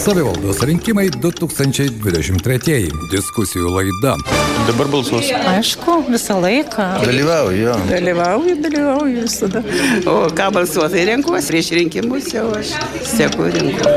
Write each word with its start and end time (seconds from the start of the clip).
Savivaldos 0.00 0.62
rinkimai 0.64 1.10
2023. 1.12 2.86
Diskusijų 3.12 3.68
laida. 3.68 4.14
Dabar 4.64 4.88
balsuos. 4.88 5.28
Aišku, 5.50 5.98
visą 6.08 6.38
laiką. 6.40 6.86
Dalyvauju, 7.04 7.58
jo. 7.66 7.74
Dalyvauju, 7.90 8.54
dalyvauju 8.64 9.24
visada. 9.26 9.60
O 10.08 10.14
ką 10.32 10.46
balsuotai 10.56 11.04
renkuosi 11.10 11.52
prieš 11.52 11.68
rinkimus, 11.76 12.30
jau 12.32 12.46
aš 12.56 12.72
sėku 13.10 13.50
rinku. 13.52 13.92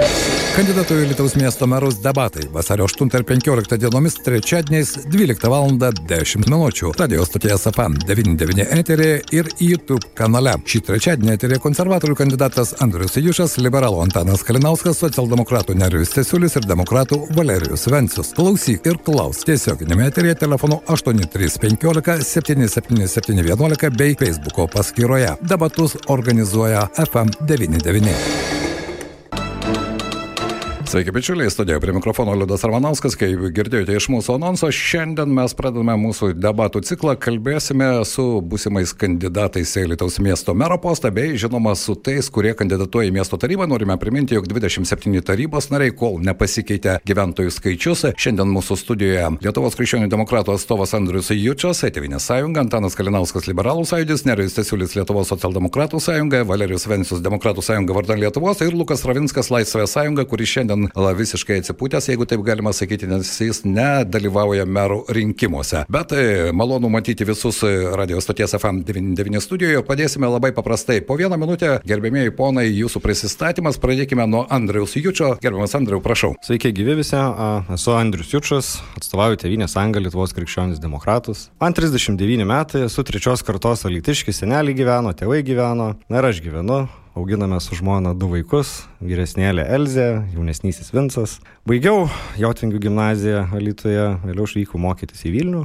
Kandidatų 0.54 1.00
į 1.02 1.06
Lietuvos 1.10 1.34
miesto 1.34 1.66
merus 1.66 1.96
debatai 1.98 2.44
vasario 2.54 2.86
8 2.86 3.08
ir 3.18 3.24
15 3.26 3.78
dienomis 3.82 4.20
trečiadieniais 4.22 4.92
12 5.10 5.50
val. 5.50 5.72
10 5.74 6.44
min. 6.44 6.54
Radio 7.00 7.24
stoties 7.26 7.64
FM 7.72 7.96
99 8.06 8.68
eterė 8.76 9.08
ir 9.34 9.50
YouTube 9.58 10.12
kanale. 10.14 10.54
Šį 10.70 10.84
trečiadienį 10.86 11.34
eterė 11.34 11.58
konservatorių 11.64 12.18
kandidatas 12.20 12.76
Andrius 12.86 13.18
Jušas, 13.18 13.56
liberalų 13.66 14.04
Antanas 14.04 14.44
Kalinauskas, 14.46 15.00
socialdemokratų 15.02 15.74
Nerijus 15.80 16.14
Tesiulis 16.14 16.60
ir 16.60 16.68
demokratų 16.70 17.24
Valerijus 17.34 17.88
Vencius. 17.90 18.36
Klausyk 18.38 18.86
ir 18.92 19.02
klaus 19.02 19.42
tiesioginėme 19.48 20.06
eterėje 20.12 20.38
telefonu 20.44 20.84
8315 20.86 22.22
77711 22.30 23.98
bei 23.98 24.14
Facebooko 24.22 24.70
paskyroje. 24.78 25.34
Debatus 25.50 25.98
organizuoja 26.14 26.86
FM99. 27.08 28.73
Sveiki, 30.94 31.12
bičiuliai, 31.12 31.50
studijoje 31.50 31.80
prie 31.80 31.94
mikrofono 31.94 32.34
Liudas 32.38 32.62
Armanauskas, 32.68 33.16
kaip 33.18 33.48
girdėjote 33.58 33.96
iš 33.98 34.06
mūsų 34.14 34.36
anonso, 34.36 34.68
šiandien 34.70 35.32
mes 35.34 35.56
pradedame 35.58 35.96
mūsų 35.98 36.36
debatų 36.38 36.84
ciklą, 36.86 37.16
kalbėsime 37.18 37.88
su 38.06 38.26
būsimais 38.46 38.92
kandidatais 39.02 39.72
į 39.82 39.88
Lietuvos 39.90 40.20
miesto 40.22 40.54
mero 40.54 40.78
postą, 40.78 41.10
bei 41.10 41.32
žinoma 41.42 41.74
su 41.74 41.96
tais, 41.98 42.30
kurie 42.30 42.52
kandidatuoja 42.60 43.10
į 43.10 43.16
miesto 43.16 43.40
tarybą. 43.42 43.66
Norime 43.72 43.96
priminti, 43.98 44.38
jog 44.38 44.46
27 44.52 45.24
tarybos 45.26 45.72
nariai, 45.74 45.96
kol 45.98 46.20
nepasikeitė 46.22 47.00
gyventojų 47.10 47.56
skaičius, 47.58 48.06
šiandien 48.14 48.54
mūsų 48.54 48.78
studijoje 48.84 49.32
Lietuvos 49.48 49.80
krikščionių 49.80 50.12
demokratų 50.14 50.54
atstovas 50.60 50.94
Andrius 50.94 51.34
Jučias, 51.34 51.82
Etevinės 51.90 52.30
sąjunga, 52.30 52.68
Antanas 52.68 53.00
Kalinauskas, 53.02 53.50
Liberalų 53.50 53.88
sąjūdis, 53.90 54.28
Nerijus 54.30 54.60
Tesiulis 54.60 54.94
Lietuvos 55.00 55.34
socialdemokratų 55.34 56.06
sąjunga, 56.06 56.46
Valerijus 56.54 56.86
Vencius 56.86 57.26
Demokratų 57.26 57.66
sąjunga 57.66 57.98
vardan 57.98 58.22
Lietuvos 58.28 58.62
ir 58.62 58.78
Lukas 58.78 59.08
Ravinskas 59.10 59.50
Laisvės 59.50 59.98
sąjunga, 59.98 60.30
kuris 60.30 60.54
šiandien 60.54 60.83
la, 60.92 61.14
visiškai 61.18 61.60
atsipūtęs, 61.62 62.10
jeigu 62.12 62.28
taip 62.30 62.44
galima 62.46 62.74
sakyti, 62.76 63.08
nes 63.10 63.32
jis 63.42 63.64
nedalyvauja 63.68 64.66
merų 64.70 65.04
rinkimuose. 65.16 65.86
Bet 65.94 66.14
e, 66.18 66.52
malonu 66.56 66.92
matyti 66.94 67.28
visus 67.28 67.62
e, 67.66 67.74
radio 67.98 68.22
stoties 68.24 68.56
FM99 68.60 69.44
studijoje. 69.44 69.84
Padėsime 69.88 70.30
labai 70.30 70.54
paprastai. 70.56 71.00
Po 71.06 71.18
vieną 71.20 71.40
minutę, 71.42 71.78
gerbėmėjai 71.88 72.36
ponai, 72.38 72.68
jūsų 72.72 73.04
prisistatymas. 73.04 73.80
Pradėkime 73.84 74.28
nuo 74.30 74.46
Andriaus 74.54 74.98
Jučio. 75.00 75.34
Gerbiamas 75.44 75.76
Andriau, 75.80 76.02
prašau. 76.04 76.34
Sveiki, 76.46 76.74
gyvi 76.76 77.00
visi. 77.02 77.18
Esu 77.74 77.94
Andrius 77.98 78.32
Jučas, 78.34 78.74
atstovauju 78.98 79.40
Tevinės 79.44 79.76
Sąjungą 79.76 80.02
Lietuvos 80.04 80.34
krikščionis 80.36 80.82
demokratus. 80.84 81.48
Man 81.62 81.76
39 81.78 82.48
metai, 82.50 82.88
esu 82.88 83.06
trečios 83.06 83.46
kartos 83.46 83.86
alitiškis, 83.90 84.42
seneliai 84.44 84.78
gyveno, 84.78 85.14
tėvai 85.18 85.44
gyveno, 85.46 85.94
na 86.10 86.22
ir 86.22 86.30
aš 86.32 86.42
gyvenu 86.46 86.84
auginame 87.16 87.60
su 87.62 87.76
žmona 87.78 88.14
du 88.18 88.28
vaikus, 88.32 88.84
vyresnėlė 89.02 89.66
Elzė, 89.76 90.08
jaunesnysis 90.34 90.90
Vincas. 90.94 91.38
Baigiau 91.70 92.08
Jotvingių 92.42 92.82
gimnaziją 92.88 93.46
Alytoje, 93.54 94.08
vėliau 94.24 94.48
išvykau 94.50 94.82
mokytis 94.82 95.22
į 95.28 95.34
Vilnių. 95.36 95.64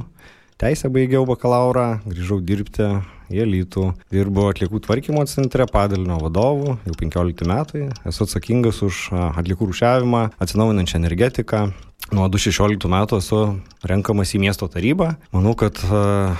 Teisę 0.59 0.91
baigiau 0.93 1.23
bakalaurą, 1.25 2.01
grįžau 2.05 2.41
dirbti 2.43 2.85
į 3.33 3.43
Alytų. 3.45 3.85
Dirbu 4.13 4.49
atliekų 4.51 4.81
tvarkymo 4.85 5.23
centre, 5.31 5.65
padalinio 5.71 6.19
vadovu, 6.21 6.77
jau 6.85 6.95
15 7.01 7.47
metai. 7.49 7.85
Esu 8.09 8.25
atsakingas 8.27 8.83
už 8.85 9.07
atliekų 9.15 9.71
rušiavimą, 9.71 10.25
atsinaujinančią 10.43 10.99
energetiką. 11.01 11.69
Nuo 12.13 12.25
2016 12.29 12.89
metų 12.91 13.21
esu 13.23 13.43
renkamas 13.87 14.35
į 14.35 14.43
miesto 14.45 14.69
tarybą. 14.69 15.13
Manau, 15.33 15.55
kad 15.57 15.79
uh, 15.87 16.35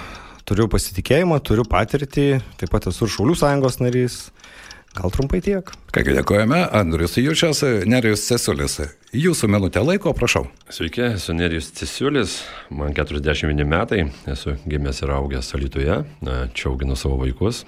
turiu 0.50 0.66
pasitikėjimą, 0.72 1.38
turiu 1.45 1.66
patirtį, 1.70 2.28
taip 2.58 2.72
pat 2.73 2.89
esu 2.89 3.06
ir 3.06 3.14
Šaulių 3.14 3.38
sąjungos 3.38 3.80
narys. 3.83 4.20
Gal 4.98 5.11
trumpai 5.14 5.42
tiek. 5.45 5.70
Kągi 5.94 6.16
dėkojame, 6.17 6.64
Andrius 6.76 7.17
Jučias, 7.22 7.61
Nerijus 7.86 8.26
Cesulis. 8.26 8.80
Jūsų 9.09 9.47
minutę 9.49 9.81
laiko, 9.81 10.11
prašau. 10.14 10.43
Sveiki, 10.70 11.02
esu 11.15 11.33
Nerijus 11.33 11.71
Cisiulis, 11.73 12.43
man 12.70 12.93
41 12.93 13.65
metai, 13.65 14.03
esu 14.30 14.52
gimęs 14.70 14.99
ir 15.02 15.09
augęs 15.15 15.47
Alytuje, 15.58 15.95
čia 16.53 16.67
auginu 16.70 16.93
savo 16.93 17.15
vaikus. 17.17 17.64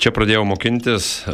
Čia 0.00 0.12
pradėjau 0.16 0.46
mokintis 0.48 1.26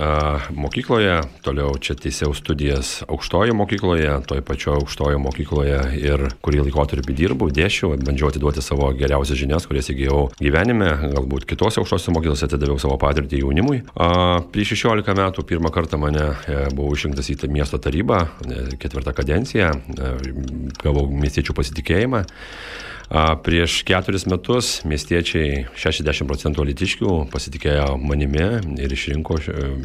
mokykloje, 0.58 1.20
toliau 1.46 1.76
čia 1.78 1.94
teisėjau 1.94 2.32
studijas 2.34 2.90
aukštojo 3.06 3.54
mokykloje, 3.60 4.16
toj 4.26 4.42
pačioje 4.48 4.80
aukštojo 4.80 5.20
mokykloje 5.22 5.78
ir 6.00 6.26
kurį 6.42 6.64
laikotarpį 6.66 7.16
dirbau, 7.20 7.52
dėšiau, 7.54 7.92
bandžiau 8.02 8.32
atiduoti 8.32 8.66
savo 8.66 8.90
geriausias 8.90 9.38
žinias, 9.38 9.70
kurias 9.70 9.92
įgyjau 9.94 10.32
gyvenime, 10.42 10.90
galbūt 11.14 11.46
kitose 11.46 11.78
aukštose 11.78 12.16
mokyklose 12.18 12.50
atidaviau 12.50 12.82
savo 12.82 12.98
patirtį 12.98 13.44
jaunimui. 13.44 13.84
Prieš 14.50 14.74
16 14.82 15.14
metų 15.22 15.46
pirmą 15.46 15.70
kartą 15.70 16.02
mane 16.02 16.26
e, 16.26 16.60
buvau 16.74 16.98
išrinktas 16.98 17.30
į 17.30 17.38
miesto 17.54 17.78
tarybą, 17.78 18.24
e, 18.50 18.66
ketvirtą 18.82 19.11
kadenciją, 19.16 19.70
e, 19.72 20.12
gavau 20.82 21.06
miestiečių 21.10 21.56
pasitikėjimą. 21.58 22.24
Prieš 23.12 23.82
keturis 23.84 24.24
metus 24.24 24.78
miestiečiai 24.88 25.66
60 25.76 26.24
procentų 26.24 26.64
litiškių 26.64 27.16
pasitikėjo 27.28 27.98
manimi 28.00 28.46
ir 28.80 28.94
išrinko 28.96 29.36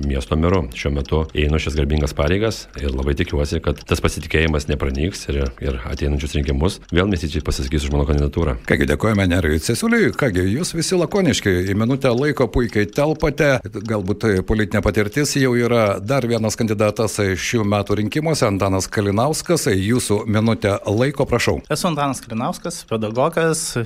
miesto 0.07 0.37
meru. 0.39 0.61
Šiuo 0.71 0.93
metu 0.95 1.19
einu 1.35 1.59
šias 1.59 1.75
garbingas 1.75 2.15
pareigas 2.15 2.61
ir 2.79 2.93
labai 2.95 3.17
tikiuosi, 3.19 3.59
kad 3.65 3.81
tas 3.83 3.99
pasitikėjimas 4.03 4.69
nepranyks 4.71 5.25
ir, 5.33 5.41
ir 5.59 5.79
ateinančius 5.91 6.37
rinkimus 6.37 6.79
vėl 6.87 7.11
miestiečiai 7.11 7.43
pasisakys 7.43 7.89
už 7.89 7.91
mano 7.97 8.05
kandidatūrą. 8.07 8.61
Kągi 8.69 8.87
dėkojame 8.93 9.27
Nerijui 9.27 9.59
Cesuliui, 9.65 10.13
kągi 10.15 10.47
jūs 10.47 10.71
visi 10.77 10.95
lakoniškai 10.95 11.57
į 11.67 11.75
minutę 11.75 12.13
laiko 12.15 12.47
puikiai 12.47 12.87
telpate, 12.87 13.57
galbūt 13.91 14.23
politinė 14.47 14.83
patirtis 14.85 15.35
jau 15.35 15.51
yra 15.59 15.97
dar 15.99 16.23
vienas 16.31 16.55
kandidatas 16.55 17.19
šių 17.19 17.67
metų 17.67 17.99
rinkimuose, 18.05 18.47
Antanas 18.47 18.87
Kalinauskas, 18.87 19.67
jūsų 19.67 20.23
minutę 20.31 20.77
laiko 20.87 21.27
prašau. 21.27 21.59
Esu 21.67 21.91
Antanas 21.91 22.23
Kalinauskas, 22.23 22.85
pedagogas 22.87 23.16
pedagogas, 23.17 23.77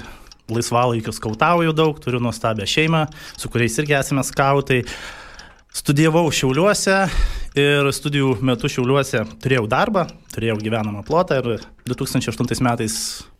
laisvalaikiu 0.51 1.13
skautauju 1.15 1.71
daug, 1.73 1.99
turiu 2.03 2.19
nuostabią 2.19 2.65
šeimą, 2.67 3.05
su 3.39 3.49
kuriais 3.49 3.77
irgi 3.79 3.95
esame 3.95 4.23
skautai. 4.27 4.83
Studijavau 5.71 6.25
Šiauliuose 6.35 6.97
ir 7.55 7.87
studijų 7.95 8.41
metu 8.43 8.67
Šiauliuose 8.67 9.23
turėjau 9.39 9.69
darbą, 9.71 10.03
turėjau 10.35 10.57
gyvenamą 10.59 11.05
plotą 11.07 11.37
ir 11.39 11.63
2008 11.87 12.59
metais 12.67 12.97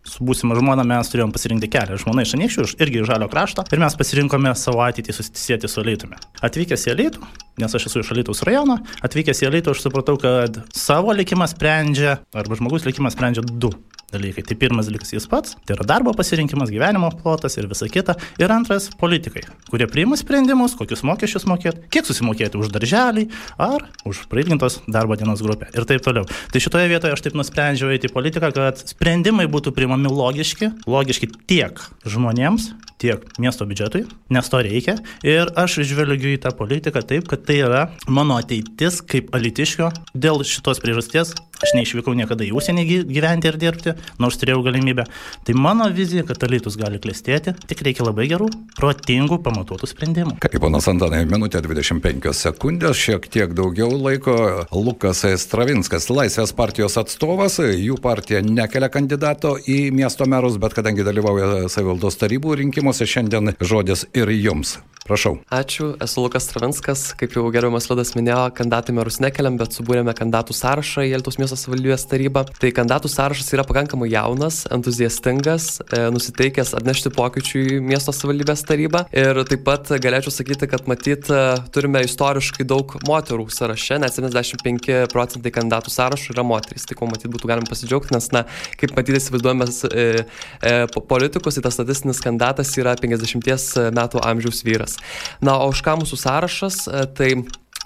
su 0.08 0.24
būsima 0.24 0.56
žmona 0.56 0.86
mes 0.88 1.12
turėjom 1.12 1.34
pasirinkti 1.36 1.68
kelią. 1.76 2.00
Žmona 2.00 2.24
iš 2.24 2.38
Anykščių, 2.40 2.70
irgi 2.80 3.02
iš 3.02 3.12
Žalio 3.12 3.28
krašto 3.30 3.68
ir 3.68 3.84
mes 3.84 4.00
pasirinkome 4.00 4.56
savo 4.56 4.80
ateitį 4.86 5.18
susisieti 5.18 5.68
su 5.68 5.84
Alytumi. 5.84 6.16
Atvykęs 6.40 6.88
į 6.88 6.96
Alytų, 6.96 7.28
nes 7.60 7.76
aš 7.76 7.92
esu 7.92 8.00
iš 8.00 8.16
Alytaus 8.16 8.46
rajono, 8.48 8.80
atvykęs 9.04 9.44
į 9.44 9.52
Alytų 9.52 9.76
aš 9.76 9.84
supratau, 9.84 10.16
kad 10.24 10.64
savo 10.72 11.12
likimą 11.20 11.52
sprendžia, 11.52 12.22
arba 12.32 12.58
žmogus 12.58 12.88
likimą 12.88 13.12
sprendžia 13.12 13.44
du 13.44 13.76
dalykai. 14.12 14.44
Tai 14.48 14.58
pirmas 14.60 14.90
dalykas 14.90 15.14
jis 15.16 15.28
pats, 15.32 15.56
tai 15.66 15.76
yra 15.78 15.88
darbo 15.88 16.14
pasirinkimas, 16.18 16.72
gyvenimo 16.74 17.12
plotas 17.22 17.58
ir 17.58 17.70
visa 17.72 17.88
kita. 17.92 18.16
Ir 18.42 18.52
antras- 18.52 18.90
politikai, 19.02 19.44
kurie 19.70 19.88
priima 19.88 20.18
sprendimus, 20.20 20.76
kokius 20.76 21.04
mokesčius 21.08 21.48
mokėti, 21.48 21.90
kiek 21.90 22.06
susimokėti 22.06 22.60
už 22.60 22.72
darželį 22.72 23.30
ar 23.60 23.88
už 24.06 24.28
prailgintos 24.30 24.82
darbo 24.88 25.16
dienos 25.16 25.42
grupę 25.42 25.68
ir 25.74 25.86
taip 25.86 26.02
toliau. 26.02 26.26
Tai 26.52 26.60
šitoje 26.60 26.88
vietoje 26.90 27.14
aš 27.14 27.22
taip 27.22 27.34
nusprendžiau 27.34 27.92
eiti 27.92 28.08
į 28.08 28.14
politiką, 28.14 28.54
kad 28.54 28.78
sprendimai 28.78 29.48
būtų 29.48 29.74
priimami 29.74 30.08
logiški, 30.08 30.72
logiški 30.88 31.32
tiek 31.48 31.80
žmonėms, 32.06 32.74
tiek 33.02 33.24
miesto 33.42 33.66
biudžetui, 33.66 34.06
nes 34.30 34.50
to 34.50 34.62
reikia. 34.62 34.98
Ir 35.26 35.50
aš 35.58 35.82
žvelgiu 35.90 36.36
į 36.36 36.42
tą 36.44 36.54
politiką 36.58 37.02
taip, 37.08 37.28
kad 37.32 37.46
tai 37.48 37.62
yra 37.66 37.88
mano 38.08 38.38
ateitis 38.38 39.02
kaip 39.02 39.34
alitiškio. 39.36 39.90
Dėl 40.14 40.44
šitos 40.46 40.82
priežasties 40.84 41.34
aš 41.62 41.74
neišvykau 41.78 42.14
niekada 42.18 42.46
į 42.46 42.52
užsienį 42.58 42.86
gyventi 43.10 43.50
ir 43.52 43.58
dirbti, 43.62 43.96
nors 44.22 44.40
turėjau 44.42 44.64
galimybę. 44.66 45.06
Tai 45.48 45.56
mano 45.58 45.88
vizija, 45.94 46.26
kad 46.28 46.44
alytus 46.48 46.78
gali 46.80 47.02
klestėti, 47.02 47.54
tik 47.70 47.84
reikia 47.86 48.06
labai 48.08 48.28
gerų, 48.32 48.50
protingų, 48.78 49.40
pamatuotų 49.46 49.90
sprendimų. 49.92 50.38
Kaip 50.44 50.60
ponas 50.64 50.90
Antanai, 50.92 51.24
minutė 51.30 51.64
25 51.66 52.34
sekundės, 52.38 53.00
šiek 53.00 53.28
tiek 53.32 53.56
daugiau 53.58 53.92
laiko. 53.96 54.38
Lukas 54.72 55.24
Stravinskas, 55.42 56.10
Laisvės 56.12 56.54
partijos 56.58 56.98
atstovas, 57.02 57.60
jų 57.62 57.98
partija 58.02 58.42
nekelia 58.46 58.92
kandidato 58.94 59.56
į 59.60 59.80
miesto 59.96 60.28
merus, 60.30 60.60
bet 60.62 60.76
kadangi 60.78 61.06
dalyvauja 61.08 61.68
savivaldos 61.72 62.20
tarybų 62.22 62.62
rinkimuose, 62.64 63.08
šiandien 63.10 63.54
žodis 63.62 64.08
ir 64.18 64.32
jums. 64.36 64.80
Prašau. 65.02 65.40
Ačiū, 65.50 65.96
esu 66.04 66.22
Lukas 66.22 66.46
Stravinskas, 66.46 67.02
kaip 67.18 67.34
jau 67.34 67.48
gerbiamas 67.52 67.88
Liudas 67.90 68.14
minėjo, 68.14 68.52
kandidatai 68.56 68.94
merus 68.94 69.18
nekeliam, 69.24 69.58
bet 69.58 69.74
subūrėme 69.74 70.14
kandidatų 70.16 70.54
sąrašą 70.54 71.08
į 71.08 71.16
Eltos 71.18 71.40
miesto 71.42 71.51
miesto 71.52 71.60
savivaldybės 71.60 72.06
taryba. 72.08 72.46
Tai 72.60 72.72
kandidatų 72.76 73.10
sąrašas 73.12 73.52
yra 73.56 73.66
pakankamai 73.68 74.10
jaunas, 74.12 74.64
entuziastingas, 74.72 75.82
e, 75.92 76.08
nusiteikęs 76.14 76.74
atnešti 76.78 77.12
pokyčių 77.12 77.62
į 77.62 77.80
miesto 77.84 78.14
savivaldybės 78.16 78.64
tarybą. 78.68 79.06
Ir 79.12 79.44
taip 79.50 79.66
pat 79.68 79.92
galėčiau 80.02 80.32
sakyti, 80.32 80.70
kad 80.72 80.88
matyt 80.88 81.28
turime 81.74 82.04
istoriškai 82.06 82.66
daug 82.68 82.96
moterų 83.08 83.50
sąraše, 83.52 84.00
net 84.00 84.16
75 84.16 85.08
procentai 85.12 85.52
kandidatų 85.52 85.92
sąrašų 85.92 86.36
yra 86.36 86.46
moterys. 86.48 86.88
Tai 86.88 86.98
ko 87.00 87.10
matyt 87.12 87.32
būtų 87.32 87.52
galima 87.52 87.70
pasidžiaugti, 87.70 88.16
nes, 88.16 88.32
na, 88.36 88.46
kaip 88.80 88.96
matyti, 88.96 89.20
įsivaizduojame 89.20 89.68
e, 89.68 90.26
e, 90.62 90.76
politikus, 91.10 91.58
tai 91.58 91.66
tas 91.68 91.78
statistinis 91.80 92.22
kandidatas 92.24 92.72
yra 92.80 92.96
50 93.00 93.92
metų 93.96 94.24
amžiaus 94.24 94.64
vyras. 94.68 95.00
Na, 95.44 95.60
o 95.60 95.72
už 95.72 95.84
ką 95.86 96.00
mūsų 96.02 96.22
sąrašas, 96.22 96.86
e, 96.88 97.06
tai 97.18 97.34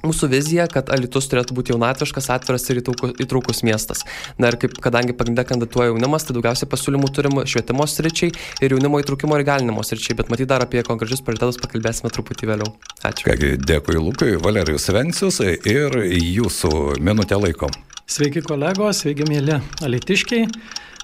Mūsų 0.04 0.28
vizija, 0.32 0.66
kad 0.72 0.90
Alitus 0.92 1.30
turėtų 1.32 1.56
būti 1.56 1.72
jaunatviškas, 1.74 2.28
atviras 2.34 2.68
ir 2.70 2.82
įtraukus 2.82 3.64
miestas. 3.66 4.04
Na 4.42 4.52
ir 4.52 4.60
kaip, 4.60 4.76
kadangi 4.84 5.16
pagrindė 5.16 5.46
kandidatuoja 5.48 5.94
jaunimas, 5.94 6.28
tai 6.28 6.36
daugiausiai 6.36 6.70
pasiūlymų 6.72 7.12
turim 7.16 7.40
švietimo 7.48 7.88
sričiai 7.88 8.34
ir 8.66 8.76
jaunimo 8.76 9.00
įtraukimo 9.02 9.40
ir 9.40 9.46
galinimo 9.48 9.86
sričiai, 9.88 10.18
bet 10.20 10.32
matyt 10.34 10.52
dar 10.52 10.66
apie 10.66 10.84
konkrečius 10.86 11.24
prioritetus 11.26 11.62
pakalbėsime 11.64 12.12
truputį 12.12 12.52
vėliau. 12.52 12.72
Ačiū. 13.08 13.30
Kągi, 13.30 13.56
dėkui 13.64 13.98
Lukui, 14.02 14.36
Valerijus 14.44 14.90
Vencius 14.92 15.40
ir 15.42 16.00
jūsų 16.12 17.00
minutę 17.00 17.40
laiko. 17.40 17.72
Sveiki 18.06 18.44
kolegos, 18.46 19.02
sveiki 19.02 19.26
mėly 19.26 19.62
alitiškiai. 19.86 20.50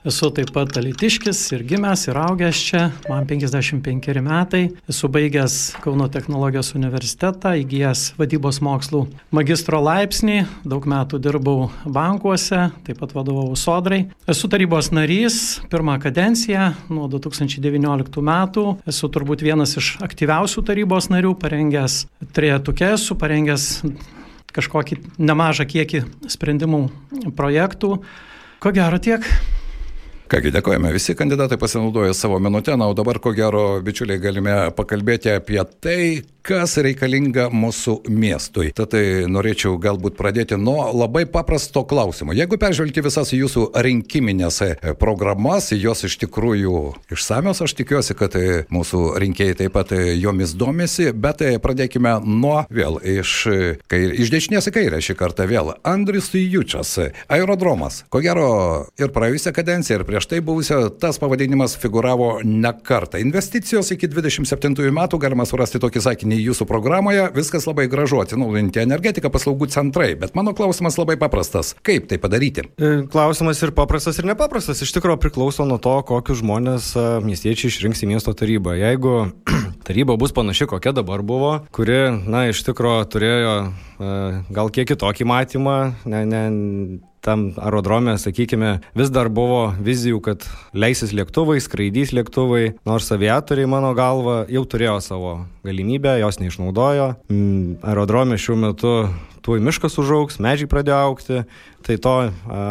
Esu 0.01 0.31
taip 0.33 0.50
pat 0.50 0.74
alitiškis 0.80 1.39
ir 1.53 1.62
gimęs, 1.69 2.07
ir 2.09 2.18
augęs 2.18 2.57
čia, 2.65 2.88
man 3.06 3.27
55 3.30 4.24
metai, 4.25 4.62
esu 4.89 5.06
baigęs 5.13 5.57
Kauno 5.83 6.07
technologijos 6.09 6.71
universitetą, 6.74 7.51
įgyjęs 7.62 8.15
vadybos 8.18 8.57
mokslų 8.65 9.03
magistro 9.30 9.77
laipsnį, 9.86 10.39
daug 10.65 10.88
metų 10.89 11.19
dirbau 11.21 11.68
bankuose, 11.86 12.71
taip 12.88 12.98
pat 12.98 13.13
vadovau 13.13 13.53
sodrai. 13.53 14.07
Esu 14.25 14.50
tarybos 14.50 14.89
narys, 14.89 15.62
pirmą 15.69 16.00
kadenciją 16.01 16.71
nuo 16.89 17.06
2019 17.06 18.25
metų, 18.25 18.65
esu 18.89 19.13
turbūt 19.13 19.45
vienas 19.45 19.77
iš 19.77 19.94
aktyviausių 20.01 20.65
tarybos 20.65 21.13
narių, 21.13 21.38
parengęs 21.38 22.07
trejetukę, 22.33 22.95
esu 22.98 23.21
parengęs 23.21 23.71
kažkokį 24.50 25.03
nemažą 25.21 25.69
kiekį 25.69 26.07
sprendimų 26.25 26.88
projektų. 27.38 28.00
Ko 28.62 28.74
gero 28.74 28.98
tiek. 28.98 29.30
Kągi, 30.31 30.48
dėkojame. 30.56 30.94
Visi 30.95 31.12
kandidatai 31.19 31.57
pasinaudojo 31.60 32.13
savo 32.16 32.38
minutę, 32.39 32.78
na, 32.80 32.88
o 32.88 32.94
dabar, 32.95 33.19
ko 33.19 33.33
gero, 33.36 33.81
bičiuliai, 33.83 34.22
galime 34.24 34.54
pakalbėti 34.78 35.33
apie 35.33 35.60
tai, 35.83 36.04
kas 36.42 36.78
reikalinga 36.81 37.50
mūsų 37.54 37.98
miestui. 38.10 38.72
Tad 38.74 38.94
tai 38.95 39.04
norėčiau 39.30 39.75
galbūt 39.81 40.16
pradėti 40.18 40.57
nuo 40.57 40.88
labai 40.95 41.25
paprasto 41.30 41.83
klausimo. 41.88 42.33
Jeigu 42.33 42.57
peržvelgti 42.62 43.04
visas 43.06 43.33
jūsų 43.36 43.68
rinkiminės 43.86 44.62
programas, 45.01 45.69
jos 45.75 46.06
iš 46.07 46.16
tikrųjų 46.24 46.80
išsamios, 47.13 47.62
aš 47.62 47.75
tikiuosi, 47.77 48.16
kad 48.18 48.38
mūsų 48.74 49.04
rinkėjai 49.22 49.60
taip 49.60 49.75
pat 49.75 49.94
jomis 50.18 50.56
domisi, 50.57 51.12
bet 51.12 51.44
pradėkime 51.62 52.16
nuo 52.25 52.63
vėl 52.74 52.98
iš, 53.04 53.36
kair, 53.92 54.16
iš 54.16 54.34
dešinės 54.34 54.72
į 54.72 54.75
kairę 54.80 55.04
šį 55.04 55.18
kartą 55.19 55.45
vėl. 55.51 55.75
Andris 55.84 56.31
Jučias, 56.34 56.95
aerodromas. 57.30 58.01
Ko 58.10 58.24
gero 58.24 58.50
ir 58.98 59.13
praėjusią 59.13 59.54
kadenciją, 59.56 60.01
ir 60.01 60.07
prieš 60.10 60.20
prieš 60.21 60.29
tai 60.29 60.41
buvusio 60.41 60.89
tas 60.89 61.18
pavadinimas 61.19 61.77
figuravo 61.77 62.39
ne 62.44 62.71
kartą. 62.83 63.18
Investicijos 63.18 63.89
iki 63.91 64.07
27 64.07 64.91
metų 64.94 65.18
galima 65.18 65.45
surasti 65.50 65.79
tokį 65.81 66.01
sakinį 66.06 66.38
jūsų 66.45 66.68
programoje. 66.69 67.23
Viskas 67.33 67.65
labai 67.65 67.88
gražu, 67.89 68.19
atsinaujinti 68.21 68.83
energetiką, 68.83 69.31
paslaugų 69.33 69.71
centrai. 69.73 70.13
Bet 70.15 70.35
mano 70.38 70.53
klausimas 70.53 71.00
labai 71.00 71.18
paprastas. 71.18 71.73
Kaip 71.81 72.06
tai 72.12 72.19
padaryti? 72.21 72.68
E, 72.77 72.91
klausimas 73.09 73.63
ir 73.65 73.73
paprastas, 73.73 74.19
ir 74.21 74.29
nepaprastas. 74.29 74.83
Iš 74.85 74.94
tikrųjų 75.00 75.18
priklauso 75.23 75.65
nuo 75.65 75.79
to, 75.81 75.95
kokius 76.06 76.44
žmonės 76.44 76.94
e, 76.94 77.07
miestiečiai 77.25 77.74
išrinks 77.74 78.06
į 78.06 78.12
miesto 78.13 78.35
tarybą. 78.38 78.77
Jeigu 78.77 79.15
taryba 79.88 80.18
bus 80.19 80.33
panaši, 80.36 80.68
kokia 80.69 80.94
dabar 80.95 81.24
buvo, 81.25 81.54
kuri, 81.75 82.00
na, 82.25 82.48
iš 82.51 82.63
tikrųjų 82.68 83.07
turėjo 83.12 83.56
e, 83.62 84.12
gal 84.54 84.74
kiek 84.74 84.89
kitokį 84.94 85.28
matymą, 85.30 85.78
ne, 86.10 86.22
ne, 86.30 86.44
tam 87.22 87.51
aerodrome, 87.62 88.16
sakykime, 88.18 88.80
vis 88.98 89.12
dar 89.13 89.30
buvo 89.30 89.72
vizijų, 89.78 90.22
kad 90.25 90.45
leisis 90.74 91.13
lėktuvai, 91.13 91.60
skraidys 91.62 92.13
lėktuvai, 92.18 92.78
nors 92.89 93.12
aviatoriai, 93.13 93.69
mano 93.69 93.94
galva, 93.98 94.42
jau 94.50 94.63
turėjo 94.66 94.98
savo 95.06 95.36
galimybę, 95.68 96.18
jos 96.24 96.42
neišnaudojo. 96.42 97.12
Mm, 97.30 97.77
aerodrome 97.86 98.39
šiuo 98.42 98.57
metu 98.63 98.95
tuoj 99.45 99.62
miškas 99.62 100.00
užauks, 100.01 100.42
medžiai 100.42 100.69
pradėjo 100.69 100.98
aukti, 101.06 101.44
tai 101.86 101.98
to 102.01 102.18
a, 102.25 102.66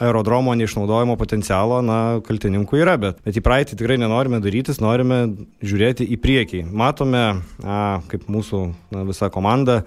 aerodromo 0.00 0.54
neišnaudojimo 0.58 1.16
potencialo, 1.20 1.80
na, 1.84 1.98
kaltininkų 2.26 2.80
yra, 2.80 2.96
bet, 3.00 3.20
bet 3.26 3.36
į 3.36 3.44
praeitį 3.44 3.78
tikrai 3.80 3.98
nenorime 4.00 4.40
darytis, 4.42 4.80
norime 4.82 5.22
žiūrėti 5.60 6.06
į 6.08 6.20
priekį. 6.22 6.64
Matome, 6.72 7.24
a, 7.64 7.82
kaip 8.10 8.24
mūsų 8.32 8.64
na, 8.94 9.04
visa 9.08 9.30
komanda 9.32 9.82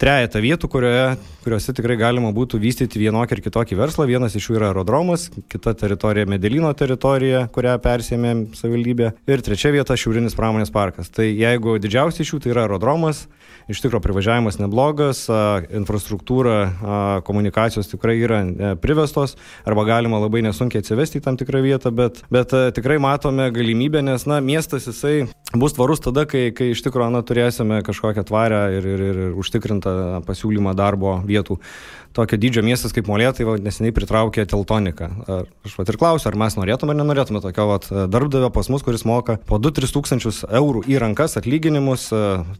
trejetą 0.00 0.40
vietų, 0.40 0.68
kurioje, 0.72 1.04
kuriuose 1.44 1.74
tikrai 1.76 1.96
galima 2.00 2.30
būtų 2.36 2.60
vystyti 2.62 3.00
vienokį 3.02 3.36
ir 3.36 3.42
kitokį 3.44 3.76
verslą. 3.78 4.06
Vienas 4.08 4.36
iš 4.36 4.48
jų 4.48 4.56
yra 4.56 4.70
aerodromas, 4.70 5.28
kita 5.52 5.74
teritorija 5.76 6.28
Medelino 6.30 6.70
teritorija, 6.76 7.44
kurią 7.52 7.76
persėmė 7.84 8.32
savivaldybė 8.56 9.12
ir 9.28 9.44
trečia 9.44 9.72
vieta 9.74 9.96
Šiaurinis 10.00 10.36
pramonės 10.38 10.72
parkas. 10.72 11.12
Tai 11.12 11.28
jeigu 11.28 11.76
didžiausias 11.82 12.24
iš 12.24 12.34
jų 12.34 12.40
tai 12.44 12.54
yra 12.54 12.64
aerodromas, 12.64 13.26
iš 13.70 13.82
tikrųjų 13.84 14.02
privažiavimas 14.06 14.58
neblogas, 14.60 15.26
infrastruktūra, 15.76 16.56
komunikacijos 17.26 17.92
tikrai 17.92 18.16
yra 18.24 18.40
e, 18.40 18.72
privestos 18.80 19.36
arba 19.68 19.84
galima 19.88 20.18
labai 20.22 20.42
nesunkiai 20.46 20.82
atsivesti 20.82 21.20
į 21.20 21.26
tam 21.26 21.36
tikrą 21.40 21.60
vietą, 21.64 21.92
bet, 21.94 22.22
bet 22.32 22.54
tikrai 22.76 22.98
matome 23.02 23.50
galimybę, 23.54 24.02
nes 24.06 24.26
na, 24.30 24.40
miestas 24.44 24.88
jisai 24.88 25.28
bus 25.60 25.76
tvarus 25.76 26.02
tada, 26.02 26.24
kai, 26.30 26.48
kai 26.56 26.72
iš 26.74 26.82
tikrųjų 26.86 27.12
na, 27.14 27.22
turėsime 27.26 27.80
kažkokią 27.86 28.24
tvarę 28.28 28.62
ir, 28.78 28.90
ir, 28.94 29.06
ir 29.10 29.22
užtikrintą 29.38 29.89
tą 29.90 30.20
pasiūlymą 30.26 30.74
darbo 30.78 31.18
vietų. 31.26 31.58
Tokio 32.16 32.38
dydžio 32.40 32.62
miestas 32.66 32.94
kaip 32.94 33.06
Molėtai 33.06 33.44
neseniai 33.62 33.94
pritraukė 33.94 34.42
Teltoniką. 34.50 35.08
Ar, 35.30 35.46
aš 35.66 35.76
pat 35.78 35.92
ir 35.92 35.98
klausiu, 36.00 36.26
ar 36.30 36.36
mes 36.40 36.56
norėtume 36.58 36.90
ar 36.94 36.98
nenorėtume 36.98 37.42
tokio 37.44 37.66
vat, 37.70 37.86
darbdavio 38.10 38.50
pas 38.50 38.66
mus, 38.72 38.82
kuris 38.82 39.04
moka 39.06 39.36
po 39.46 39.60
2-3 39.62 39.92
tūkstančius 39.94 40.40
eurų 40.48 40.82
į 40.90 40.98
rankas 41.02 41.38
atlyginimus, 41.38 42.08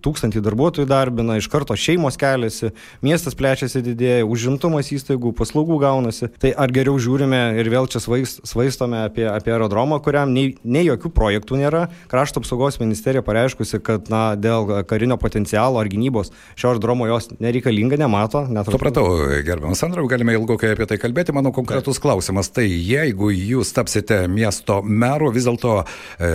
tūkstantį 0.05 0.43
darbuotojų 0.47 0.87
darbina, 0.91 1.39
iš 1.41 1.49
karto 1.51 1.75
šeimos 1.75 2.19
keliasi, 2.21 2.71
miestas 3.03 3.35
plečiasi 3.39 3.83
didėja, 3.85 4.23
užimtumas 4.29 4.93
įstaigų, 4.95 5.35
paslaugų 5.39 5.81
gaunasi. 5.83 6.31
Tai 6.41 6.55
ar 6.55 6.71
geriau 6.75 6.95
žiūrime 7.03 7.43
ir 7.59 7.73
vėl 7.73 7.91
čia 7.91 8.03
svaistome 8.03 9.03
apie, 9.09 9.27
apie 9.31 9.55
aerodromą, 9.55 9.99
kuriam 10.05 10.31
nei, 10.35 10.55
nei 10.63 10.87
jokių 10.87 11.11
projektų 11.17 11.59
nėra. 11.61 11.89
Krašto 12.13 12.45
apsaugos 12.45 12.79
ministerija 12.83 13.25
pareiškusi, 13.27 13.83
kad 13.83 14.11
na, 14.13 14.37
dėl 14.39 14.85
karinio 14.87 15.19
potencialo 15.21 15.83
ar 15.83 15.91
gynybos 15.91 16.31
šio 16.55 16.71
aerodromo 16.71 17.11
jos 17.11 17.33
nereikalinga, 17.43 17.99
nemato. 18.01 18.47
Supratau, 18.71 19.09
gerbiamas 19.47 19.83
Andriau, 19.87 20.09
galime 20.11 20.35
ilgokai 20.37 20.73
apie 20.75 20.87
tai 20.91 20.99
kalbėti. 21.01 21.35
Mano 21.37 21.53
konkretus 21.55 21.99
Taip. 21.99 22.05
klausimas, 22.07 22.51
tai 22.55 22.67
jeigu 22.69 23.31
jūs 23.35 23.73
tapsite 23.77 24.23
miesto 24.31 24.81
meru, 24.83 25.31
vis 25.35 25.49
dėlto 25.49 25.81
e, 25.83 26.31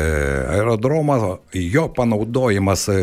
aerodromo, 0.58 1.18
jo 1.54 1.88
panaudojimas 1.96 2.88
e, 2.92 3.00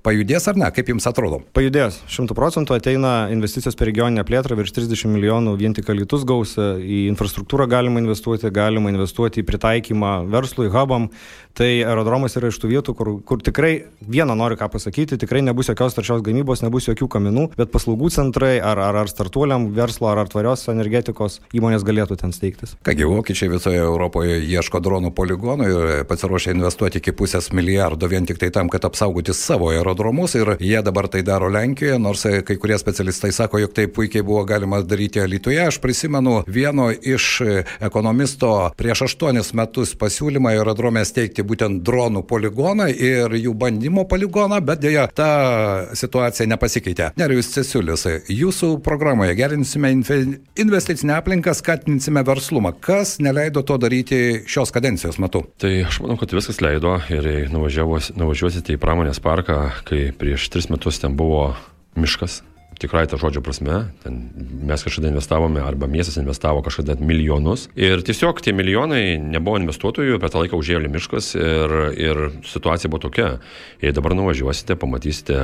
Pajudės 0.00 0.46
ar 0.48 0.56
ne, 0.56 0.68
kaip 0.72 0.88
jums 0.88 1.04
atrodo? 1.04 1.42
Pajudės, 1.52 1.98
šimtų 2.08 2.32
procentų 2.38 2.72
ateina 2.78 3.10
investicijos 3.34 3.76
per 3.76 3.90
regioninę 3.90 4.22
plėtrą, 4.24 4.56
virš 4.56 4.72
30 4.78 5.12
milijonų 5.12 5.52
vien 5.60 5.74
tik 5.76 5.90
alitus 5.92 6.24
gaus, 6.24 6.54
į 6.56 7.02
infrastruktūrą 7.10 7.66
galima 7.68 8.00
investuoti, 8.00 8.48
galima 8.48 8.88
investuoti 8.94 9.42
į 9.42 9.46
pritaikymą 9.50 10.14
verslui, 10.32 10.70
hubam. 10.72 11.10
Tai 11.50 11.66
aerodromas 11.82 12.36
yra 12.38 12.48
iš 12.48 12.60
tų 12.62 12.70
vietų, 12.70 12.94
kur, 12.96 13.08
kur 13.26 13.40
tikrai 13.44 13.72
vieną 14.00 14.36
noriu 14.38 14.56
ką 14.56 14.70
pasakyti, 14.72 15.18
tikrai 15.20 15.42
nebus 15.44 15.68
jokios 15.68 15.96
taršios 15.98 16.22
gamybos, 16.24 16.62
nebus 16.62 16.86
jokių 16.86 17.08
kaminų, 17.10 17.48
bet 17.58 17.72
paslaugų 17.74 18.08
centrai 18.14 18.54
ar, 18.62 18.78
ar, 18.80 19.00
ar 19.02 19.10
startuoliam 19.10 19.66
verslo 19.74 20.08
ar, 20.12 20.22
ar 20.22 20.30
tvarios 20.30 20.62
energetikos 20.70 21.40
įmonės 21.52 21.84
galėtų 21.84 22.20
ten 22.22 22.32
steigtis. 22.32 22.76
Kągi, 22.86 23.04
vokiečiai 23.10 23.50
visoje 23.50 23.82
Europoje 23.82 24.38
ieško 24.46 24.80
dronų 24.80 25.10
poligonų 25.18 25.68
ir 25.74 25.92
pasiruošia 26.08 26.54
investuoti 26.54 27.02
iki 27.02 27.16
pusės 27.18 27.50
milijardo 27.52 28.08
vien 28.08 28.30
tik 28.30 28.38
tai 28.40 28.52
tam, 28.54 28.70
kad 28.70 28.86
apsaugoti 28.86 29.34
savo 29.34 29.74
aerodromą 29.74 29.89
aerodromus 29.90 30.36
ir 30.38 30.54
jie 30.62 30.78
dabar 30.86 31.08
tai 31.10 31.24
daro 31.26 31.50
Lenkijoje, 31.50 31.98
nors 31.98 32.22
kai 32.46 32.56
kurie 32.60 32.78
specialistai 32.78 33.32
sako, 33.34 33.58
jog 33.64 33.74
tai 33.74 33.88
puikiai 33.90 34.22
buvo 34.22 34.44
galima 34.46 34.80
daryti 34.86 35.20
Lietuvoje. 35.26 35.66
Aš 35.66 35.80
prisimenu 35.82 36.44
vieno 36.46 36.90
iš 36.92 37.42
ekonomisto 37.80 38.70
prieš 38.78 39.02
aštuonis 39.08 39.52
metus 39.58 39.96
pasiūlymą 39.98 40.54
aerodrome 40.54 41.02
steigti 41.04 41.42
būtent 41.46 41.82
dronų 41.86 42.22
poligoną 42.30 42.86
ir 42.94 43.34
jų 43.34 43.54
bandymo 43.58 44.06
poligoną, 44.08 44.60
bet 44.64 44.82
dėja 44.84 45.08
ta 45.14 45.30
situacija 45.98 46.46
nepasikeitė. 46.54 47.10
Nerijus 47.20 47.50
Cesiulis, 47.54 48.06
jūsų 48.30 48.76
programoje 48.86 49.34
gerinsime 49.38 49.90
investicinę 49.90 51.16
aplinką, 51.18 51.54
skatinsime 51.56 52.22
verslumą. 52.26 52.72
Kas 52.80 53.18
neleido 53.18 53.64
to 53.66 53.78
daryti 53.80 54.42
šios 54.46 54.70
kadencijos 54.74 55.18
metu? 55.22 55.42
Tai 55.60 55.72
aš 55.88 56.00
manau, 56.04 56.18
kad 56.20 56.32
viskas 56.36 56.60
leido 56.62 56.94
ir 57.10 57.50
nuvažiuosite 57.50 58.76
į 58.76 58.80
pramonės 58.80 59.20
parką, 59.24 59.58
kai 59.86 60.10
prieš 60.16 60.48
tris 60.52 60.70
metus 60.72 61.00
ten 61.02 61.16
buvo 61.18 61.50
miškas, 61.98 62.40
tikrai 62.80 63.04
tą 63.10 63.18
žodžio 63.20 63.42
prasme. 63.44 63.82
Ten 64.04 64.20
mes 64.66 64.82
kažkada 64.84 65.10
investavome, 65.10 65.60
arba 65.62 65.88
miestas 65.90 66.16
investavo 66.20 66.62
kažkada 66.64 66.96
milijonus. 67.00 67.68
Ir 67.76 68.04
tiesiog 68.06 68.40
tie 68.44 68.54
milijonai 68.56 69.18
nebuvo 69.20 69.60
investuotojų, 69.60 70.20
per 70.22 70.32
tą 70.32 70.44
laiką 70.44 70.60
užėjo 70.60 70.84
miškas 70.88 71.34
ir, 71.38 71.76
ir 72.00 72.22
situacija 72.48 72.90
buvo 72.92 73.04
tokia. 73.08 73.34
Jei 73.84 73.92
dabar 73.96 74.16
nuvažiuosite, 74.16 74.78
pamatysite 74.80 75.40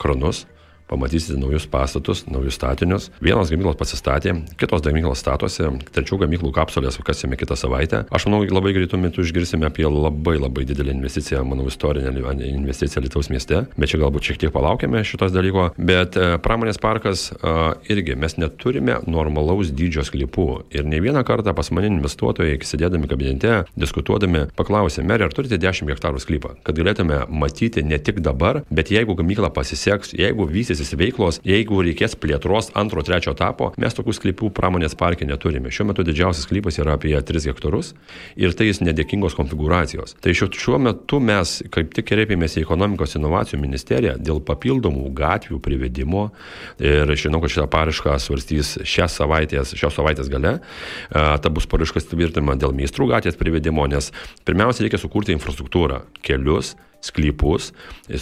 kranus, 0.00 0.44
pamatysite 0.88 1.38
naujus 1.40 1.66
pastatus, 1.70 2.24
naujus 2.30 2.56
statinius. 2.58 3.10
Vienos 3.22 3.50
gamyklos 3.52 3.78
pasistatė, 3.78 4.34
kitos 4.60 4.84
gamyklos 4.84 5.22
statosi, 5.22 5.68
trečių 5.94 6.20
gamyklų 6.24 6.52
kapsulės 6.56 6.98
kasėme 7.06 7.38
kitą 7.38 7.56
savaitę. 7.58 8.04
Aš 8.14 8.28
manau, 8.28 8.42
labai 8.46 8.74
greitų 8.76 9.00
metų 9.00 9.24
išgirsime 9.26 9.68
apie 9.68 9.86
labai 9.86 10.36
labai 10.40 10.66
didelę 10.68 10.94
investiciją, 10.94 11.42
manau, 11.46 11.66
istorinę 11.70 12.12
investiciją 12.48 13.02
Lietuvos 13.04 13.30
mieste, 13.30 13.64
bet 13.76 13.92
čia 13.92 14.00
galbūt 14.02 14.30
šiek 14.30 14.40
tiek 14.42 14.54
palaukime 14.54 15.02
šitos 15.06 15.34
dalyko. 15.34 15.68
Bet 15.76 16.16
e, 16.18 16.36
pramonės 16.42 16.80
parkas 16.82 17.28
e, 17.32 17.54
irgi 17.92 18.16
mes 18.18 18.38
neturime 18.40 19.00
normalaus 19.06 19.72
dydžio 19.76 20.06
sklypų. 20.06 20.48
Ir 20.76 20.86
ne 20.88 21.00
vieną 21.02 21.22
kartą 21.26 21.54
pas 21.56 21.70
mane 21.74 21.90
investuotojai, 21.92 22.58
sėdėdami 22.66 23.10
kabinete, 23.10 23.62
diskutuodami, 23.78 24.46
paklausė, 24.58 25.04
merė, 25.06 25.28
ar 25.28 25.36
turite 25.36 25.58
10 25.62 25.90
hektarų 25.92 26.22
sklypą, 26.22 26.56
kad 26.66 26.78
galėtume 26.78 27.24
matyti 27.30 27.84
ne 27.86 27.98
tik 28.02 28.22
dabar, 28.24 28.62
bet 28.70 28.90
jeigu 28.94 29.16
gamykla 29.18 29.52
pasiseks, 29.54 30.14
jeigu 30.16 30.48
vysis 30.50 30.75
vystysis 30.76 30.96
veiklos, 30.98 31.40
jeigu 31.46 31.80
reikės 31.84 32.16
plėtros 32.20 32.70
antro, 32.76 33.02
trečio 33.04 33.32
etapo, 33.34 33.72
mes 33.80 33.94
tokių 33.96 34.14
sklypų 34.16 34.50
pramonės 34.54 34.96
parke 34.98 35.26
neturime. 35.26 35.70
Šiuo 35.72 35.88
metu 35.90 36.04
didžiausias 36.04 36.44
sklypas 36.46 36.78
yra 36.82 36.96
apie 36.96 37.14
3 37.16 37.48
hektarus 37.48 37.94
ir 38.36 38.52
tai 38.56 38.68
jis 38.68 38.82
nedėkingos 38.84 39.36
konfiguracijos. 39.38 40.16
Tai 40.20 40.34
šiuo, 40.36 40.50
šiuo 40.52 40.80
metu 40.82 41.20
mes 41.20 41.62
kaip 41.72 41.94
tik 41.96 42.08
kreipėmės 42.10 42.58
į 42.58 42.64
ekonomikos 42.66 43.16
inovacijų 43.16 43.60
ministeriją 43.62 44.16
dėl 44.20 44.42
papildomų 44.44 45.08
gatvių 45.16 45.60
privedimo 45.64 46.28
ir 46.82 47.12
žinau, 47.16 47.40
kad 47.44 47.54
šitą 47.54 47.68
paraišką 47.72 48.18
svarstys 48.22 48.76
šią 48.84 49.08
savaitę, 49.12 49.64
šios 49.72 49.96
savaitės 49.96 50.30
gale. 50.32 50.58
Ta 51.10 51.52
bus 51.52 51.68
paraiška 51.70 52.04
tvirtinama 52.10 52.58
dėl 52.60 52.76
meistrų 52.76 53.08
gatvės 53.14 53.38
privedimo, 53.40 53.86
nes 53.88 54.12
pirmiausia 54.46 54.84
reikia 54.84 55.00
sukurti 55.00 55.34
infrastruktūrą, 55.36 56.04
kelius, 56.26 56.74
sklypus, 57.06 57.70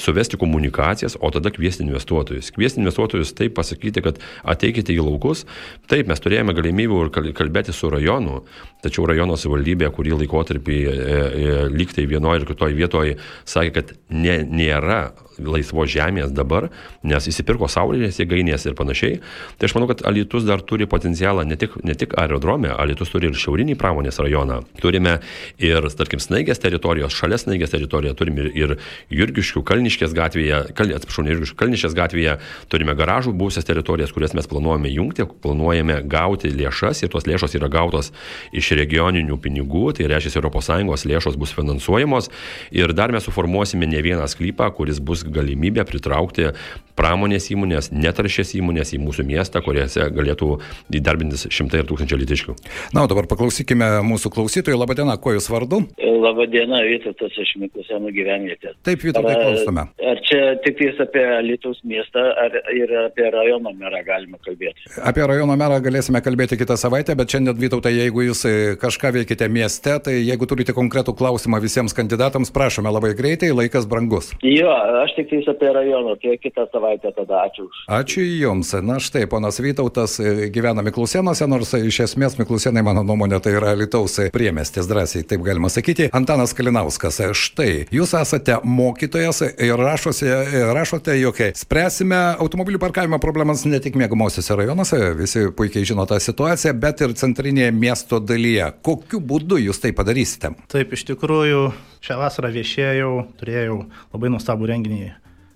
suvesti 0.01 0.39
komunikacijas, 0.41 1.17
o 1.21 1.31
tada 1.35 1.53
kviesti 1.55 1.85
investuotojus. 1.87 2.53
Kviesti 2.55 2.83
investuotojus 2.83 3.35
taip 3.37 3.57
pasakyti, 3.59 4.03
kad 4.05 4.21
ateikite 4.55 4.95
į 4.95 5.03
laukus. 5.05 5.45
Taip, 5.91 6.09
mes 6.11 6.23
turėjome 6.23 6.55
galimybių 6.57 7.33
kalbėti 7.37 7.75
su 7.75 7.91
rajonu, 7.93 8.43
tačiau 8.85 9.09
rajono 9.09 9.39
savivaldybė, 9.41 9.91
kurį 9.95 10.19
laikotarpį 10.23 10.81
e, 10.85 10.95
e, 10.95 11.53
lygtai 11.73 12.07
vienoje 12.11 12.43
ir 12.43 12.49
kitoje 12.51 12.79
vietoje 12.79 13.19
sakė, 13.49 13.75
kad 13.79 13.95
ne, 14.13 14.41
nėra 14.45 15.03
laisvos 15.39 15.91
žemės 15.91 16.33
dabar, 16.35 16.69
nes 17.03 17.29
įsipirko 17.31 17.69
saulės 17.71 18.21
jėgainės 18.21 18.67
ir 18.69 18.77
panašiai. 18.79 19.21
Tai 19.59 19.69
aš 19.69 19.75
manau, 19.77 19.89
kad 19.91 20.05
Alitus 20.09 20.47
dar 20.47 20.63
turi 20.63 20.87
potencialą 20.91 21.45
ne 21.49 21.59
tik, 21.61 21.77
ne 21.85 21.97
tik 21.99 22.17
aerodrome, 22.21 22.71
Alitus 22.73 23.13
turi 23.13 23.31
ir 23.31 23.39
šiaurinį 23.39 23.77
pramonės 23.81 24.21
rajoną. 24.23 24.61
Turime 24.81 25.19
ir, 25.63 25.89
tarkim, 25.99 26.23
snaigės 26.23 26.63
teritorijos, 26.63 27.15
šalia 27.15 27.39
snaigės 27.41 27.75
teritorijoje 27.75 28.19
turime 28.19 28.47
ir, 28.47 28.51
ir 28.55 28.77
Jurgiškių 29.15 29.65
Kalniškės 29.67 30.15
gatvėje, 30.17 30.61
kal, 30.79 30.93
atsiprašau, 30.99 31.27
ne 31.27 31.35
Jurgiškių 31.35 31.59
Kalniškės 31.61 31.97
gatvėje, 31.97 32.39
turime 32.73 32.95
garažų 32.99 33.35
būsias 33.37 33.67
teritorijas, 33.67 34.15
kurias 34.15 34.37
mes 34.37 34.49
planuojame 34.51 34.93
jungti, 34.93 35.27
planuojame 35.45 36.01
gauti 36.11 36.53
lėšas 36.55 37.05
ir 37.05 37.13
tos 37.13 37.29
lėšos 37.29 37.57
yra 37.59 37.71
gautos 37.73 38.13
iš 38.55 38.73
regioninių 38.79 39.39
pinigų, 39.43 39.91
tai 39.99 40.09
reiškia, 40.13 40.43
ES 40.45 41.07
lėšos 41.09 41.37
bus 41.41 41.53
finansuojamos 41.55 42.31
ir 42.75 42.93
dar 42.97 43.13
mes 43.13 43.25
suformuosime 43.27 43.89
ne 43.89 44.01
vieną 44.05 44.27
sklypą, 44.31 44.71
kuris 44.77 45.01
bus 45.01 45.24
galimybę 45.33 45.85
pritraukti 45.89 46.51
pramonės 46.99 47.51
įmonės, 47.51 47.91
netaršės 47.95 48.55
įmonės 48.59 48.95
į 48.95 49.03
mūsų 49.03 49.27
miestą, 49.27 49.63
kuriuose 49.65 50.09
galėtų 50.15 50.51
įdarbintis 50.95 51.49
šimtai 51.51 51.83
ir 51.83 51.89
tūkstančiai 51.91 52.21
litiškių. 52.23 52.57
Na, 52.95 53.05
o 53.05 53.11
dabar 53.11 53.29
paklausykime 53.31 53.99
mūsų 54.07 54.31
klausytojų. 54.35 54.79
Labadiena, 54.79 55.19
kuo 55.19 55.35
jūs 55.35 55.51
vardu? 55.51 55.85
Labadiena, 56.25 56.81
Vytautas 56.87 57.35
iš 57.41 57.55
Mikusėnų 57.61 58.13
gyvenvietės. 58.15 58.77
Taip, 58.87 59.03
Vytautai, 59.05 59.35
klausome. 59.41 59.87
Ar 60.11 60.21
čia 60.29 60.41
tik 60.65 60.79
tais 60.79 61.01
apie 61.03 61.25
Lietuvos 61.45 61.81
miestą, 61.87 62.23
ar 62.41 62.55
ir 62.75 62.93
apie 63.05 63.27
rajono 63.35 63.75
merą 63.77 64.01
galime 64.07 64.39
kalbėti? 64.45 64.89
Apie 65.05 65.27
rajono 65.29 65.57
merą 65.61 65.81
galėsime 65.85 66.23
kalbėti 66.25 66.59
kitą 66.61 66.79
savaitę, 66.81 67.17
bet 67.19 67.35
šiandien, 67.35 67.59
Vytautai, 67.61 67.95
jeigu 67.99 68.25
jūs 68.29 68.45
e, 68.49 68.55
kažką 68.81 69.13
veikite 69.19 69.49
mieste, 69.53 69.97
tai 70.07 70.17
jeigu 70.21 70.49
turite 70.51 70.75
konkretų 70.77 71.17
klausimą 71.19 71.61
visiems 71.65 71.97
kandidatams, 71.97 72.53
prašome 72.55 72.93
labai 72.93 73.13
greitai, 73.19 73.53
laikas 73.55 73.89
brangus. 73.91 74.33
Jo, 74.45 74.73
aš 75.05 75.14
tik 75.17 75.31
tais 75.31 75.49
apie 75.51 75.71
rajoną, 75.73 76.17
tai 76.23 76.37
kitą 76.43 76.67
savaitę 76.73 77.13
tada 77.17 77.45
ačiū 77.47 77.67
už. 77.69 77.85
Ačiū 77.89 78.25
Jums. 78.25 78.73
Na 78.83 78.99
štai, 79.03 79.27
ponas 79.31 79.61
Vytautas 79.63 80.19
e, 80.21 80.49
gyvena 80.55 80.83
Miklusienuose, 80.85 81.47
nors 81.51 81.73
iš 81.79 82.01
esmės 82.09 82.39
Miklusienai, 82.39 82.85
mano 82.87 83.05
nuomonė, 83.07 83.41
tai 83.45 83.55
yra 83.59 83.75
Lietuvos 83.79 84.19
priemestis, 84.35 84.89
drąsiai 84.91 85.25
taip 85.29 85.45
galima 85.47 85.71
sakyti. 85.73 86.11
Antanas 86.17 86.55
Kalinauskas, 86.57 87.21
e, 87.25 87.31
štai, 87.35 87.73
Jūs 87.95 88.15
esate 88.19 88.59
mokytojas 88.65 89.43
ir 89.53 89.81
rašosi, 89.81 90.29
e, 90.29 90.65
rašote, 90.75 91.17
jog 91.21 91.41
spręsime 91.59 92.21
automobilių 92.43 92.81
parkavimo 92.83 93.19
problemas 93.23 93.65
ne 93.69 93.81
tik 93.83 93.99
mėgamosiuose 94.01 94.59
rajonuose, 94.59 95.01
visi 95.19 95.47
puikiai 95.57 95.87
žino 95.89 96.07
tą 96.11 96.21
situaciją, 96.23 96.75
bet 96.81 97.05
ir 97.05 97.17
centrinėje 97.19 97.73
miesto 97.75 98.21
dalyje. 98.21 98.73
Kokiu 98.85 99.21
būdu 99.21 99.61
Jūs 99.65 99.83
tai 99.83 99.95
padarysite? 99.97 100.55
Taip, 100.73 100.95
iš 100.97 101.07
tikrųjų, 101.11 101.67
šią 102.05 102.19
vasarą 102.21 102.51
viešėjau, 102.55 103.13
turėjau 103.41 103.85
labai 104.15 104.33
nuostabų 104.35 104.71
renginį 104.73 105.04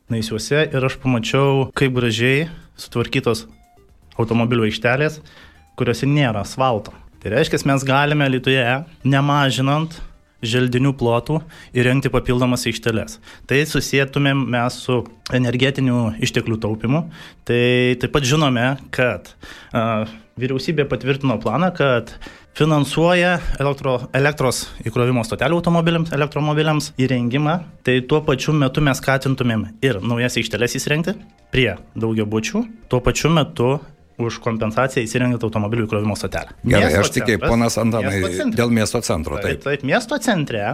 Naisiuose 0.09 0.63
ir 0.73 0.85
aš 0.89 0.95
pamačiau, 1.03 1.67
kaip 1.77 1.93
gražiai 1.93 2.47
sutvarkytos 2.81 3.43
automobilių 4.17 4.65
aikštelės, 4.71 5.19
kuriuose 5.77 6.09
nėra 6.09 6.41
asfalto. 6.47 6.95
Tai 7.21 7.35
reiškia, 7.35 7.61
mes 7.69 7.85
galime 7.85 8.29
Lietuvoje, 8.33 8.79
nemažinant 9.05 9.99
želdinių 10.41 10.95
plotų, 10.97 11.43
įrengti 11.77 12.09
papildomas 12.15 12.65
aikšteles. 12.71 13.19
Tai 13.51 13.59
susijėtumėm 13.69 14.47
mes 14.55 14.81
su 14.87 15.03
energetiniu 15.35 16.15
išteklių 16.25 16.57
taupimu. 16.63 17.05
Tai 17.45 17.63
taip 18.01 18.15
pat 18.15 18.29
žinome, 18.33 18.69
kad 18.95 19.29
uh, 19.35 20.09
vyriausybė 20.41 20.87
patvirtino 20.89 21.37
planą, 21.43 21.69
kad 21.77 22.15
finansuoja 22.59 23.37
elektro, 23.63 23.95
elektros 24.17 24.65
įkrovimo 24.87 25.23
stotelių 25.27 25.61
automobiliams, 25.61 26.11
elektromobiliams 26.17 26.91
įrengimą, 26.99 27.55
tai 27.87 28.01
tuo 28.11 28.19
pačiu 28.27 28.55
metu 28.57 28.83
mes 28.85 28.99
skatintumėm 28.99 29.69
ir 29.85 30.01
naujas 30.03 30.41
aikšteles 30.41 30.75
įsirengti 30.81 31.15
prie 31.55 31.71
daugiabučių, 31.99 32.65
tuo 32.91 33.01
pačiu 33.05 33.31
metu 33.35 33.77
už 34.19 34.41
kompensaciją 34.43 35.07
įsirengiant 35.07 35.45
automobilių 35.47 35.87
įkrovimo 35.87 36.17
stotelę. 36.19 36.57
Gerai, 36.65 36.89
miesto 36.89 37.05
aš 37.05 37.13
tikėjau, 37.15 37.45
ponas 37.47 37.79
Antanai, 37.79 38.17
miesto 38.25 38.51
dėl 38.59 38.75
miesto 38.75 39.03
centro. 39.07 39.39
Taip, 39.39 39.63
taip, 39.63 39.65
taip 39.69 39.87
miesto 39.87 40.19
centre. 40.25 40.65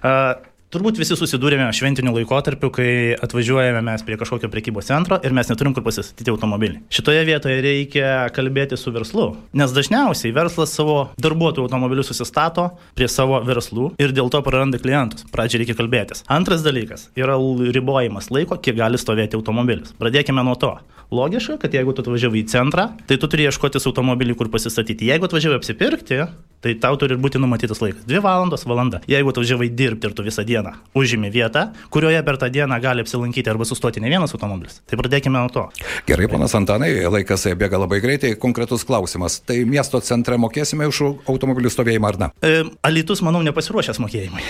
Uh, 0.00 0.53
Turbūt 0.74 0.96
visi 0.98 1.14
susidūrėme 1.14 1.68
šventiniu 1.70 2.10
laikotarpiu, 2.16 2.66
kai 2.74 2.86
atvažiuojame 3.22 3.78
mes 3.86 4.02
prie 4.02 4.16
kažkokio 4.18 4.48
prekybos 4.50 4.88
centro 4.88 5.20
ir 5.22 5.30
mes 5.36 5.46
neturim 5.46 5.70
kur 5.70 5.84
pasistatyti 5.86 6.32
automobilį. 6.32 6.80
Šitoje 6.90 7.20
vietoje 7.28 7.60
reikia 7.62 8.08
kalbėti 8.34 8.74
su 8.80 8.90
verslu, 8.90 9.28
nes 9.54 9.70
dažniausiai 9.70 10.34
verslas 10.34 10.74
savo 10.74 10.96
darbuotojų 11.22 11.68
automobilius 11.68 12.10
susistato 12.10 12.72
prie 12.98 13.06
savo 13.06 13.38
verslų 13.46 13.92
ir 14.02 14.16
dėl 14.16 14.32
to 14.34 14.40
praranda 14.42 14.80
klientus. 14.82 15.22
Pradžiai 15.30 15.62
reikia 15.62 15.78
kalbėtis. 15.78 16.24
Antras 16.26 16.66
dalykas 16.66 17.06
yra 17.14 17.38
ribojimas 17.78 18.32
laiko, 18.34 18.58
kiek 18.58 18.74
gali 18.80 18.98
stovėti 18.98 19.38
automobilis. 19.38 19.94
Pradėkime 20.02 20.42
nuo 20.42 20.58
to. 20.58 20.74
Logiška, 21.14 21.60
kad 21.62 21.74
jeigu 21.76 21.92
tu 21.94 22.02
atvažiavai 22.02 22.40
į 22.40 22.48
centrą, 22.50 22.88
tai 23.06 23.18
tu 23.20 23.28
turi 23.30 23.44
ieškotis 23.46 23.86
automobilį, 23.86 24.34
kur 24.40 24.48
pasistatyti. 24.50 25.06
Jeigu 25.10 25.28
atvažiavai 25.28 25.60
apsipirkti, 25.60 26.22
tai 26.64 26.72
tau 26.80 26.96
turi 26.98 27.18
būti 27.20 27.38
numatytas 27.42 27.82
laikas. 27.84 28.06
Dvi 28.08 28.22
valandos, 28.24 28.64
valanda. 28.66 29.02
Jeigu 29.10 29.30
atvažiavai 29.34 29.68
dirbti 29.68 30.08
ir 30.08 30.16
tu 30.16 30.24
visą 30.24 30.46
dieną 30.48 30.63
užimi 30.96 31.30
vietą, 31.34 31.66
kurioje 31.94 32.22
per 32.26 32.38
tą 32.40 32.48
dieną 32.52 32.80
gali 32.82 33.04
apsilankyti 33.04 33.50
arba 33.50 33.66
sustoti 33.68 34.02
ne 34.02 34.12
vienas 34.12 34.34
automobilis. 34.36 34.80
Tai 34.88 34.98
pradėkime 35.00 35.38
nuo 35.38 35.52
to. 35.52 35.66
Gerai, 36.08 36.28
ponas 36.30 36.54
Antanai, 36.58 36.92
laikas 37.10 37.48
bėga 37.58 37.80
labai 37.84 38.00
greitai. 38.04 38.34
Konkretus 38.40 38.86
klausimas. 38.88 39.40
Tai 39.46 39.58
miesto 39.68 40.00
centre 40.04 40.38
mokėsime 40.40 40.88
už 40.90 41.04
automobilių 41.30 41.72
stovėjimą 41.72 42.12
ar 42.12 42.20
ne? 42.24 42.32
E, 42.44 42.64
Alitus, 42.86 43.24
manau, 43.26 43.42
nepasiruošęs 43.46 44.02
mokėjimui. 44.02 44.44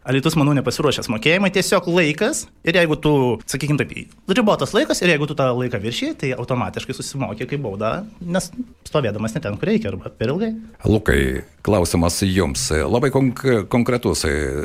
Alitus, 0.00 0.32
manau, 0.40 0.54
nepasiruošęs 0.56 1.10
mokėjimai, 1.12 1.50
tiesiog 1.52 1.84
laikas 1.92 2.46
ir 2.64 2.78
jeigu 2.78 2.96
tu, 3.04 3.12
sakykime 3.50 3.76
taip, 3.82 4.14
ribotas 4.32 4.72
laikas 4.72 5.02
ir 5.04 5.12
jeigu 5.12 5.28
tu 5.28 5.36
tą 5.36 5.50
laiką 5.58 5.76
viršiai, 5.82 6.14
tai 6.22 6.30
automatiškai 6.40 6.96
susimokė 6.96 7.44
kaip 7.50 7.60
bauda, 7.66 7.90
nes 8.24 8.48
stovėdamas 8.88 9.36
ne 9.36 9.44
ten, 9.44 9.60
kur 9.60 9.68
reikia 9.68 9.92
arba 9.92 10.08
per 10.08 10.32
ilgai. 10.32 10.54
Lukai, 10.88 11.20
Klausimas 11.62 12.22
jums. 12.22 12.70
Labai 12.70 13.10
konk 13.12 13.42
konkretus. 13.68 14.22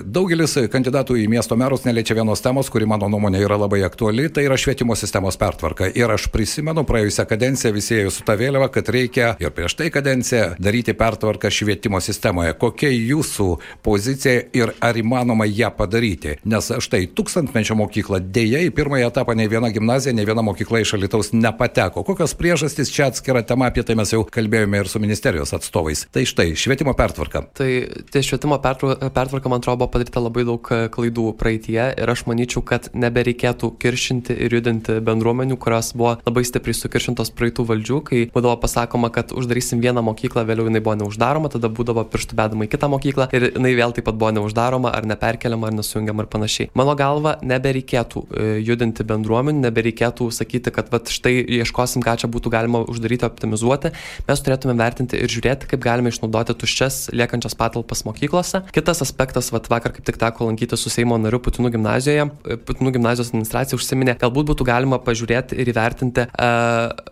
Daugelis 0.07 0.53
kandidatų 0.71 1.17
į 1.19 1.25
miesto 1.27 1.57
merus 1.59 1.83
neliečia 1.83 2.15
vienos 2.15 2.39
temos, 2.39 2.69
kuri 2.71 2.87
mano 2.87 3.09
nuomonė 3.11 3.41
yra 3.43 3.57
labai 3.59 3.81
aktuali, 3.83 4.29
tai 4.31 4.45
yra 4.47 4.55
švietimo 4.55 4.95
sistemos 4.95 5.35
pertvarka. 5.35 5.89
Ir 5.91 6.13
aš 6.15 6.29
prisimenu 6.31 6.85
praėjusią 6.87 7.25
kadenciją 7.27 7.73
visi 7.75 7.97
ėjo 7.97 8.13
su 8.15 8.23
ta 8.23 8.37
vėliava, 8.39 8.69
kad 8.71 8.87
reikia 8.95 9.33
ir 9.43 9.51
prieš 9.51 9.75
tai 9.75 9.89
kadenciją 9.91 10.53
daryti 10.55 10.95
pertvarką 10.95 11.51
švietimo 11.51 11.99
sistemoje. 11.99 12.55
Kokia 12.61 12.93
jūsų 12.93 13.49
pozicija 13.83 14.45
ir 14.55 14.71
ar 14.79 14.95
įmanoma 14.95 15.24
ją 15.49 15.71
padaryti? 15.75 16.37
Nes 16.45 16.69
štai 16.69 17.07
tūkstantmečio 17.15 17.77
mokykla 17.79 18.19
dėja 18.19 18.61
į 18.67 18.71
pirmąją 18.75 19.09
etapą 19.09 19.35
nei 19.37 19.49
viena 19.51 19.71
gimnazija, 19.73 20.13
nei 20.15 20.27
viena 20.27 20.43
mokykla 20.45 20.81
iš 20.83 20.95
Alitaus 20.97 21.31
nepateko. 21.33 22.03
Kokios 22.07 22.35
priežastys 22.37 22.91
čia 22.93 23.09
atskira 23.09 23.41
tema, 23.45 23.69
apie 23.71 23.83
tai 23.85 23.97
mes 23.97 24.11
jau 24.13 24.23
kalbėjome 24.25 24.83
ir 24.83 24.89
su 24.91 25.01
ministerijos 25.01 25.53
atstovais. 25.55 26.05
Tai 26.13 26.25
štai, 26.27 26.51
švietimo 26.59 26.95
pertvarka. 26.97 27.45
Tai 27.57 27.69
tie 28.11 28.23
švietimo 28.25 28.59
pertvarka, 28.61 29.49
man 29.49 29.63
atrodo, 29.63 29.81
buvo 29.83 29.91
padaryta 29.95 30.23
labai 30.23 30.45
daug 30.47 30.71
e, 30.71 30.87
klaidų 30.93 31.31
praeitie 31.39 31.81
ir 31.95 32.11
aš 32.11 32.25
manyčiau, 32.29 32.63
kad 32.65 32.89
nebereikėtų 32.95 33.71
kiršinti 33.81 34.35
ir 34.45 34.57
judinti 34.57 34.99
bendruomenių, 35.05 35.57
kurios 35.61 35.93
buvo 35.97 36.15
labai 36.25 36.45
stipriai 36.47 36.77
sukiršintos 36.77 37.31
praeitų 37.35 37.67
valdžių, 37.69 38.01
kai 38.07 38.23
būdavo 38.33 38.57
pasakoma, 38.63 39.11
kad 39.13 39.33
uždarysim 39.35 39.81
vieną 39.83 40.03
mokyklą, 40.05 40.45
vėliau 40.47 40.69
jinai 40.69 40.83
buvo 40.85 40.97
neuždaroma, 41.03 41.51
tada 41.53 41.71
būdavo 41.71 42.05
pirštų 42.11 42.37
bedama 42.39 42.67
į 42.67 42.71
kitą 42.73 42.89
mokyklą 42.91 43.29
ir 43.35 43.49
jinai 43.51 43.73
vėl 43.77 43.95
taip 43.95 44.07
pat 44.09 44.19
buvo 44.19 44.33
neuždaroma 44.39 44.93
ar 44.95 45.07
neperkeliama 45.15 45.71
ar 45.71 45.77
nesujungiama 45.79 46.25
ir 46.25 46.29
panašiai. 46.31 46.69
Mano 46.77 46.93
galva, 46.99 47.35
nebereikėtų 47.45 48.23
e, 48.27 48.47
judinti 48.65 49.05
bendruomenių, 49.07 49.63
nebereikėtų 49.65 50.29
sakyti, 50.35 50.73
kad 50.75 50.91
vat, 50.93 51.09
štai 51.11 51.33
ieškosim, 51.61 52.03
ką 52.05 52.17
čia 52.21 52.29
būtų 52.31 52.51
galima 52.53 52.83
uždaryti, 52.85 53.25
optimizuoti. 53.27 53.91
Mes 54.27 54.43
turėtume 54.45 54.75
vertinti 54.79 55.19
ir 55.19 55.31
žiūrėti, 55.31 55.69
kaip 55.71 55.83
galime 55.83 56.11
išnaudoti 56.13 56.55
tuščias 56.61 57.09
liekančias 57.15 57.57
patalpas 57.57 58.05
mokyklose. 58.07 58.63
Kitas 58.75 59.03
aspektas, 59.05 59.51
vat, 59.55 59.69
vakar 59.71 59.95
kaip 59.95 60.05
tik 60.07 60.19
teko 60.21 60.49
lankyti 60.49 60.77
su 60.79 60.91
Seimo 60.93 61.17
nariu 61.21 61.39
Putinų 61.45 61.71
gimnazijoje. 61.75 62.27
Putinų 62.67 62.95
gimnazijos 62.97 63.31
administracija 63.31 63.79
užsiminė, 63.79 64.17
galbūt 64.21 64.49
būtų 64.51 64.67
galima 64.67 64.99
pažiūrėti 65.03 65.57
ir 65.61 65.71
įvertinti, 65.71 66.27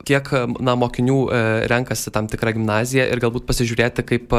kiek 0.09 0.31
na, 0.63 0.75
mokinių 0.79 1.19
renkasi 1.71 2.13
tam 2.13 2.27
tikrą 2.31 2.55
gimnaziją 2.57 3.07
ir 3.11 3.21
galbūt 3.23 3.47
pasižiūrėti, 3.49 4.05
kaip 4.09 4.35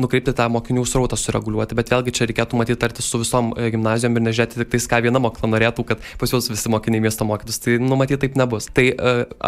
nukreipti 0.00 0.34
tą 0.36 0.48
mokinių 0.52 0.86
srautą 0.88 1.18
sureguliuoti. 1.20 1.78
Bet 1.78 1.92
vėlgi 1.94 2.14
čia 2.16 2.28
reikėtų 2.30 2.60
matyti 2.60 2.80
tarti 2.82 3.04
su 3.06 3.20
visom 3.22 3.52
gimnazijom 3.56 4.16
ir 4.18 4.26
nežiūrėti 4.28 4.62
tik 4.62 4.72
tais, 4.74 4.88
ką 4.90 5.00
viena 5.06 5.22
mokykla 5.22 5.50
norėtų, 5.52 5.86
kad 5.88 6.04
pas 6.20 6.32
juos 6.32 6.50
visi 6.50 6.72
mokiniai 6.72 7.04
miesto 7.04 7.26
mokytus. 7.28 7.60
Tai 7.64 7.78
numatyti 7.82 8.20
taip 8.26 8.38
nebus. 8.38 8.68
Tai 8.76 8.86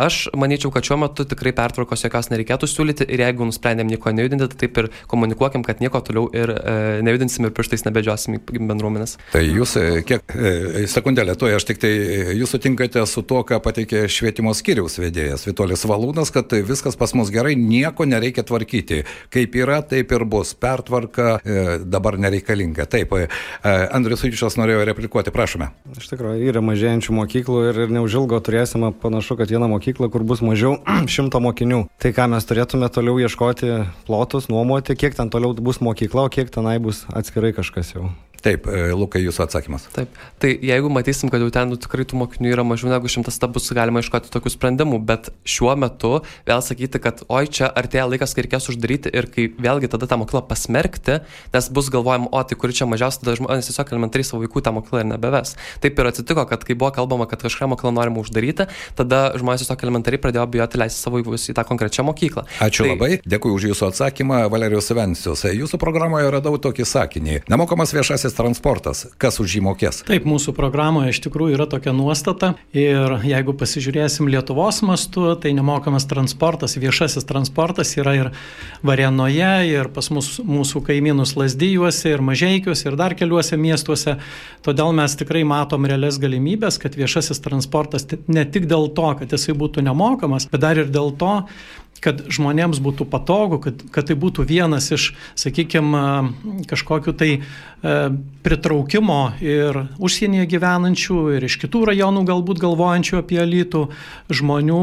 aš 0.07 0.21
manyčiau, 0.39 0.73
kad 0.75 0.87
šiuo 0.87 1.01
metu 1.05 1.27
tikrai 1.29 1.55
pertvarkos 1.57 2.05
jokios 2.07 2.31
nereikėtų 2.33 2.69
siūlyti 2.71 3.09
ir 3.09 3.25
jeigu 3.25 3.49
nusprendėm 3.49 3.91
nieko 3.91 4.13
nejudinti, 4.15 4.49
tai 4.53 4.61
taip 4.65 4.83
ir 4.83 4.91
komunikuokim, 5.11 5.65
kad 5.67 5.83
nieko 5.83 6.01
toliau 6.05 6.29
ir 6.37 6.53
e, 6.55 6.77
nejudinsim 7.07 7.49
ir 7.49 7.55
pirštais 7.57 7.85
nebedžiosim 7.87 8.39
bendruomenės. 8.41 9.17
Tai 9.33 9.43
jūs, 9.45 9.75
e, 9.81 10.03
kiek, 10.09 10.35
e, 10.35 10.87
sekundėlę, 10.91 11.37
to 11.39 11.51
aš 11.53 11.67
tik 11.69 11.81
tai, 11.83 11.93
e, 11.93 12.37
jūs 12.39 12.55
sutinkate 12.55 13.05
su 13.11 13.25
to, 13.29 13.43
ką 13.49 13.61
pateikė 13.65 14.05
švietimo 14.13 14.55
skyriaus 14.57 14.99
vedėjas 15.01 15.47
Vitolis 15.49 15.85
Valūnas, 15.89 16.33
kad 16.35 16.53
viskas 16.69 16.99
pas 16.99 17.15
mus 17.19 17.33
gerai, 17.35 17.55
nieko 17.59 18.07
nereikia 18.09 18.45
tvarkyti. 18.47 19.03
Kaip 19.35 19.57
yra, 19.59 19.81
taip 19.87 20.13
ir 20.15 20.25
bus. 20.29 20.55
Pertvarka 20.59 21.39
e, 21.39 21.79
dabar 21.85 22.19
nereikalinga. 22.21 22.89
Taip, 22.91 23.15
e, 23.17 23.29
Andrius 23.65 24.25
Ujičias 24.27 24.59
norėjo 24.61 24.85
replikuoti, 24.89 25.33
prašome. 25.35 25.71
Iš 25.97 26.11
tikrųjų, 26.13 26.47
yra 26.51 26.63
mažėjančių 26.65 27.17
mokyklų 27.19 27.59
ir 27.71 27.81
neužilgo 27.95 28.39
turėsime 28.45 28.93
panašu, 29.03 29.39
kad 29.41 29.51
vieną 29.53 29.71
mokyklą, 29.75 30.11
kur 30.13 30.27
bus 30.29 30.45
mažiau 30.45 30.79
šimto 31.15 31.43
mokinių. 31.45 31.85
Tai 32.01 32.15
ką 32.17 32.31
mes 32.35 32.49
turėtume 32.49 32.91
toliau 32.93 33.19
ieškoti 33.25 33.75
plotus, 34.09 34.51
nuomoti, 34.53 34.99
kiek 34.99 35.19
ten 35.19 35.33
toliau 35.33 35.57
bus 35.59 35.83
mokykla, 35.85 36.29
o 36.29 36.33
kiek 36.33 36.53
tenai 36.55 36.79
bus 36.83 37.05
atskirai 37.09 37.55
kažkas 37.57 37.95
jau. 37.97 38.09
Taip, 38.45 38.69
e, 38.71 38.93
Lukai, 38.95 39.21
jūsų 39.25 39.43
atsakymas. 39.49 39.89
Taip, 39.91 40.15
tai 40.39 40.53
jeigu 40.63 40.91
matysim, 40.93 41.31
kad 41.33 41.43
jau 41.43 41.49
ten 41.55 41.73
nu, 41.73 41.79
tikrai 41.81 42.05
tų 42.07 42.21
mokinių 42.21 42.53
yra 42.53 42.65
mažiau 42.67 42.93
negu 42.93 43.11
šimtas, 43.11 43.39
tada 43.41 43.51
bus 43.57 43.67
galima 43.75 43.99
iškoti 44.05 44.31
tokių 44.31 44.53
sprendimų, 44.55 45.01
bet 45.09 45.33
šiuo 45.49 45.75
metu 45.81 46.21
vėl 46.47 46.63
sakyti, 46.63 47.01
kad 47.03 47.25
oi 47.27 47.49
čia 47.51 47.67
artėja 47.67 48.07
laikas, 48.07 48.37
kai 48.37 48.45
reikės 48.47 48.71
uždaryti 48.71 49.11
ir 49.11 49.27
kai 49.35 49.49
vėlgi 49.51 49.91
tada 49.91 50.07
tą 50.07 50.21
mokyklą 50.23 50.45
pasmerkti, 50.47 51.19
nes 51.55 51.71
bus 51.75 51.91
galvojama, 51.91 52.31
o 52.31 52.43
tai 52.47 52.59
kuri 52.61 52.77
čia 52.79 52.87
mažiausiai, 52.91 53.25
tada 53.25 53.35
žmonės 53.41 53.73
tiesiog 53.73 53.91
elementariai 53.97 54.31
savo 54.31 54.45
vaikų 54.45 54.63
tą 54.63 54.75
mokyklą 54.77 55.03
ir 55.03 55.11
nebeves. 55.11 55.57
Taip 55.83 55.99
ir 55.99 56.13
atsitiko, 56.13 56.47
kad 56.47 56.63
kai 56.63 56.79
buvo 56.79 56.93
kalbama, 56.95 57.27
kad 57.31 57.43
kažką 57.43 57.73
mokyklą 57.75 57.95
norima 57.99 58.23
uždaryti, 58.23 58.69
tada 58.99 59.23
žmonės 59.41 59.67
tiesiog 59.67 59.83
elementariai 59.89 60.23
pradėjo 60.23 60.47
bijoti 60.55 60.79
leisti 60.79 61.03
savo 61.03 61.19
vaikus 61.19 61.51
į 61.51 61.57
tą 61.59 61.67
konkrečią 61.67 62.07
mokyklą. 62.07 62.47
Ačiū 62.63 62.87
tai... 62.87 62.95
labai, 62.95 63.11
dėkui 63.27 63.51
už 63.57 63.69
jūsų 63.73 63.91
atsakymą, 63.91 64.45
Valerijos 64.53 64.93
Vencijos. 64.95 65.45
Jūsų 65.59 65.81
programoje 65.83 66.31
radau 66.33 66.55
tokį 66.63 66.87
sakinį. 66.87 67.41
Nemokamas 67.51 67.95
viešasis 67.97 68.28
transportas 68.37 69.07
kas 69.21 69.39
už 69.43 69.59
jį 69.59 69.63
mokės. 69.67 70.03
Taip, 70.09 70.27
mūsų 70.29 70.55
programoje 70.57 71.13
iš 71.15 71.21
tikrųjų 71.27 71.57
yra 71.57 71.67
tokia 71.71 71.95
nuostata 71.97 72.53
ir 72.77 73.19
jeigu 73.27 73.55
pasižiūrėsim 73.59 74.29
Lietuvos 74.31 74.81
mastu, 74.87 75.31
tai 75.41 75.55
nemokamas 75.57 76.09
transportas, 76.11 76.77
viešasis 76.81 77.27
transportas 77.29 77.95
yra 77.99 78.15
ir 78.19 78.31
Varėnoje, 78.87 79.53
ir 79.71 79.91
pas 79.95 80.11
mus, 80.15 80.37
mūsų 80.45 80.85
kaimynus 80.87 81.35
Lasdyjuose, 81.39 82.13
ir 82.13 82.25
Mažiekiuose, 82.25 82.89
ir 82.91 82.99
dar 83.01 83.17
keliuose 83.19 83.59
miestuose. 83.61 84.19
Todėl 84.67 84.95
mes 84.97 85.17
tikrai 85.19 85.45
matom 85.49 85.87
realias 85.89 86.21
galimybės, 86.21 86.81
kad 86.83 86.97
viešasis 86.99 87.43
transportas 87.45 88.07
ne 88.29 88.45
tik 88.45 88.69
dėl 88.71 88.91
to, 88.95 89.11
kad 89.21 89.35
jisai 89.35 89.57
būtų 89.59 89.85
nemokamas, 89.87 90.49
bet 90.51 90.65
dar 90.65 90.81
ir 90.81 90.91
dėl 90.93 91.15
to, 91.19 91.35
kad 92.05 92.23
žmonėms 92.31 92.81
būtų 92.83 93.07
patogu, 93.11 93.59
kad, 93.63 93.83
kad 93.95 94.09
tai 94.09 94.17
būtų 94.19 94.47
vienas 94.49 94.91
iš, 94.95 95.11
sakykime, 95.39 96.03
kažkokiu 96.71 97.15
tai 97.19 97.31
e, 97.39 97.41
pritraukimo 98.47 99.21
ir 99.43 99.85
užsienyje 99.99 100.47
gyvenančių, 100.55 101.19
ir 101.37 101.49
iš 101.49 101.59
kitų 101.65 101.85
rajonų 101.91 102.25
galbūt 102.29 102.63
galvojančių 102.63 103.21
apie 103.23 103.41
Alytų 103.43 103.85
žmonių 104.31 104.83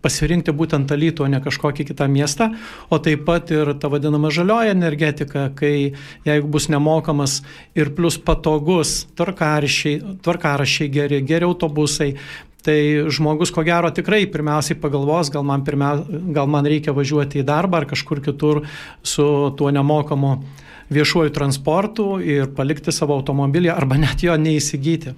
pasirinkti 0.00 0.54
būtent 0.56 0.92
Alytų, 0.94 1.26
o 1.26 1.30
ne 1.30 1.40
kažkokį 1.44 1.90
kitą 1.92 2.08
miestą, 2.10 2.50
o 2.88 2.98
taip 3.02 3.26
pat 3.28 3.52
ir 3.52 3.74
ta 3.80 3.90
vadinama 3.92 4.32
žalioja 4.32 4.74
energetika, 4.74 5.48
kai 5.56 5.92
jeigu 6.26 6.50
bus 6.50 6.70
nemokamas 6.72 7.40
ir 7.76 7.92
plus 7.96 8.16
patogus 8.16 9.04
tvarkarašiai, 9.18 10.20
tvarkarašiai 10.24 10.92
geri, 10.92 11.20
geri 11.26 11.48
autobusai, 11.48 12.14
Tai 12.64 12.76
žmogus, 13.12 13.52
ko 13.54 13.64
gero, 13.64 13.88
tikrai 13.94 14.26
pirmiausiai 14.28 14.76
pagalvos, 14.80 15.30
gal 15.32 15.46
man, 15.48 15.64
pirmia, 15.64 15.94
gal 16.36 16.50
man 16.50 16.68
reikia 16.68 16.92
važiuoti 16.96 17.40
į 17.40 17.46
darbą 17.48 17.80
ar 17.80 17.88
kažkur 17.88 18.20
kitur 18.24 18.64
su 19.02 19.24
tuo 19.56 19.72
nemokamu 19.72 20.34
viešuoju 20.90 21.32
transportu 21.32 22.06
ir 22.20 22.50
palikti 22.56 22.92
savo 22.92 23.16
automobilį 23.20 23.70
arba 23.72 23.98
net 24.00 24.24
jo 24.26 24.34
neįsigyti. 24.36 25.14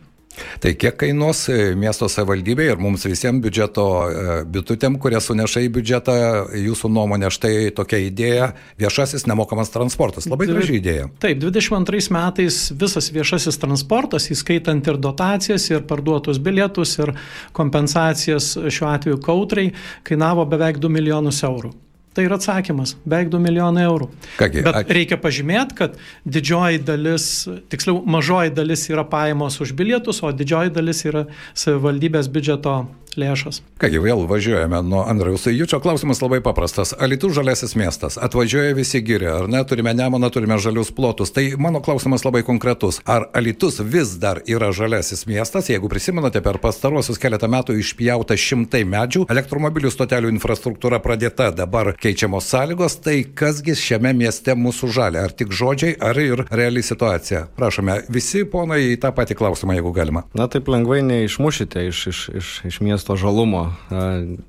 Tai 0.63 0.73
kiek 0.79 0.97
kainuos 1.01 1.45
e, 1.53 1.57
miesto 1.79 2.09
savivaldybė 2.11 2.69
ir 2.73 2.81
mums 2.81 3.05
visiems 3.07 3.43
biudžeto 3.45 3.85
e, 3.85 4.37
bitutėm, 4.53 4.97
kurie 5.03 5.21
suneša 5.21 5.65
į 5.67 5.71
biudžetą 5.77 6.17
jūsų 6.63 6.91
nuomonę, 6.93 7.31
štai 7.35 7.71
tokia 7.77 8.01
idėja- 8.07 8.53
viešasis 8.83 9.27
nemokamas 9.29 9.73
transportas. 9.75 10.29
Labai 10.31 10.49
graži 10.51 10.81
idėja. 10.81 11.11
Taip, 11.23 11.41
22 11.43 12.11
metais 12.15 12.73
visas 12.73 13.11
viešasis 13.13 13.61
transportas, 13.61 14.31
įskaitant 14.33 14.87
ir 14.89 14.97
dotacijas, 14.97 15.69
ir 15.71 15.85
parduotus 15.89 16.41
bilietus, 16.41 16.99
ir 16.99 17.15
kompensacijas 17.53 18.55
šiuo 18.57 18.93
atveju 18.95 19.21
kautrai, 19.23 19.73
kainavo 20.05 20.47
beveik 20.49 20.81
2 20.81 20.89
milijonus 20.89 21.43
eurų. 21.45 21.73
Tai 22.13 22.25
yra 22.27 22.37
atsakymas- 22.37 22.95
beveik 23.09 23.31
2 23.33 23.41
milijonai 23.41 23.85
eurų. 23.89 24.09
Kągi, 24.39 24.63
Bet 24.67 24.91
reikia 24.93 25.17
pažymėti, 25.17 25.75
kad 25.75 25.97
didžioji 26.29 26.83
dalis, 26.85 27.49
tiksliau, 27.73 28.03
mažoji 28.05 28.55
dalis 28.55 28.89
yra 28.91 29.05
pajamos 29.05 29.61
už 29.61 29.73
bilietus, 29.73 30.23
o 30.23 30.33
didžioji 30.33 30.73
dalis 30.73 31.05
yra 31.09 31.27
savivaldybės 31.55 32.29
biudžeto 32.29 32.87
lėšas. 33.19 33.61
Kągi, 33.83 33.99
vėl 34.03 34.25
važiuojame 34.31 34.79
nuo 34.87 35.03
Andriaus 35.09 35.47
Jučio. 35.51 35.81
Klausimas 35.83 36.23
labai 36.23 36.39
paprastas. 36.45 36.93
Alitų 36.95 37.33
žaliasis 37.35 37.75
miestas. 37.79 38.19
Atvažiuoja 38.21 38.77
visi 38.79 39.01
gyrė, 39.03 39.31
ar 39.41 39.49
ne? 39.51 39.63
Turime 39.67 39.95
nemoną, 39.97 40.31
turime 40.31 40.59
žalius 40.63 40.93
plotus. 40.95 41.33
Tai 41.35 41.45
mano 41.59 41.81
klausimas 41.83 42.23
labai 42.27 42.45
konkretus. 42.47 43.01
Ar 43.07 43.27
Alitus 43.35 43.81
vis 43.83 44.15
dar 44.23 44.43
yra 44.47 44.71
žaliasis 44.73 45.27
miestas? 45.27 45.71
Jeigu 45.73 45.91
prisimenate, 45.91 46.43
per 46.45 46.61
pastaruosius 46.63 47.19
keletą 47.23 47.51
metų 47.51 47.77
išpjauta 47.81 48.37
šimtai 48.39 48.85
medžių, 48.89 49.27
elektromobilių 49.33 49.91
stotelių 49.91 50.31
infrastruktūra 50.37 51.03
pradėta, 51.03 51.51
dabar 51.57 51.93
keičiamos 51.99 52.47
sąlygos, 52.53 53.01
tai 53.03 53.23
kasgi 53.27 53.75
šiame 53.79 54.15
mieste 54.15 54.55
mūsų 54.55 54.93
žalia? 54.95 55.27
Ar 55.27 55.35
tik 55.35 55.51
žodžiai, 55.51 55.97
ar 55.99 56.23
ir 56.23 56.45
reali 56.51 56.85
situacija? 56.87 57.49
Prašome, 57.59 58.03
visi 58.13 58.45
ponai 58.47 58.83
į 58.93 59.01
tą 59.03 59.11
patį 59.17 59.41
klausimą, 59.43 59.75
jeigu 59.79 59.95
galima. 59.97 60.25
Na 60.39 60.47
taip 60.53 60.71
lengvai 60.71 61.03
neišmušite 61.07 61.87
iš, 61.91 62.07
iš, 62.13 62.23
iš, 62.39 62.55
iš 62.71 62.81
miesto 62.85 63.02
miesto 63.03 63.19
žalumo. 63.19 63.75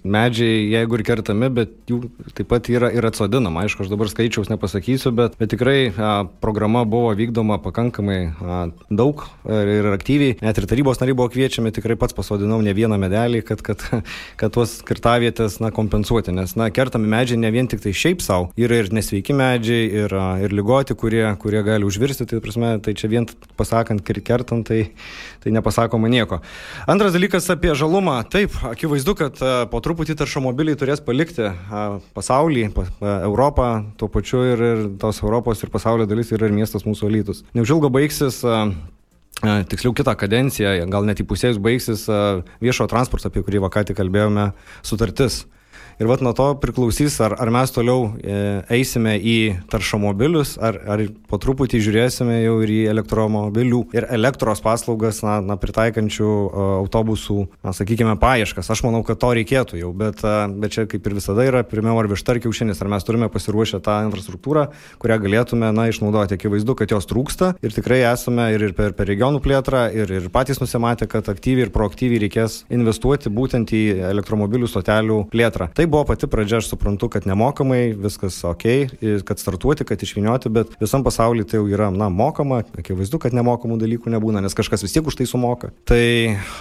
Medžiai, 0.06 0.70
jeigu 0.70 0.98
ir 1.00 1.04
kertami, 1.04 1.50
bet 1.50 1.72
jų 1.90 2.12
taip 2.38 2.48
pat 2.52 2.68
yra 2.70 2.92
ir 2.94 3.02
atsodinama. 3.02 3.64
Aišku, 3.66 3.82
aš 3.82 3.90
dabar 3.90 4.06
skaičiaus 4.12 4.52
nepasakysiu, 4.52 5.10
bet, 5.10 5.34
bet 5.40 5.50
tikrai 5.50 5.90
programa 6.44 6.84
buvo 6.86 7.10
vykdoma 7.18 7.58
pakankamai 7.64 8.36
daug 8.94 9.26
ir 9.50 9.90
aktyviai. 9.90 10.38
Net 10.46 10.62
ir 10.62 10.68
tarybos 10.70 11.02
nariai 11.02 11.18
buvo 11.18 11.32
kviečiami, 11.34 11.74
tikrai 11.74 11.98
pats 11.98 12.14
pasodinau 12.14 12.62
ne 12.62 12.76
vieną 12.78 13.00
medelį, 13.02 13.42
kad, 13.48 13.64
kad, 13.66 13.82
kad 14.40 14.54
tuos 14.54 14.84
kirtavietės 14.86 15.58
na, 15.64 15.74
kompensuoti. 15.74 16.36
Nes 16.38 16.54
na, 16.60 16.70
kertami 16.70 17.10
medžiai 17.10 17.42
ne 17.42 17.50
vien 17.56 17.70
tik 17.72 17.82
tai 17.82 17.96
šiaip 17.98 18.22
savo, 18.22 18.52
yra 18.54 18.84
ir 18.84 18.94
nesveiki 18.94 19.34
medžiai, 19.34 19.90
ir, 20.04 20.18
ir 20.46 20.54
lygoti, 20.54 20.94
kurie, 20.94 21.26
kurie 21.42 21.66
gali 21.66 21.90
užvirsti. 21.90 22.30
Tai, 22.30 22.44
prasme, 22.46 22.76
tai 22.86 22.94
čia 22.94 23.10
vien 23.10 23.26
pasakant, 23.58 24.06
kertant, 24.06 24.70
tai, 24.70 24.94
tai 25.42 25.58
nepasakoma 25.58 26.12
nieko. 26.12 26.44
Antras 26.86 27.18
dalykas 27.18 27.50
apie 27.50 27.74
žalumą. 27.78 28.22
Taip, 28.44 28.56
akivaizdu, 28.68 29.14
kad 29.16 29.38
e, 29.40 29.50
po 29.72 29.80
truputį 29.80 30.18
taršomobiliai 30.20 30.76
turės 30.76 31.00
palikti 31.00 31.46
e, 31.48 31.84
pasaulį, 32.12 32.66
e, 32.76 33.12
Europą, 33.24 33.68
tuo 33.96 34.10
pačiu 34.12 34.42
ir, 34.44 34.64
ir 34.68 34.82
tos 35.00 35.22
Europos 35.24 35.64
ir 35.64 35.72
pasaulio 35.72 36.04
dalis 36.10 36.34
yra 36.36 36.50
ir 36.50 36.56
miestas 36.58 36.84
mūsųelytus. 36.84 37.46
Neužilgo 37.56 37.88
baigsis 37.94 38.42
tiksliau 39.72 39.96
kitą 39.96 40.18
kadenciją, 40.20 40.74
gal 40.92 41.08
net 41.08 41.24
įpusėjus 41.24 41.62
baigsis 41.64 42.04
viešo 42.60 42.90
transporto, 42.92 43.32
apie 43.32 43.46
kurį 43.48 43.64
vakar 43.64 43.88
tik 43.88 43.96
kalbėjome, 44.02 44.50
sutartis. 44.84 45.46
Ir 46.02 46.10
vat 46.10 46.24
nuo 46.26 46.34
to 46.34 46.48
priklausys, 46.62 47.20
ar, 47.22 47.36
ar 47.40 47.52
mes 47.54 47.72
toliau 47.74 48.08
e, 48.18 48.38
eisime 48.74 49.14
į 49.20 49.38
taršomobilius, 49.70 50.56
ar, 50.58 50.80
ar 50.90 51.04
po 51.30 51.38
truputį 51.42 51.82
žiūrėsime 51.86 52.40
jau 52.42 52.56
ir 52.66 52.74
į 52.74 52.80
elektromobilių 52.94 53.82
ir 53.94 54.08
elektros 54.16 54.64
paslaugas, 54.64 55.22
na, 55.26 55.38
na 55.46 55.58
pritaikančių 55.62 56.30
e, 56.30 56.66
autobusų, 56.82 57.38
na, 57.66 57.76
sakykime, 57.78 58.16
paieškas. 58.22 58.72
Aš 58.74 58.84
manau, 58.88 59.04
kad 59.06 59.22
to 59.22 59.30
reikėtų 59.38 59.80
jau, 59.82 59.92
bet, 59.98 60.24
e, 60.26 60.34
bet 60.64 60.76
čia 60.76 60.88
kaip 60.90 61.06
ir 61.06 61.18
visada 61.20 61.46
yra 61.46 61.62
pirmiau 61.68 62.00
ar 62.02 62.10
višta 62.12 62.36
ar 62.36 62.42
kiaušinis, 62.44 62.82
ar 62.82 62.90
mes 62.96 63.06
turime 63.06 63.30
pasiruošę 63.34 63.82
tą 63.86 64.00
infrastruktūrą, 64.08 64.66
kurią 65.04 65.20
galėtume, 65.28 65.70
na, 65.76 65.88
išnaudoti. 65.92 66.40
Akivaizdu, 66.40 66.76
kad 66.80 66.92
jos 66.92 67.08
trūksta 67.10 67.54
ir 67.64 67.76
tikrai 67.76 68.02
esame 68.10 68.50
ir, 68.56 68.68
ir 68.70 68.76
per, 68.78 68.96
per 68.98 69.08
regionų 69.12 69.44
plėtrą, 69.46 69.86
ir, 69.94 70.10
ir 70.18 70.30
patys 70.34 70.60
nusimatę, 70.64 71.08
kad 71.12 71.30
aktyviai 71.30 71.68
ir 71.68 71.74
proaktyviai 71.76 72.24
reikės 72.26 72.64
investuoti 72.74 73.32
būtent 73.34 73.72
į 73.76 73.84
elektromobilių 74.10 74.70
stotelių 74.72 75.20
plėtrą. 75.32 75.70
Tai 75.78 75.83
Tai 75.84 75.90
buvo 75.92 76.06
pati 76.08 76.28
pradžia, 76.32 76.62
aš 76.62 76.70
suprantu, 76.72 77.10
kad 77.12 77.26
nemokamai, 77.28 77.92
viskas 78.00 78.38
ok, 78.48 78.62
kad 79.28 79.40
startuoti, 79.42 79.84
kad 79.84 80.00
išvinioti, 80.00 80.48
bet 80.56 80.70
visam 80.80 81.04
pasaulyje 81.04 81.50
tai 81.52 81.60
jau 81.60 81.66
yra, 81.68 81.90
na, 81.92 82.08
mokama, 82.08 82.62
akivaizdu, 82.80 83.20
kad 83.20 83.36
nemokamų 83.36 83.76
dalykų 83.82 84.14
nebūna, 84.14 84.40
nes 84.46 84.56
kažkas 84.56 84.86
vis 84.86 84.96
tiek 84.96 85.04
už 85.04 85.18
tai 85.20 85.28
sumoka. 85.28 85.74
Tai 85.84 86.06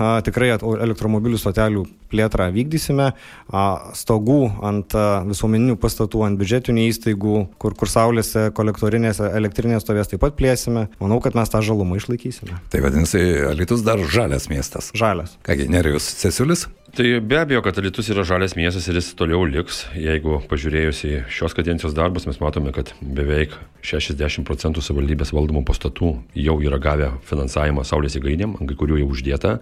a, 0.02 0.08
tikrai 0.26 0.48
elektromobilių 0.56 1.38
stotelių 1.38 1.84
plėtrą 2.10 2.48
vykdysime, 2.50 3.12
a, 3.14 3.64
stogų 3.94 4.40
ant 4.58 4.98
a, 4.98 5.06
visuomeninių 5.30 5.78
pastatų, 5.78 6.26
ant 6.26 6.42
biudžetinių 6.42 6.90
įstaigų, 6.90 7.38
kur, 7.62 7.78
kur 7.78 7.94
saulėse, 7.94 8.48
kolektorinėse, 8.58 9.30
elektrinės 9.38 9.86
stovės 9.86 10.10
taip 10.10 10.26
pat 10.26 10.34
plėsime. 10.34 10.88
Manau, 10.98 11.22
kad 11.22 11.38
mes 11.38 11.54
tą 11.54 11.62
žalumą 11.62 12.02
išlaikysime. 12.02 12.58
Tai 12.74 12.82
vadinasi, 12.82 13.22
Alitus 13.54 13.86
dar 13.86 14.02
žalias 14.02 14.50
miestas. 14.50 14.90
Žalias. 14.98 15.38
Kągi, 15.46 15.70
Nerijus 15.70 16.10
Cesiulis? 16.18 16.66
Tai 16.92 17.20
be 17.20 17.38
abejo, 17.40 17.62
kad 17.64 17.78
Alitus 17.80 18.10
yra 18.12 18.20
žalias 18.20 18.52
miestas 18.52 18.84
ir 18.84 18.98
jis 18.98 19.14
toliau 19.16 19.46
liks. 19.48 19.86
Jeigu 19.96 20.42
pažiūrėjus 20.44 20.98
į 21.08 21.12
šios 21.32 21.54
kadencijos 21.56 21.94
darbus, 21.96 22.26
mes 22.28 22.36
matome, 22.36 22.68
kad 22.76 22.90
beveik 23.00 23.54
60 23.80 24.44
procentų 24.44 24.82
savivaldybės 24.84 25.32
valdomų 25.32 25.64
pastatų 25.66 26.10
jau 26.36 26.56
yra 26.60 26.76
gavę 26.82 27.08
finansavimą 27.26 27.86
saulės 27.88 28.18
jėgainėm, 28.18 28.58
kai 28.68 28.76
kurių 28.76 29.00
jau 29.00 29.08
uždėta, 29.10 29.54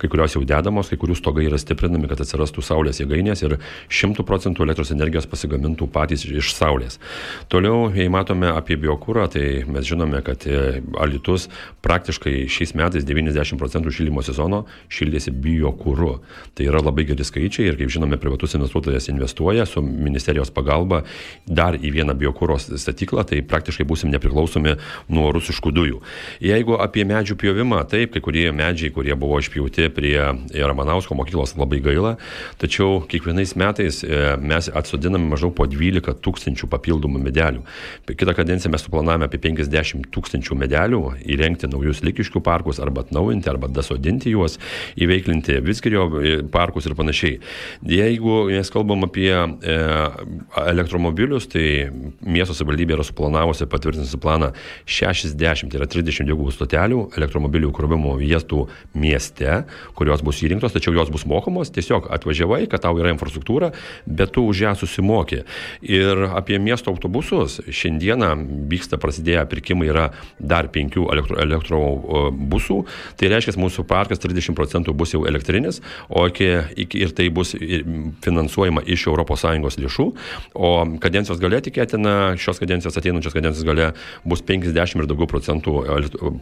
kai 0.00 0.08
kurios 0.08 0.34
jau 0.34 0.42
dedamos, 0.48 0.88
kai 0.88 0.96
kurių 0.98 1.18
stogai 1.18 1.44
yra 1.50 1.60
stiprinami, 1.60 2.08
kad 2.08 2.22
atsirastų 2.24 2.64
saulės 2.64 3.02
jėgainės 3.02 3.44
ir 3.44 3.58
100 3.92 4.24
procentų 4.24 4.64
elektros 4.64 4.94
energijos 4.96 5.28
pasigamintų 5.28 5.90
patys 5.92 6.24
iš 6.24 6.54
saulės. 6.56 6.96
Toliau, 7.52 7.92
jei 7.92 8.08
matome 8.08 8.48
apie 8.48 8.80
biokūrą, 8.80 9.28
tai 9.36 9.44
mes 9.68 9.86
žinome, 9.86 10.24
kad 10.24 10.48
e, 10.48 10.80
Alitus 10.98 11.50
praktiškai 11.84 12.48
šiais 12.48 12.72
metais 12.80 13.04
90 13.04 13.60
procentų 13.60 13.92
šildymo 13.94 14.24
sezono 14.24 14.64
šildėsi 14.88 15.36
biokūru. 15.36 16.16
Tai 16.56 16.66
yra 16.66 16.77
yra 16.78 16.86
labai 16.86 17.04
geri 17.08 17.26
skaičiai 17.26 17.72
ir, 17.72 17.76
kaip 17.78 17.90
žinome, 17.90 18.18
privatus 18.20 18.54
investuotojas 18.54 19.08
investuoja 19.10 19.66
su 19.66 19.82
ministerijos 19.82 20.50
pagalba 20.54 21.02
dar 21.46 21.74
į 21.74 21.90
vieną 21.96 22.14
biokūros 22.18 22.70
statyklą, 22.78 23.24
tai 23.26 23.42
praktiškai 23.42 23.86
būsim 23.88 24.12
nepriklausomi 24.14 24.76
nuo 25.10 25.30
rusiškų 25.34 25.72
dujų. 25.74 26.00
Jeigu 26.44 26.78
apie 26.78 27.04
medžių 27.08 27.38
pjovimą, 27.40 27.82
taip, 27.90 28.14
kai 28.14 28.22
kurie 28.24 28.46
medžiai, 28.54 28.92
kurie 28.94 29.14
buvo 29.18 29.40
išpjauti 29.42 29.88
prie 29.94 30.16
Ramanausko 30.54 31.16
mokyklos, 31.18 31.56
labai 31.58 31.80
gaila, 31.84 32.16
tačiau 32.60 33.02
kiekvienais 33.08 33.56
metais 33.58 34.02
e, 34.04 34.36
mes 34.38 34.70
atsodiname 34.70 35.30
maždaug 35.32 35.54
po 35.58 35.66
12 35.68 36.18
tūkstančių 36.24 36.70
papildomų 36.70 37.22
medelių. 37.24 37.64
Kitą 38.08 38.34
kadenciją 38.36 38.72
mes 38.74 38.84
suplanavome 38.86 39.28
apie 39.28 39.40
50 39.48 40.10
tūkstančių 40.14 40.58
medelių, 40.62 41.02
įrengti 41.28 41.70
naujus 41.70 42.02
likiškių 42.06 42.42
parkus 42.44 42.80
arba 42.82 43.04
atnaujinti, 43.06 43.50
arba 43.50 43.70
dasodinti 43.72 44.32
juos, 44.34 44.58
įveiklinti 45.00 45.58
Viskirio 45.64 46.06
e, 46.20 46.36
parką 46.52 46.67
parkus 46.68 46.86
ir 46.86 46.94
panašiai. 46.98 47.38
Jeigu 47.88 48.44
mes 48.52 48.70
kalbam 48.72 49.06
apie 49.08 49.32
e, 49.32 49.76
elektromobilius, 50.68 51.48
tai 51.48 51.88
miesto 52.20 52.56
savivaldybė 52.56 52.98
yra 52.98 53.06
suplanavusi, 53.06 53.68
patvirtinusi 53.70 54.20
planą 54.20 54.52
60, 54.88 55.72
tai 55.72 55.80
yra 55.80 55.88
30 55.88 56.28
dvigubų 56.28 56.52
stotelių 56.54 57.00
elektromobilių 57.18 57.72
krovimo 57.76 58.14
vietų 58.20 58.66
mieste, 58.98 59.62
kurios 59.98 60.24
bus 60.26 60.42
įrinktos, 60.44 60.74
tačiau 60.76 60.96
jos 60.96 61.12
bus 61.14 61.24
mokamos, 61.28 61.72
tiesiog 61.74 62.10
atvažiavai, 62.14 62.66
kad 62.70 62.84
tau 62.84 62.98
yra 63.00 63.12
infrastruktūra, 63.14 63.72
bet 64.06 64.34
tu 64.36 64.44
už 64.48 64.64
ją 64.66 64.74
susimokė. 64.78 65.44
Ir 65.88 66.24
apie 66.28 66.60
miesto 66.62 66.92
autobusus, 66.92 67.60
šiandieną 67.64 68.34
vyksta 68.68 69.00
prasidėję 69.00 69.46
pirkimai 69.48 69.88
yra 69.88 70.08
dar 70.38 70.68
penkių 70.74 71.08
elektro, 71.14 71.38
elektrobusų, 71.44 72.82
tai 73.18 73.32
reiškia, 73.32 73.56
mūsų 73.58 73.84
parkas 73.88 74.20
30 74.22 74.56
procentų 74.58 74.94
bus 74.98 75.14
jau 75.14 75.24
elektrinis, 75.28 75.80
o 76.08 76.26
iki 76.28 76.57
ir 76.76 77.12
tai 77.16 77.28
bus 77.34 77.54
finansuojama 78.24 78.84
iš 78.86 79.06
ES 79.08 79.78
lėšų, 79.82 80.06
o 80.54 80.70
kadencijos 81.02 81.40
gale 81.42 81.60
tikėtina, 81.64 82.36
šios 82.40 82.60
kadencijos 82.62 82.96
ateinančios 82.98 83.34
kadencijos 83.36 83.66
gale 83.66 83.90
bus 84.24 84.42
50 84.46 85.02
ir 85.02 85.08
daugiau 85.08 85.28
procentų 85.30 85.74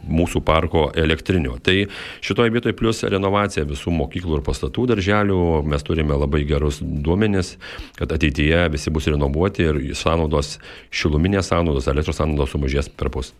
mūsų 0.07 0.41
parko 0.45 0.87
elektrinių. 0.95 1.57
Tai 1.63 1.77
šitoje 2.25 2.53
vietoje 2.53 2.77
plus 2.77 3.03
renovacija 3.03 3.65
visų 3.67 3.93
mokyklų 3.95 4.39
ir 4.39 4.45
pastatų 4.45 4.87
darželių, 4.93 5.41
mes 5.67 5.85
turime 5.87 6.17
labai 6.17 6.43
gerus 6.47 6.79
duomenis, 6.81 7.55
kad 7.97 8.11
ateityje 8.15 8.67
visi 8.73 8.93
bus 8.93 9.09
renovuoti 9.09 9.67
ir 9.67 9.81
sąnaudos, 9.97 10.57
šiluminės 10.91 11.51
sąnaudos, 11.51 11.89
elektros 11.91 12.19
sąnaudos 12.21 12.53
sumažės 12.53 12.89
per 12.89 13.11
pus. 13.13 13.33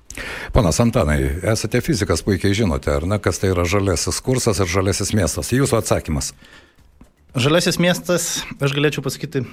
Panas 0.54 0.80
Antanai, 0.82 1.20
esate 1.54 1.82
fizikas, 1.86 2.24
puikiai 2.26 2.56
žinote, 2.58 2.92
ar 2.94 3.06
ne, 3.10 3.20
kas 3.22 3.42
tai 3.42 3.52
yra 3.54 3.68
žalesis 3.70 4.22
kursas 4.26 4.62
ir 4.63 4.72
žalesis 4.72 5.13
miestas. 5.18 5.54
Jūsų 5.54 5.82
atsakymas. 5.82 6.34
Žaliasis 7.38 7.76
miestas, 7.78 8.23
aš 8.58 8.71
galėčiau 8.73 9.04
pasakyti 9.06 9.43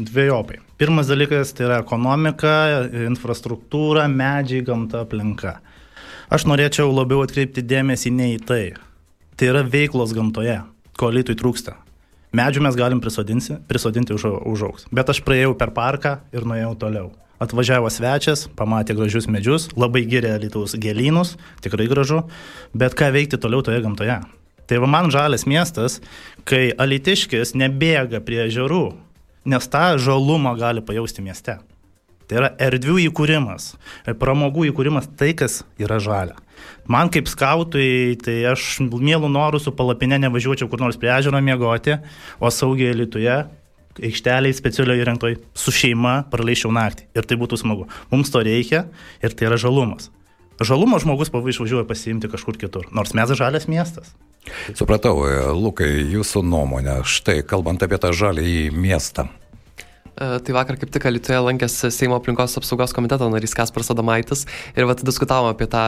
dviejopai. 0.00 0.62
Pirmas 0.80 1.10
dalykas 1.10 1.50
tai 1.52 1.66
yra 1.66 1.82
ekonomika, 1.82 2.54
infrastruktūra, 3.10 4.06
medžiai, 4.08 4.62
gamta, 4.64 5.02
aplinka. 5.04 5.58
Aš 6.32 6.46
norėčiau 6.48 6.88
labiau 6.88 7.20
atkreipti 7.26 7.60
dėmesį 7.60 8.14
ne 8.16 8.30
į 8.38 8.40
tai. 8.48 8.62
Tai 9.36 9.52
yra 9.52 9.66
veiklos 9.68 10.16
gamtoje, 10.16 10.62
ko 10.96 11.12
lytui 11.12 11.36
trūksta. 11.36 11.76
Medžių 12.40 12.64
mes 12.64 12.80
galim 12.80 13.04
prisodinti, 13.04 13.60
prisodinti 13.68 14.16
už, 14.16 14.30
užauks. 14.48 14.88
Bet 14.88 15.12
aš 15.12 15.20
praėjau 15.26 15.52
per 15.60 15.76
parką 15.76 16.22
ir 16.32 16.48
nuėjau 16.48 16.72
toliau. 16.86 17.12
Atvažiavo 17.36 17.92
svečias, 17.92 18.48
pamatė 18.56 18.96
gražius 18.96 19.28
medžius, 19.28 19.68
labai 19.76 20.06
gyrė 20.08 20.38
Lietuvos 20.40 20.72
gėlynus, 20.72 21.36
tikrai 21.60 21.84
gražu, 21.92 22.30
bet 22.72 22.96
ką 22.96 23.12
veikti 23.12 23.36
toliau 23.36 23.60
toje 23.60 23.84
gamtoje? 23.84 24.22
Tai 24.70 24.78
va 24.78 24.86
man 24.86 25.08
žalias 25.10 25.48
miestas, 25.50 25.98
kai 26.46 26.68
alitiškis 26.78 27.56
nebėga 27.58 28.20
prie 28.22 28.44
ežerų, 28.44 28.84
nes 29.50 29.66
tą 29.66 29.96
žalumą 29.98 30.52
gali 30.60 30.84
pajausti 30.86 31.24
mieste. 31.26 31.56
Tai 32.30 32.38
yra 32.38 32.52
erdvių 32.62 33.00
įkūrimas, 33.08 33.72
pramogų 34.20 34.68
įkūrimas, 34.68 35.08
tai 35.18 35.32
kas 35.34 35.64
yra 35.82 35.98
žalia. 35.98 36.38
Man 36.86 37.10
kaip 37.10 37.26
skautui, 37.26 38.14
tai 38.22 38.36
aš 38.52 38.84
mielų 38.86 39.32
norų 39.34 39.58
su 39.64 39.74
palapinė 39.74 40.20
nevažiuočiau 40.22 40.70
kur 40.70 40.78
nors 40.84 41.00
prie 41.00 41.10
ežero 41.16 41.42
miegoti, 41.42 41.98
o 42.38 42.54
saugiai 42.54 42.94
Lietuvoje 42.94 43.40
aikšteliai 43.98 44.54
specialioje 44.54 45.02
įrengtoj 45.02 45.36
su 45.58 45.74
šeima 45.74 46.20
praleiščiau 46.30 46.70
naktį. 46.70 47.10
Ir 47.18 47.26
tai 47.26 47.42
būtų 47.42 47.58
smagu. 47.58 47.90
Mums 48.14 48.30
to 48.30 48.46
reikia 48.46 48.86
ir 49.18 49.34
tai 49.34 49.50
yra 49.50 49.58
žalumas. 49.58 50.12
Žalumo 50.62 51.02
žmogus 51.02 51.34
pavai 51.34 51.50
išvažiuoja 51.50 51.88
pasiimti 51.88 52.30
kažkur 52.30 52.60
kitur, 52.60 52.86
nors 52.94 53.16
mes 53.18 53.34
žalias 53.34 53.66
miestas. 53.66 54.14
Supratau, 54.74 55.20
Lukai, 55.56 55.90
jūsų 56.10 56.42
nuomonė, 56.46 57.00
štai 57.04 57.40
kalbant 57.46 57.82
apie 57.84 58.00
tą 58.00 58.12
žalį 58.16 58.46
į 58.48 58.62
miestą. 58.72 59.28
Tai 60.20 60.52
vakar 60.52 60.76
kaip 60.76 60.90
tik 60.92 61.06
Lietuvoje 61.08 61.40
lankėsi 61.46 61.88
Seimo 61.96 62.18
aplinkos 62.18 62.52
apsaugos 62.60 62.92
komiteto 62.92 63.24
narys 63.32 63.54
Kasparas 63.56 63.88
Adamaitis 63.94 64.42
ir 64.76 64.84
vat 64.84 65.00
diskutavom 65.00 65.48
apie 65.48 65.64
tą 65.72 65.80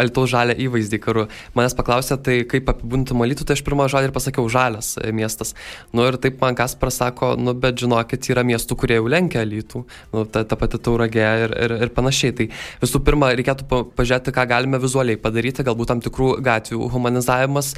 Alitaus 0.00 0.30
žalę 0.32 0.54
įvaizdį, 0.56 1.00
kur 1.04 1.18
manęs 1.52 1.76
paklausė, 1.76 2.16
tai 2.24 2.38
kaip 2.48 2.70
apibūdintum 2.72 3.20
Alitų, 3.20 3.44
tai 3.44 3.58
aš 3.58 3.62
pirmą 3.66 3.84
žodį 3.92 4.08
ir 4.08 4.14
pasakiau 4.16 4.48
žalias 4.48 4.94
miestas. 5.12 5.52
Nu 5.92 6.06
ir 6.08 6.16
taip 6.16 6.40
man 6.40 6.56
Kasparas 6.56 6.96
sako, 7.02 7.34
nu 7.36 7.52
bet 7.52 7.76
žinokit, 7.82 8.30
yra 8.32 8.46
miestų, 8.48 8.78
kurie 8.80 8.96
jau 8.96 9.12
lenkia 9.12 9.44
Alitų, 9.44 9.84
nu, 10.14 10.24
ta, 10.24 10.46
ta 10.48 10.56
pati 10.56 10.80
tauragė 10.80 11.28
ir, 11.44 11.56
ir, 11.66 11.76
ir 11.84 11.92
panašiai. 11.92 12.32
Tai 12.40 12.48
visų 12.80 13.02
pirma, 13.04 13.34
reikėtų 13.36 13.68
pažiūrėti, 13.92 14.32
ką 14.38 14.46
galime 14.48 14.80
vizualiai 14.80 15.20
padaryti, 15.20 15.66
galbūt 15.68 15.92
tam 15.92 16.00
tikrų 16.08 16.30
gatvių 16.48 16.88
humanizavimas, 16.96 17.74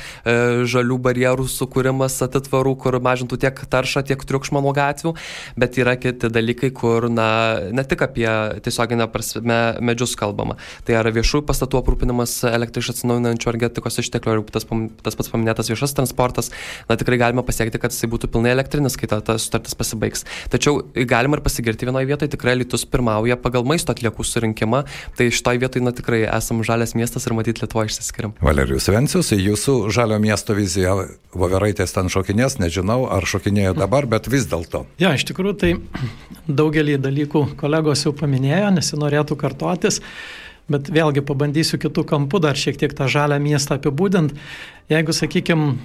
žalių 0.77 1.03
barjerų 1.11 1.51
sukūrimas, 1.51 2.23
atitvarų, 2.29 2.79
kur 2.87 3.01
mažintų 3.03 3.43
tiek 3.49 3.67
taršą, 3.75 4.07
tiek 4.07 4.23
triukšmą 4.31 4.63
nuo 4.63 4.77
gatvių 4.79 5.17
bet 5.61 5.79
yra 5.81 5.97
kiti 6.01 6.31
dalykai, 6.33 6.73
kur, 6.77 7.09
na, 7.13 7.29
ne 7.73 7.85
tik 7.87 8.05
apie 8.07 8.29
tiesioginę 8.65 9.07
prasme 9.13 9.59
medžius 9.85 10.17
kalbama. 10.19 10.57
Tai 10.87 10.99
yra 11.01 11.13
viešųjų 11.15 11.45
pastatų 11.49 11.81
aprūpinimas 11.81 12.41
elektra 12.51 12.83
iš 12.83 12.93
atsinaujinančių 12.95 13.53
energetikos 13.53 14.01
išteklių 14.03 14.37
ir 14.39 14.45
tas, 14.55 14.67
tas 15.05 15.19
pats 15.19 15.33
paminėtas 15.33 15.71
viešas 15.73 15.97
transportas, 15.97 16.51
na, 16.89 16.99
tikrai 17.01 17.21
galima 17.21 17.45
pasiekti, 17.47 17.81
kad 17.83 17.95
jisai 17.95 18.11
būtų 18.13 18.31
pilnai 18.33 18.55
elektrinis, 18.55 18.99
kai 19.01 19.11
ta, 19.11 19.21
ta 19.25 19.37
sutartis 19.41 19.77
pasibaigs. 19.79 20.27
Tačiau 20.53 20.83
galima 21.09 21.39
ir 21.39 21.45
pasigirti 21.45 21.89
vienoje 21.89 22.11
vietoje, 22.11 22.35
tikrai 22.37 22.57
Lietus 22.61 22.87
pirmauja 22.91 23.39
pagal 23.41 23.67
maisto 23.69 23.95
atliekų 23.95 24.27
surinkimą, 24.27 24.85
tai 25.19 25.31
šitoje 25.35 25.63
vietoje, 25.63 25.85
na, 25.87 25.95
tikrai 25.97 26.25
esam 26.29 26.65
žalias 26.67 26.97
miestas 26.99 27.27
ir 27.27 27.37
matyti 27.37 27.65
Lietuvoje 27.65 27.93
išsiskiriam. 27.93 28.37
Valerijus 28.45 28.91
Vencius, 28.93 29.33
jūsų 29.37 29.77
žalio 29.95 30.21
miesto 30.23 30.57
vizija, 30.57 30.97
Voveraitės 31.31 31.95
ten 31.95 32.09
šokinės, 32.11 32.59
nežinau, 32.59 33.05
ar 33.07 33.23
šokinėjo 33.23 33.77
dabar, 33.79 34.09
bet 34.11 34.27
vis 34.31 34.49
dėlto. 34.51 34.83
Ja, 34.99 35.13
iš 35.21 35.29
tikrųjų, 35.31 35.57
tai 35.61 35.73
daugelį 36.49 36.99
dalykų 37.05 37.45
kolegos 37.61 38.07
jau 38.07 38.15
paminėjo, 38.17 38.73
nesinorėtų 38.79 39.37
kartotis, 39.41 40.01
bet 40.71 40.91
vėlgi 40.95 41.25
pabandysiu 41.27 41.81
kitų 41.83 42.07
kampų 42.09 42.43
dar 42.47 42.59
šiek 42.59 42.79
tiek 42.81 42.95
tą 42.97 43.09
žalę 43.11 43.41
miestą 43.43 43.81
apibūdinti. 43.81 44.39
Jeigu, 44.91 45.15
sakykime, 45.15 45.77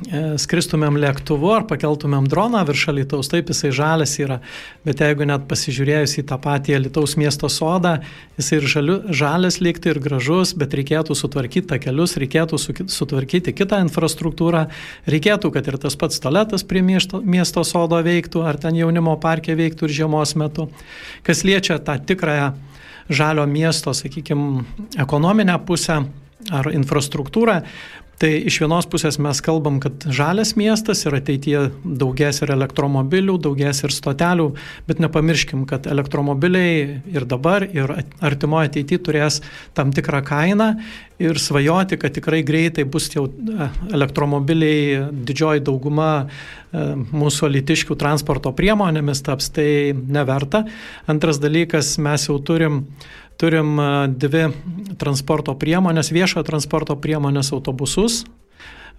skristumėm 0.41 0.95
lėktuvu 0.98 1.52
ar 1.54 1.65
pakeltumėm 1.69 2.26
droną 2.26 2.63
virš 2.65 2.88
Alitaus, 2.89 3.28
taip 3.30 3.52
jisai 3.54 3.69
žalias 3.78 4.15
yra, 4.17 4.39
bet 4.88 5.04
jeigu 5.04 5.28
net 5.30 5.45
pasižiūrėjus 5.45 6.15
į 6.24 6.26
tą 6.32 6.39
patį 6.41 6.80
Alitaus 6.80 7.13
miesto 7.21 7.45
sodą, 7.54 8.00
jisai 8.39 8.58
ir 8.58 8.67
žaliu, 8.74 8.98
žalias 9.13 9.60
likti 9.62 9.93
ir 9.93 10.02
gražus, 10.02 10.56
bet 10.58 10.74
reikėtų 10.74 11.13
sutvarkyti 11.21 11.69
tą 11.69 11.78
kelius, 11.86 12.17
reikėtų 12.17 12.58
su, 12.58 12.74
sutvarkyti 12.74 13.54
kitą 13.54 13.84
infrastruktūrą, 13.86 14.65
reikėtų, 15.06 15.54
kad 15.54 15.69
ir 15.69 15.78
tas 15.86 16.02
pats 16.02 16.17
toletas 16.24 16.65
prie 16.65 16.82
miesto, 16.82 17.21
miesto 17.21 17.62
sodo 17.62 18.02
veiktų, 18.02 18.41
ar 18.41 18.58
ten 18.58 18.82
jaunimo 18.82 19.19
parke 19.21 19.54
veiktų 19.54 19.86
ir 19.86 20.00
žiemos 20.02 20.34
metu. 20.34 20.71
Kas 21.21 21.45
liečia 21.45 21.78
tą 21.78 22.02
tikrąją 22.02 22.56
žalio 23.10 23.46
miesto, 23.46 23.94
sakykime, 23.94 24.63
ekonominę 24.98 25.60
pusę 25.65 26.04
ar 26.52 26.70
infrastruktūrą, 26.74 27.62
Tai 28.21 28.30
iš 28.47 28.62
vienos 28.63 28.86
pusės 28.88 29.17
mes 29.19 29.41
kalbam, 29.43 29.82
kad 29.84 30.06
žalias 30.08 30.54
miestas 30.56 31.01
ir 31.04 31.17
ateityje 31.17 31.65
daugės 31.84 32.39
ir 32.45 32.54
elektromobilių, 32.56 33.36
daugės 33.43 33.84
ir 33.84 33.91
stotelių, 33.91 34.47
bet 34.88 35.01
nepamirškim, 35.04 35.65
kad 35.67 35.89
elektromobiliai 35.91 37.01
ir 37.12 37.25
dabar, 37.28 37.65
ir 37.67 37.91
artimoje 38.23 38.71
ateityje 38.71 39.01
turės 39.10 39.41
tam 39.75 39.91
tikrą 39.95 40.23
kainą 40.28 40.69
ir 41.19 41.39
svajoti, 41.39 41.99
kad 41.99 42.15
tikrai 42.15 42.41
greitai 42.47 42.84
bus 42.88 43.10
jau 43.12 43.25
e, 43.28 43.67
elektromobiliai 43.95 45.12
didžioji 45.28 45.63
dauguma 45.67 46.10
e, 46.23 46.88
mūsų 46.95 47.51
litiškių 47.51 47.99
transporto 47.99 48.51
priemonėmis 48.56 49.23
taps, 49.28 49.51
tai 49.56 49.91
neverta. 49.95 50.65
Antras 51.12 51.39
dalykas, 51.43 51.97
mes 52.04 52.28
jau 52.28 52.39
turim 52.43 52.84
Turim 53.41 53.76
dvi 54.15 54.45
transporto 55.02 55.56
priemonės, 55.60 56.13
viešojo 56.15 56.45
transporto 56.48 56.95
priemonės 56.95 57.52
autobusus 57.56 58.24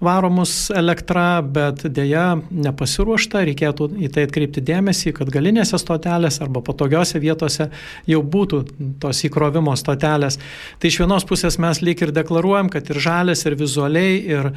varomus 0.02 0.68
elektra, 0.76 1.40
bet 1.42 1.86
dėja 1.92 2.36
nepasiruošta, 2.50 3.44
reikėtų 3.48 3.88
į 4.06 4.10
tai 4.12 4.26
atkreipti 4.26 4.62
dėmesį, 4.64 5.12
kad 5.16 5.30
galinėse 5.32 5.78
stotelėse 5.80 6.42
arba 6.44 6.62
patogiose 6.64 7.20
vietose 7.22 7.68
jau 8.08 8.20
būtų 8.22 8.62
tos 9.02 9.22
įkrovimo 9.28 9.76
stotelės. 9.78 10.38
Tai 10.80 10.90
iš 10.90 11.00
vienos 11.02 11.26
pusės 11.28 11.58
mes 11.62 11.80
lyg 11.84 12.02
ir 12.04 12.12
deklaruojam, 12.16 12.70
kad 12.72 12.90
ir 12.92 13.00
žalės, 13.02 13.46
ir 13.48 13.56
vizualiai, 13.58 14.18
ir, 14.36 14.50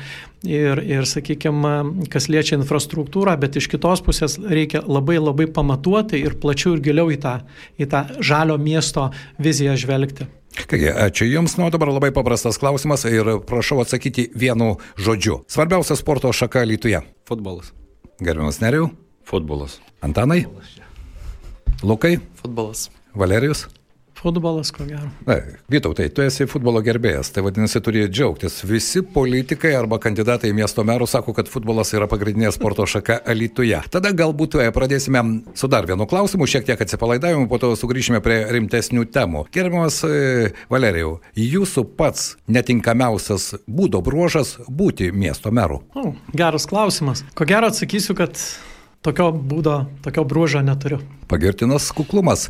ir, 0.48 0.84
ir 0.98 1.08
sakykime, 1.10 1.76
kas 2.12 2.30
liečia 2.32 2.58
infrastruktūrą, 2.60 3.38
bet 3.40 3.60
iš 3.60 3.70
kitos 3.72 4.04
pusės 4.06 4.40
reikia 4.40 4.84
labai 4.88 5.20
labai 5.22 5.48
pamatuoti 5.52 6.20
ir 6.20 6.36
plačiau 6.42 6.76
ir 6.76 6.84
giliau 6.90 7.08
į 7.14 7.22
tą, 7.24 7.40
į 7.80 7.90
tą 7.92 8.06
žalio 8.20 8.60
miesto 8.60 9.10
viziją 9.40 9.78
žvelgti. 9.80 10.28
Kągi, 10.70 10.90
ačiū 10.90 11.26
Jums. 11.30 11.58
Nu, 11.58 11.70
dabar 11.70 11.92
labai 11.94 12.12
paprastas 12.14 12.58
klausimas 12.62 13.06
ir 13.06 13.40
prašau 13.46 13.82
atsakyti 13.84 14.30
vienu 14.36 14.78
žodžiu. 14.98 15.44
Svarbiausia 15.48 15.96
sporto 15.96 16.34
šaka 16.34 16.66
Lietuvoje. 16.66 17.04
Futbolas. 17.30 17.74
Gerbiamas 18.20 18.60
Neriau. 18.62 18.90
Futbolas. 19.24 19.80
Antanai. 20.02 20.46
Lukai. 21.84 22.18
Futbolas. 22.42 22.90
Valerijus. 23.16 23.68
Futbolas, 24.20 24.72
ko 24.76 24.84
gero. 24.84 25.08
Na, 25.28 25.38
Vytautai, 25.72 26.10
tu 26.12 26.24
esi 26.26 26.44
futbolo 26.50 26.82
gerbėjas, 26.84 27.30
tai 27.32 27.44
vadinasi, 27.46 27.80
turi 27.84 28.02
džiaugtis. 28.12 28.58
Visi 28.68 29.00
politikai 29.16 29.72
arba 29.78 30.00
kandidatai 30.04 30.52
į 30.52 30.58
miesto 30.58 30.84
merų 30.84 31.08
sako, 31.08 31.32
kad 31.38 31.48
futbolas 31.52 31.94
yra 31.96 32.10
pagrindinė 32.12 32.52
sporto 32.52 32.84
šaka 32.90 33.22
Alituje. 33.32 33.80
Tada 33.94 34.12
galbūt 34.12 34.58
e, 34.60 34.68
pradėsime 34.76 35.24
su 35.56 35.70
dar 35.72 35.88
vienu 35.88 36.08
klausimu, 36.10 36.50
šiek 36.52 36.68
tiek 36.68 36.84
atsipalaidavimu, 36.84 37.48
po 37.48 37.62
to 37.64 37.72
sugrįšime 37.80 38.20
prie 38.26 38.42
rimtesnių 38.58 39.08
temų. 39.16 39.46
Gerbiamas 39.56 40.02
e, 40.04 40.52
Valerijau, 40.74 41.20
jūsų 41.40 41.86
pats 42.00 42.34
netinkamiausias 42.52 43.54
būdo 43.72 44.04
bruožas 44.04 44.58
būti 44.68 45.14
miesto 45.16 45.54
meru? 45.56 45.80
O, 45.96 46.12
geras 46.36 46.68
klausimas. 46.68 47.24
Ko 47.40 47.48
gero 47.48 47.72
atsakysiu, 47.72 48.20
kad 48.20 48.36
tokio 49.06 49.32
būdo, 49.32 49.86
tokio 50.04 50.26
bruožo 50.28 50.62
neturiu. 50.66 51.00
Pagirtinas 51.30 51.92
kuklumas. 51.94 52.48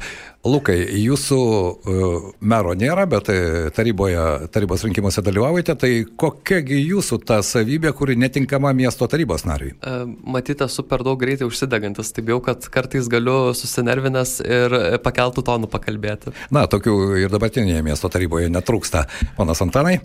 Lukai, 0.48 0.78
jūsų 0.96 1.40
uh, 1.44 2.28
mero 2.40 2.72
nėra, 2.80 3.04
bet 3.12 3.28
uh, 3.34 3.68
taryboje, 3.76 4.48
tarybos 4.56 4.86
rinkimuose 4.88 5.24
dalyvaujate, 5.26 5.76
tai 5.82 5.92
kokiagi 6.08 6.80
jūsų 6.80 7.20
ta 7.28 7.42
savybė, 7.44 7.92
kuri 7.98 8.16
netinkama 8.20 8.72
miesto 8.78 9.10
tarybos 9.12 9.44
nariui? 9.50 9.74
Uh, 9.84 10.08
Matyti, 10.08 10.64
esu 10.64 10.88
per 10.88 11.04
daug 11.06 11.20
greitai 11.20 11.50
užsidegantis, 11.50 12.14
tai 12.16 12.24
bijau, 12.32 12.40
kad 12.46 12.66
kartais 12.72 13.12
galiu 13.12 13.52
susinervinęs 13.58 14.40
ir 14.48 14.80
pakeltų 15.04 15.44
tonų 15.52 15.70
pakalbėti. 15.76 16.34
Na, 16.56 16.66
tokių 16.72 16.96
ir 17.26 17.36
dabartinėje 17.36 17.84
miesto 17.84 18.12
taryboje 18.12 18.48
netrūksta. 18.54 19.10
Ponas 19.36 19.60
Antanai? 19.66 20.00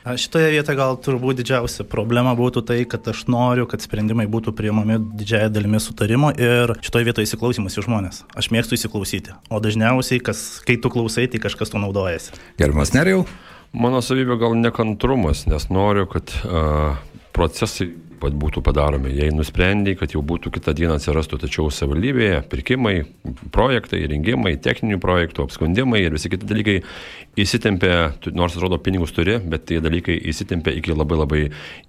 Šitoje 0.00 0.48
vietoje 0.54 0.78
gal 0.78 0.94
turbūt 0.96 1.42
didžiausia 1.42 1.84
problema 1.84 2.32
būtų 2.36 2.62
tai, 2.64 2.78
kad 2.88 3.04
aš 3.12 3.26
noriu, 3.28 3.66
kad 3.68 3.82
sprendimai 3.84 4.24
būtų 4.32 4.54
priimami 4.56 4.96
didžiąją 5.20 5.50
dalimi 5.52 5.80
sutarimo 5.82 6.30
ir 6.40 6.72
šitoje 6.80 7.08
vietoje 7.10 7.28
įsiklausimas 7.28 7.76
į 7.76 7.84
žmonės. 7.84 8.22
Aš 8.32 8.48
mėgstu 8.54 8.78
įsiklausyti, 8.78 9.36
o 9.52 9.60
dažniausiai, 9.60 10.22
kas, 10.24 10.62
kai 10.64 10.78
tu 10.80 10.88
klausai, 10.92 11.26
tai 11.28 11.42
kažkas 11.44 11.74
to 11.74 11.82
naudojasi. 11.82 12.32
Gerbiamas 12.60 12.94
Nerijau? 12.96 13.26
Mano 13.76 14.00
savybė 14.00 14.40
gal 14.40 14.56
nekantrumas, 14.56 15.44
nes 15.50 15.68
noriu, 15.68 16.08
kad 16.10 16.32
uh, 16.48 16.96
procesai 17.36 17.92
pat 18.22 18.36
būtų 18.36 18.62
padaromi. 18.64 19.12
Jei 19.16 19.32
nusprendė, 19.34 19.96
kad 19.98 20.14
jau 20.14 20.22
būtų 20.26 20.52
kitą 20.54 20.74
dieną 20.76 20.98
atsirastų, 20.98 21.40
tačiau 21.44 21.70
savivaldybėje 21.74 22.42
pirkimai, 22.52 22.94
projektai, 23.54 24.02
rengimai, 24.10 24.56
techninių 24.62 25.00
projektų, 25.02 25.48
apskundimai 25.48 26.04
ir 26.04 26.16
visi 26.16 26.30
kiti 26.32 26.48
dalykai 26.48 26.78
įsitempia, 27.40 28.12
nors 28.36 28.56
atrodo 28.56 28.78
pinigus 28.82 29.14
turi, 29.16 29.38
bet 29.40 29.66
tie 29.70 29.78
dalykai 29.82 30.16
įsitempia 30.30 30.74
iki 30.76 30.94
labai 30.94 31.18
labai 31.20 31.42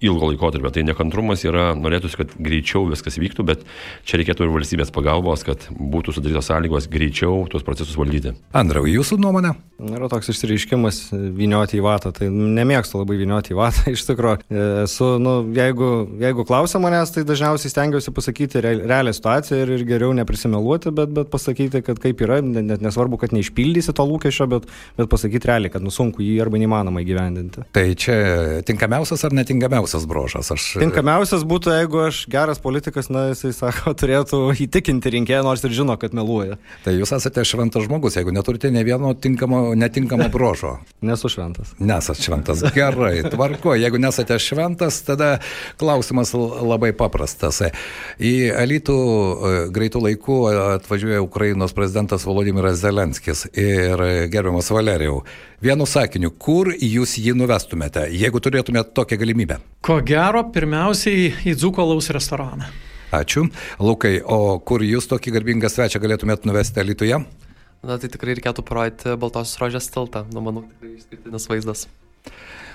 ilgo 0.04 0.30
laikotarpio. 0.30 0.72
Tai 0.72 0.86
nekantrumas 0.86 1.44
yra, 1.46 1.72
norėtųsi, 1.78 2.18
kad 2.20 2.36
greičiau 2.38 2.86
viskas 2.90 3.18
vyktų, 3.20 3.46
bet 3.48 3.66
čia 4.08 4.20
reikėtų 4.20 4.46
ir 4.46 4.54
valstybės 4.54 4.92
pagalbos, 4.94 5.44
kad 5.46 5.66
būtų 5.72 6.16
sudarytos 6.16 6.48
sąlygos 6.50 6.88
greičiau 6.92 7.46
tuos 7.50 7.66
procesus 7.66 7.98
valdyti. 7.98 8.36
Andriau, 8.56 8.86
jūsų 8.88 9.18
nuomonė? 9.22 9.54
Yra 9.82 10.06
toks 10.10 10.30
išsireiškimas 10.30 11.00
vinioti 11.34 11.80
į 11.80 11.84
vatą, 11.84 12.12
tai 12.14 12.28
nemėgstu 12.30 13.00
labai 13.00 13.18
vinioti 13.18 13.54
į 13.54 13.58
vatą, 13.58 13.90
iš 13.96 14.06
tikrųjų. 14.08 14.46
Esu, 14.84 15.08
nu, 15.22 15.34
jeigu, 15.56 15.90
jeigu 16.22 16.44
klausia 16.48 16.80
manęs, 16.82 17.12
tai 17.14 17.24
dažniausiai 17.28 17.72
stengiuosi 17.72 18.14
pasakyti 18.14 18.62
realią 18.62 19.14
situaciją 19.16 19.60
ir, 19.64 19.72
ir 19.76 19.84
geriau 19.88 20.14
neprisimeluoti, 20.16 20.92
bet, 20.94 21.12
bet 21.16 21.30
pasakyti, 21.32 21.82
kad 21.86 22.00
kaip 22.02 22.22
yra, 22.24 22.40
net 22.42 22.84
nesvarbu, 22.84 23.18
kad 23.20 23.34
neišpildysi 23.36 23.94
to 23.96 24.06
lūkesčio, 24.08 24.48
bet, 24.52 24.68
bet 24.98 25.10
pasakyti 25.12 25.50
realiai, 25.50 25.72
kad 25.74 25.84
nusunku 25.84 26.24
jį 26.24 26.38
arba 26.44 26.60
neįmanoma 26.62 27.02
įgyvendinti. 27.04 27.66
Tai 27.74 27.86
čia 27.98 28.16
tinkamiausias 28.68 29.26
ar 29.28 29.36
netinkamiausias 29.36 30.06
brožas? 30.10 30.52
Aš... 30.54 30.68
Tinkamiausias 30.82 31.46
būtų, 31.48 31.74
jeigu 31.80 32.04
aš 32.06 32.24
geras 32.32 32.62
politikas, 32.62 33.10
na, 33.12 33.28
jisai 33.32 33.52
sako, 33.56 33.94
turėtų 34.00 34.44
įtikinti 34.66 35.16
rinkėją, 35.18 35.44
nors 35.46 35.66
ir 35.66 35.74
žino, 35.76 35.98
kad 36.00 36.16
meluoja. 36.16 36.60
Tai 36.86 36.96
jūs 36.96 37.14
esate 37.18 37.44
šventas 37.48 37.88
žmogus, 37.88 38.18
jeigu 38.20 38.34
neturite 38.34 38.70
ne 38.72 38.86
vieno 38.86 39.12
tinkamo 39.18 39.62
netinkamo 39.74 40.28
brožo. 40.32 40.78
Nesu 41.08 41.28
šventas. 41.28 41.74
Nesat 41.78 42.20
šventas. 42.22 42.62
Gerai, 42.74 43.22
tvarko. 43.30 43.74
Jeigu 43.78 44.00
nesate 44.02 44.38
šventas, 44.42 45.02
tada 45.06 45.36
klausiu 45.80 46.11
klausimas 46.12 46.32
labai 46.62 46.92
paprastas. 46.92 47.62
Į 48.20 48.52
Alytų 48.56 48.96
greitų 49.72 50.02
laikų 50.04 50.36
atvažiuoja 50.78 51.22
Ukrainos 51.22 51.72
prezidentas 51.72 52.26
Volodimiras 52.26 52.80
Zelenskis 52.80 53.46
ir 53.52 54.28
gerbiamas 54.30 54.70
Valerijau. 54.70 55.24
Vienu 55.62 55.86
sakiniu, 55.86 56.30
kur 56.30 56.72
jūs 56.72 57.16
jį 57.18 57.34
nuvestumėte, 57.38 58.08
jeigu 58.10 58.40
turėtumėte 58.40 58.92
tokią 58.92 59.18
galimybę? 59.18 59.60
Ko 59.82 60.00
gero, 60.04 60.44
pirmiausiai 60.52 61.32
į 61.46 61.54
Dzukolaus 61.56 62.10
restoraną. 62.10 62.68
Ačiū. 63.12 63.46
Lukai, 63.78 64.20
o 64.24 64.58
kur 64.58 64.82
jūs 64.82 65.06
tokį 65.10 65.34
garbingą 65.36 65.68
svečią 65.68 66.00
galėtumėt 66.00 66.46
nuvesti 66.48 66.84
Lietuvoje? 66.84 67.22
Na, 67.82 67.98
tai 67.98 68.08
tikrai 68.08 68.36
reikėtų 68.38 68.62
parodyti 68.64 69.16
Baltosios 69.18 69.58
rožės 69.60 69.90
tiltą. 69.92 70.24
Nu, 70.32 70.40
manau, 70.40 70.64
tikrai 70.70 70.96
išskirtinis 70.96 71.48
vaizdas. 71.50 71.88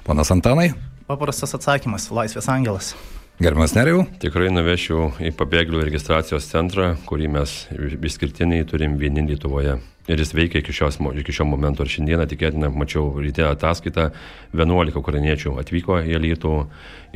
Ponas 0.06 0.32
Antanai? 0.32 0.73
Paprastas 1.08 1.56
atsakymas- 1.56 2.10
Laisvės 2.17 2.50
angelas. 2.52 2.93
Gerbiamas 3.38 3.76
Neriau? 3.78 4.00
Tikrai 4.17 4.47
nuvešiu 4.50 5.12
į 5.21 5.30
pabėgėlių 5.38 5.84
registracijos 5.86 6.47
centrą, 6.50 6.95
kurį 7.06 7.28
mes 7.36 7.52
išskirtiniai 7.78 8.65
turim 8.65 8.95
vieni 8.97 9.28
Lietuvoje 9.28 9.76
ir 10.08 10.22
jis 10.22 10.34
veikia 10.36 10.62
iki, 10.62 10.76
šios, 10.76 11.00
iki 11.22 11.36
šio 11.36 11.48
momento. 11.50 11.86
Ir 11.86 11.91
šiandieną 11.91 12.28
tikėtina, 12.32 12.72
mačiau 12.74 13.10
ryte 13.22 13.46
ataskaitą, 13.48 14.10
11 14.56 15.00
ukrainiečių 15.02 15.58
atvyko 15.62 16.00
į 16.04 16.22
Lietuvą 16.24 16.67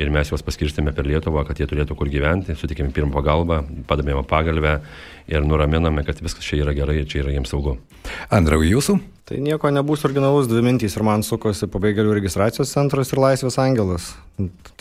ir 0.02 0.12
mes 0.14 0.32
juos 0.32 0.44
paskirstėme 0.46 0.94
per 0.96 1.08
Lietuvą, 1.08 1.46
kad 1.48 1.60
jie 1.60 1.68
turėtų 1.70 1.98
kur 2.00 2.12
gyventi, 2.12 2.56
sutikėme 2.58 2.94
pirmą 2.96 3.16
pagalbą, 3.18 3.62
padavėme 3.90 4.24
pagalbę 4.28 4.78
ir 5.32 5.48
nuraminame, 5.48 6.06
kad 6.08 6.22
viskas 6.24 6.46
čia 6.46 6.64
yra 6.66 6.76
gerai 6.78 7.02
ir 7.02 7.10
čia 7.10 7.24
yra 7.26 7.36
jiems 7.36 7.52
saugu. 7.54 7.78
Andrau, 8.34 8.64
jūsų? 8.66 9.00
Tai 9.32 9.38
nieko 9.40 9.70
nebus 9.72 10.02
originalus, 10.04 10.48
dvi 10.50 10.60
mintys 10.66 10.98
ir 10.98 11.06
man 11.08 11.22
sukosi 11.24 11.70
pabėgėlių 11.72 12.18
registracijos 12.18 12.74
centras 12.74 13.14
ir 13.14 13.22
Laisvės 13.22 13.56
angelas. 13.64 14.10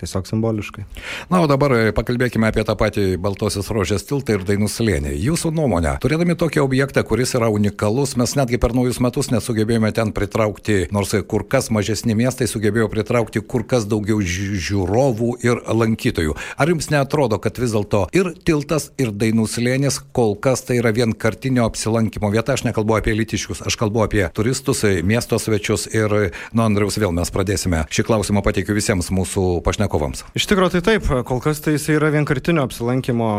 Tiesiog 0.01 0.27
simboliškai. 0.27 0.87
Na, 1.31 1.43
o 1.45 1.47
dabar 1.47 1.93
pakalbėkime 1.95 2.49
apie 2.49 2.65
tą 2.67 2.75
patį 2.81 3.05
Baltosios 3.23 3.69
rožės 3.71 4.09
tiltą 4.09 4.39
ir 4.39 4.47
Dainų 4.49 4.67
slėnį. 4.73 5.13
Jūsų 5.23 5.53
nuomonė, 5.55 5.93
turėdami 6.03 6.35
tokį 6.41 6.65
objektą, 6.65 7.05
kuris 7.07 7.37
yra 7.39 7.51
unikalus, 7.53 8.00
mes 8.17 8.33
netgi 8.39 8.59
per 8.61 8.73
naujus 8.77 8.99
metus 9.05 9.29
nesugebėjome 9.33 9.91
ten 9.95 10.11
pritraukti, 10.17 10.87
nors 10.95 11.13
kur 11.29 11.45
kas 11.51 11.69
mažesni 11.75 12.17
miestai 12.19 12.49
sugebėjo 12.51 12.89
pritraukti 12.93 13.43
kur 13.45 13.65
kas 13.69 13.87
daugiau 13.91 14.21
žiūrovų 14.21 15.31
ir 15.45 15.61
lankytojų. 15.69 16.37
Ar 16.57 16.73
jums 16.73 16.91
netrodo, 16.93 17.39
kad 17.43 17.61
vis 17.61 17.75
dėlto 17.75 18.07
ir 18.17 18.33
tiltas, 18.47 18.91
ir 19.01 19.13
Dainų 19.13 19.47
slėnis 19.51 20.01
kol 20.17 20.37
kas 20.41 20.65
tai 20.67 20.81
yra 20.81 20.95
vienkartinio 20.97 21.67
apsilankimo 21.69 22.33
vieta? 22.33 22.57
Aš 22.57 22.65
nekalbu 22.69 22.97
apie 22.99 23.15
litiškus, 23.19 23.65
aš 23.69 23.77
kalbu 23.81 24.05
apie 24.07 24.25
turistus, 24.35 24.83
miesto 25.05 25.39
svečius 25.39 25.89
ir 25.93 26.33
nuo 26.57 26.69
Andriaus 26.69 26.99
vėl 27.01 27.15
mes 27.17 27.31
pradėsime. 27.35 27.85
Šį 27.93 28.07
klausimą 28.09 28.45
pateikiu 28.47 28.77
visiems 28.79 29.13
mūsų 29.15 29.61
pašnekovams. 29.67 30.25
Iš 30.39 30.49
tikrųjų 30.51 30.79
tai 30.79 30.87
taip, 30.93 31.11
kol 31.29 31.43
kas 31.45 31.63
tai 31.65 31.77
jis 31.77 31.91
yra 31.97 32.13
vienkartinio 32.15 32.65
apsilankimo 32.67 33.33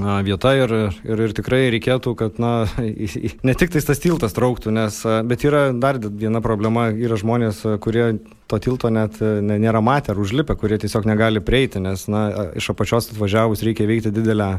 vieta 0.00 0.54
ir, 0.56 0.72
ir, 1.04 1.20
ir 1.26 1.34
tikrai 1.36 1.66
reikėtų, 1.74 2.14
kad 2.16 2.38
na, 2.40 2.66
ne 3.48 3.54
tik 3.58 3.72
tas 3.74 4.00
tiltas 4.00 4.32
trauktų, 4.32 4.72
nes, 4.72 5.02
bet 5.28 5.44
yra 5.44 5.70
dar 5.72 5.98
viena 6.00 6.40
problema, 6.44 6.88
yra 6.90 7.18
žmonės, 7.20 7.64
kurie 7.84 8.18
to 8.48 8.58
tilto 8.58 8.88
net 8.92 9.20
nėra 9.20 9.82
matę 9.84 10.12
ar 10.12 10.20
užlipę, 10.20 10.56
kurie 10.56 10.78
tiesiog 10.80 11.08
negali 11.08 11.44
prieiti, 11.44 11.80
nes 11.80 12.06
na, 12.08 12.52
iš 12.56 12.72
apačios 12.72 13.12
atvažiavus 13.12 13.64
reikia 13.64 13.88
veikti 13.88 14.14
didelę 14.14 14.54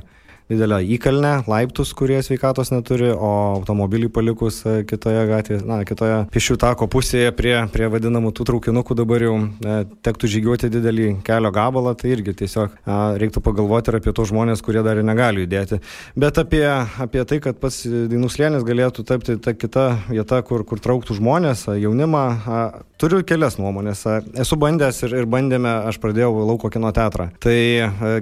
didelę 0.50 0.82
įkalnę, 0.96 1.34
laiptus, 1.48 1.94
kurie 1.96 2.20
sveikatos 2.24 2.72
neturi, 2.74 3.10
o 3.14 3.32
automobilį 3.58 4.10
palikus 4.14 4.62
e, 4.68 4.76
kitoje 4.88 5.24
gatvėje, 5.30 5.62
na, 5.68 5.80
kitoje 5.88 6.20
pešių 6.34 6.58
tako 6.62 6.88
pusėje 6.92 7.32
prie, 7.36 7.56
prie 7.74 7.88
vadinamų 7.92 8.34
tų 8.36 8.48
traukinukų 8.52 8.98
dabar 9.00 9.24
jau 9.24 9.36
e, 9.40 9.78
tektų 10.06 10.30
žygiuoti 10.36 10.72
didelį 10.74 11.10
kelio 11.28 11.52
gabalą, 11.56 11.96
tai 12.00 12.14
irgi 12.16 12.36
tiesiog 12.44 12.76
e, 12.76 12.98
reiktų 13.24 13.44
pagalvoti 13.46 13.92
ir 13.94 14.00
apie 14.00 14.16
tos 14.16 14.32
žmonės, 14.34 14.64
kurie 14.66 14.84
dar 14.86 15.00
negali 15.06 15.46
judėti. 15.46 15.80
Bet 16.20 16.40
apie, 16.42 16.66
apie 17.04 17.24
tai, 17.30 17.40
kad 17.44 17.60
pats 17.62 17.84
Dainų 17.84 18.30
slėnis 18.32 18.66
galėtų 18.68 19.06
tapti 19.08 19.38
ta 19.42 19.56
kita 19.56 19.86
vieta, 20.10 20.42
kur, 20.46 20.66
kur 20.68 20.82
trauktų 20.84 21.18
žmonės, 21.20 21.66
jaunimą, 21.80 22.24
turiu 23.02 23.22
kelias 23.28 23.58
nuomonės. 23.60 24.04
Esu 24.40 24.58
bandęs 24.60 25.04
ir, 25.06 25.16
ir 25.22 25.30
bandėme, 25.30 25.72
aš 25.90 26.00
pradėjau 26.04 26.32
lauko 26.44 26.72
kino 26.74 26.92
teatrą. 26.96 27.30
Tai 27.44 27.56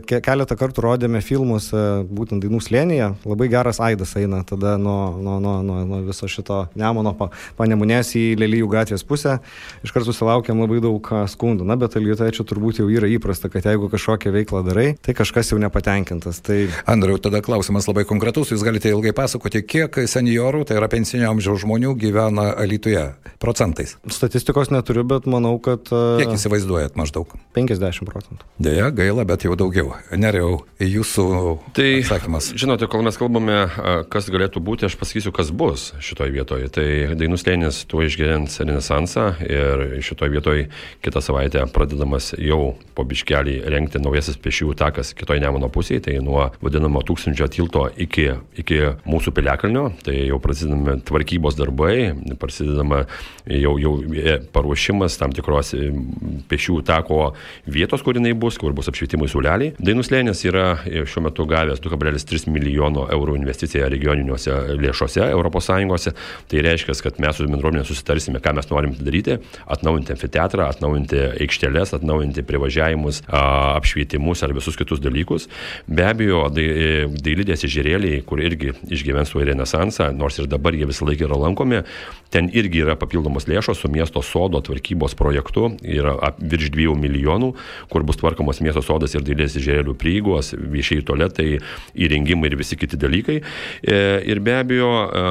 ke, 0.08 0.22
keletą 0.24 0.58
kartų 0.60 0.86
rodėme 0.86 1.22
filmus 1.26 1.72
būtent 2.12 2.43
dainų 2.43 2.60
slėnyje, 2.63 3.08
labai 3.28 3.47
geras 3.52 3.80
aidas 3.84 4.13
eina 4.19 4.41
tada 4.47 4.76
nuo, 4.82 5.15
nuo, 5.21 5.39
nuo, 5.43 5.58
nuo, 5.65 5.80
nuo 5.88 6.02
viso 6.06 6.28
šito 6.30 6.65
nemono 6.78 7.13
pa, 7.17 7.30
panemunės 7.60 8.13
į 8.19 8.24
Lelyjų 8.41 8.69
gatvės 8.71 9.06
pusę. 9.08 9.38
Iš 9.86 9.93
karto 9.95 10.12
susilaukėm 10.12 10.62
labai 10.62 10.82
daug 10.84 11.12
skundų. 11.32 11.67
Na, 11.67 11.78
bet 11.80 11.95
Lietuvoje 12.00 12.36
čia 12.38 12.45
turbūt 12.47 12.82
jau 12.82 12.88
yra 12.91 13.10
įprasta, 13.12 13.50
kad 13.52 13.65
jeigu 13.67 13.89
kažkokią 13.91 14.34
veiklą 14.36 14.63
darai, 14.67 14.88
tai 15.02 15.15
kažkas 15.17 15.54
jau 15.54 15.60
nepatenkintas. 15.62 16.41
Tai... 16.45 16.60
Andriu, 16.89 17.17
tada 17.21 17.43
klausimas 17.45 17.88
labai 17.89 18.06
konkretus. 18.10 18.54
Jūs 18.54 18.65
galite 18.65 18.91
ilgai 18.91 19.13
pasakoti, 19.17 19.63
kiek 19.63 20.02
seniorų, 20.12 20.65
tai 20.69 20.80
yra 20.80 20.89
pensinio 20.91 21.32
amžiaus 21.32 21.63
žmonių 21.65 21.95
gyvena 22.02 22.52
Lietuvoje 22.67 23.12
procentais? 23.41 23.95
Statistikos 24.12 24.74
neturiu, 24.74 25.06
bet 25.08 25.30
manau, 25.30 25.56
kad... 25.63 25.88
Kiek 25.89 26.36
įsivaizduojat 26.36 26.97
maždaug? 27.00 27.34
50 27.58 28.08
procentų. 28.08 28.45
Deja, 28.62 28.89
gaila, 28.95 29.26
bet 29.28 29.45
jau 29.47 29.58
daugiau. 29.60 29.95
Neriau, 30.12 30.62
jūsų 30.82 31.28
tai 31.78 32.01
atsakymas. 32.04 32.52
Žinote, 32.60 32.88
kol 32.92 33.06
mes 33.06 33.18
kalbame, 33.20 33.58
kas 34.12 34.30
galėtų 34.32 34.62
būti, 34.64 34.88
aš 34.88 34.98
pasakysiu, 35.00 35.34
kas 35.36 35.52
bus 35.56 35.92
šitoje 36.04 36.34
vietoje. 36.36 36.70
Tai 36.74 36.88
Dainų 37.20 37.40
slėnis 37.40 37.84
tuo 37.90 38.04
išgyvens 38.06 38.60
renesansą 38.64 39.28
ir 39.46 39.86
šitoje 40.06 40.34
vietoje 40.34 40.68
kitą 41.06 41.24
savaitę 41.24 41.66
pradedamas 41.74 42.32
jau 42.40 42.76
po 42.96 43.06
biškelį 43.08 43.60
renkti 43.72 44.02
naujasis 44.02 44.40
pešiųjų 44.42 44.78
takas 44.80 45.14
kitoje 45.18 45.42
Nemono 45.42 45.70
pusėje, 45.74 46.06
tai 46.08 46.18
nuo 46.24 46.50
vadinamo 46.62 47.02
tūkstančio 47.06 47.48
tilto 47.52 47.88
iki, 47.96 48.28
iki 48.62 48.80
mūsų 49.10 49.34
piliakalnio, 49.36 49.88
tai 50.06 50.18
jau 50.28 50.40
prasidedame 50.44 51.00
tvarkybos 51.08 51.58
darbai, 51.60 52.12
prasidedama 52.42 53.06
jau, 53.46 53.76
jau 53.82 53.94
e, 54.16 54.38
paruošimas 54.54 55.18
tam 55.20 55.34
tikros 55.36 55.74
e, 55.78 55.90
pešiųjų 56.52 56.86
tako 56.88 57.22
vietos, 57.66 58.04
kur 58.06 58.20
jinai 58.20 58.34
bus, 58.38 58.60
kur 58.62 58.76
bus 58.78 58.90
apšvietimai 58.92 59.30
suleliai. 59.32 59.74
Dainų 59.82 60.06
slėnis 60.08 60.44
yra 60.48 60.68
e, 60.86 61.06
šiuo 61.10 61.26
metu 61.28 61.48
gavęs 61.50 61.82
2,3 61.92 62.48
milijono 62.52 63.06
eurų 63.12 63.36
investicija 63.40 63.90
regioniniuose 63.92 64.78
lėšose 64.80 65.28
ES. 65.32 66.08
Tai 66.52 66.64
reiškia, 66.66 66.96
kad 67.04 67.20
mes 67.24 67.38
su 67.38 67.48
bendruomenė 67.50 67.84
susitarsime, 67.88 68.42
ką 68.44 68.56
mes 68.58 68.70
norim 68.72 68.96
daryti- 69.00 69.38
atnaujinti 69.76 70.14
amfiteatrą, 70.16 70.68
atnaujinti 70.70 71.20
aikšteles, 71.46 71.94
atnaujinti 71.98 72.44
privažiavimus, 72.44 73.22
apšvietimus 73.28 74.44
ar 74.44 74.54
visus 74.54 74.76
kitus 74.76 75.00
dalykus. 75.00 75.48
Be 75.88 76.04
abejo, 76.04 76.50
dailidės 76.52 77.66
ežerėliai, 77.68 78.24
kur 78.26 78.40
irgi 78.40 78.74
išgyvens 78.90 79.32
su 79.32 79.40
renesansą, 79.40 80.12
nors 80.16 80.40
ir 80.40 80.48
dabar 80.48 80.74
jie 80.74 80.86
visą 80.86 81.06
laiką 81.06 81.28
yra 81.28 81.38
lankomi, 81.38 81.84
ten 82.30 82.50
irgi 82.50 82.84
yra 82.86 82.96
papildomos 82.96 83.46
lėšos 83.46 83.82
su 83.82 83.88
miesto 83.88 84.22
sodo 84.22 84.62
tvarkybos 84.62 85.16
projektu, 85.16 85.78
yra 85.84 86.16
virš 86.40 86.72
2 86.72 86.96
milijonų, 86.96 87.54
kur 87.90 88.04
bus 88.04 88.18
tvarkomos 88.18 88.62
miesto 88.62 88.82
sodas 88.82 89.16
ir 89.16 89.22
dailės 89.22 89.58
ežerėlių 89.60 89.96
prieigos, 90.00 90.54
viešiai 90.56 91.04
tualetai, 91.06 91.60
įrengimai 91.96 92.52
ir 92.52 92.58
visi 92.60 92.78
kiti 92.80 93.00
dalykai. 93.00 93.39
E, 93.82 93.98
ir 94.30 94.41
be 94.44 94.56
abejo, 94.60 94.91
e, 95.08 95.24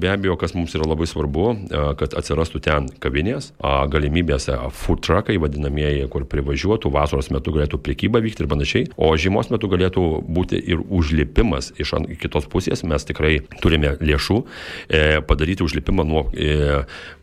be 0.00 0.10
abejo, 0.12 0.36
kas 0.40 0.54
mums 0.56 0.74
yra 0.76 0.88
labai 0.88 1.08
svarbu, 1.10 1.46
e, 1.54 1.82
kad 2.00 2.16
atsirastų 2.18 2.62
ten 2.64 2.88
kavinės, 3.02 3.52
galimybės 3.92 4.48
food 4.74 5.02
truckai 5.04 5.36
vadinamieji, 5.40 6.06
kur 6.12 6.26
privažiuotų, 6.30 6.92
vasaros 6.94 7.30
metu 7.34 7.54
galėtų 7.54 7.80
priekyba 7.84 8.22
vykti 8.24 8.44
ir 8.44 8.50
panašiai, 8.50 8.88
o 8.96 9.10
žiemos 9.20 9.50
metu 9.52 9.68
galėtų 9.72 10.04
būti 10.24 10.60
ir 10.60 10.82
užlipimas 10.84 11.72
iš 11.80 11.94
kitos 12.20 12.48
pusės. 12.50 12.84
Mes 12.84 13.06
tikrai 13.06 13.38
turime 13.62 13.94
lėšų 14.00 14.40
padaryti 15.28 15.64
užlipimą 15.64 16.04
nuo 16.08 16.24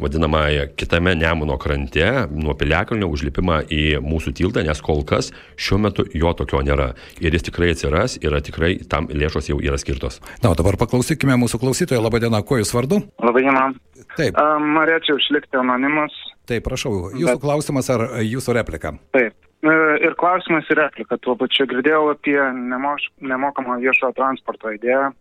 vadinamąją 0.01 0.67
kitame 0.75 1.15
Nemuno 1.15 1.57
krante, 1.61 2.07
nuo 2.31 2.55
Piliakalnio 2.57 3.09
užlipimą 3.11 3.61
į 3.71 3.83
mūsų 4.05 4.33
tiltą, 4.37 4.63
nes 4.65 4.81
kol 4.83 5.03
kas 5.07 5.31
šiuo 5.59 5.79
metu 5.85 6.05
jo 6.17 6.33
tokio 6.37 6.61
nėra. 6.65 6.91
Ir 7.21 7.35
jis 7.35 7.47
tikrai 7.49 7.71
atsiras, 7.75 8.17
yra 8.23 8.41
tikrai 8.43 8.70
tam 8.91 9.09
lėšos 9.11 9.51
jau 9.51 9.59
yra 9.63 9.79
skirtos. 9.81 10.19
Na, 10.43 10.51
o 10.51 10.57
dabar 10.57 10.77
paklausykime 10.81 11.37
mūsų 11.41 11.61
klausytojo. 11.61 12.01
Labadiena, 12.03 12.41
kuo 12.45 12.59
jūs 12.61 12.73
vardu? 12.75 13.01
Labadiena. 13.23 13.69
Taip. 14.17 14.35
Um, 14.39 14.73
norėčiau 14.77 15.19
išlikti 15.21 15.59
anonimas. 15.61 16.15
Taip, 16.49 16.65
prašau. 16.65 17.11
Jūsų 17.13 17.37
Bet... 17.37 17.43
klausimas 17.43 17.89
ar 17.93 18.07
jūsų 18.25 18.57
replika? 18.57 18.95
Taip. 19.15 19.37
E, 19.61 19.73
ir 20.01 20.15
klausimas 20.17 20.65
ir 20.73 20.79
replika. 20.81 21.19
Tuo 21.21 21.35
pačiu 21.37 21.67
girdėjau 21.69 22.07
apie 22.15 22.37
nemoš, 22.57 23.05
nemokamą 23.21 23.77
viešojo 23.83 24.15
transporto 24.17 24.73
idėją. 24.73 25.11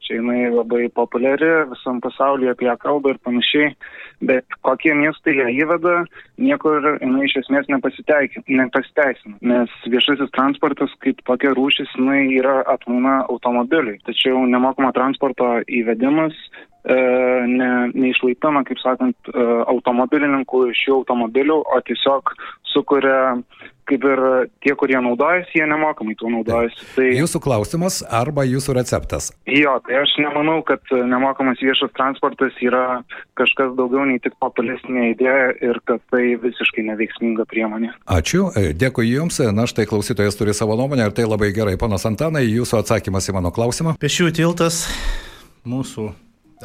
Čia 0.00 0.16
jinai 0.16 0.48
labai 0.54 0.86
populiari, 0.96 1.50
visam 1.70 2.00
pasaulyje 2.00 2.54
apie 2.54 2.70
ją 2.70 2.78
kalba 2.80 3.12
ir 3.12 3.20
panašiai. 3.26 3.74
Bet 4.20 4.44
kokie 4.66 4.92
miestai 4.92 5.32
ją 5.38 5.46
įveda, 5.48 6.02
niekur 6.36 6.84
jinai 7.00 7.24
iš 7.24 7.38
esmės 7.40 7.70
nepasiteisina. 7.72 9.38
Nes 9.40 9.76
viešasis 9.88 10.32
transportas 10.36 10.92
kaip 11.04 11.22
tokia 11.24 11.54
rūšis, 11.56 11.94
jinai 11.96 12.26
yra 12.36 12.58
atmūna 12.68 13.22
automobiliui. 13.32 13.96
Tačiau 14.04 14.42
nemokamo 14.44 14.92
transporto 14.96 15.54
įvedimas 15.64 16.36
ne, 16.84 17.70
neišlaipina, 17.92 18.62
kaip 18.64 18.80
sakant, 18.80 19.16
e, 19.28 19.46
automobilininkų 19.68 20.62
iš 20.70 20.86
jų 20.88 21.00
automobilių, 21.02 21.58
o 21.60 21.80
tiesiog 21.84 22.32
sukuria 22.72 23.36
kaip 23.90 24.04
ir 24.06 24.22
tie, 24.64 24.74
kurie 24.78 24.96
naudojasi, 25.02 25.58
jie 25.58 25.66
nemokamai 25.68 26.14
tuo 26.18 26.30
naudojasi. 26.32 26.86
Tai 26.94 27.08
jūsų 27.10 27.40
klausimas 27.42 28.00
arba 28.06 28.44
jūsų 28.46 28.76
receptas? 28.78 29.30
Jo, 29.50 29.76
tai 29.86 30.00
aš 30.02 30.14
nemanau, 30.22 30.60
kad 30.66 30.80
nemokamas 30.90 31.60
viešas 31.62 31.92
transportas 31.96 32.56
yra 32.64 33.02
kažkas 33.40 33.74
daugiau 33.78 34.06
nei 34.08 34.22
tik 34.22 34.36
populistinė 34.42 35.10
idėja 35.14 35.50
ir 35.70 35.80
kad 35.88 36.02
tai 36.12 36.36
visiškai 36.40 36.86
neveiksminga 36.88 37.46
priemonė. 37.50 37.92
Ačiū, 38.10 38.48
dėkui 38.78 39.08
Jums. 39.10 39.40
Na 39.54 39.66
štai 39.70 39.88
klausytojas 39.90 40.38
turi 40.38 40.54
savo 40.56 40.78
nuomonę 40.78 41.08
ir 41.08 41.16
tai 41.16 41.26
labai 41.28 41.50
gerai. 41.56 41.76
Panas 41.80 42.06
Antanai, 42.08 42.46
Jūsų 42.46 42.80
atsakymas 42.82 43.28
į 43.30 43.36
mano 43.36 43.52
klausimą. 43.54 43.96
Pešių 44.00 44.30
tiltas 44.36 44.84
mūsų 45.68 46.10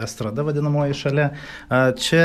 estrada 0.04 0.44
vadinamoji 0.44 0.96
šalia. 0.98 1.30
Čia 2.00 2.24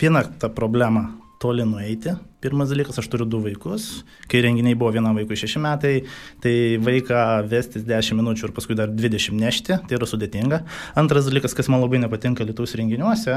viena 0.00 0.24
ta 0.40 0.48
problema- 0.52 1.08
toli 1.42 1.64
nueiti. 1.64 2.12
Pirmas 2.46 2.70
dalykas, 2.70 3.00
aš 3.02 3.08
turiu 3.10 3.26
du 3.26 3.40
vaikus. 3.42 4.04
Kai 4.30 4.38
renginiai 4.44 4.76
buvo 4.78 4.92
vienam 4.94 5.16
vaikui 5.18 5.34
šeši 5.40 5.62
metai, 5.64 5.94
tai 6.44 6.52
vaiką 6.78 7.24
vestis 7.50 7.82
10 7.88 8.14
minučių 8.20 8.46
ir 8.46 8.52
paskui 8.54 8.76
dar 8.78 8.92
20 8.92 9.34
nešti, 9.40 9.80
tai 9.82 9.98
yra 9.98 10.06
sudėtinga. 10.06 10.60
Antras 11.02 11.26
dalykas, 11.26 11.56
kas 11.58 11.66
man 11.72 11.82
labai 11.82 11.98
nepatinka 12.04 12.46
Lietuvos 12.46 12.76
renginiuose, 12.78 13.34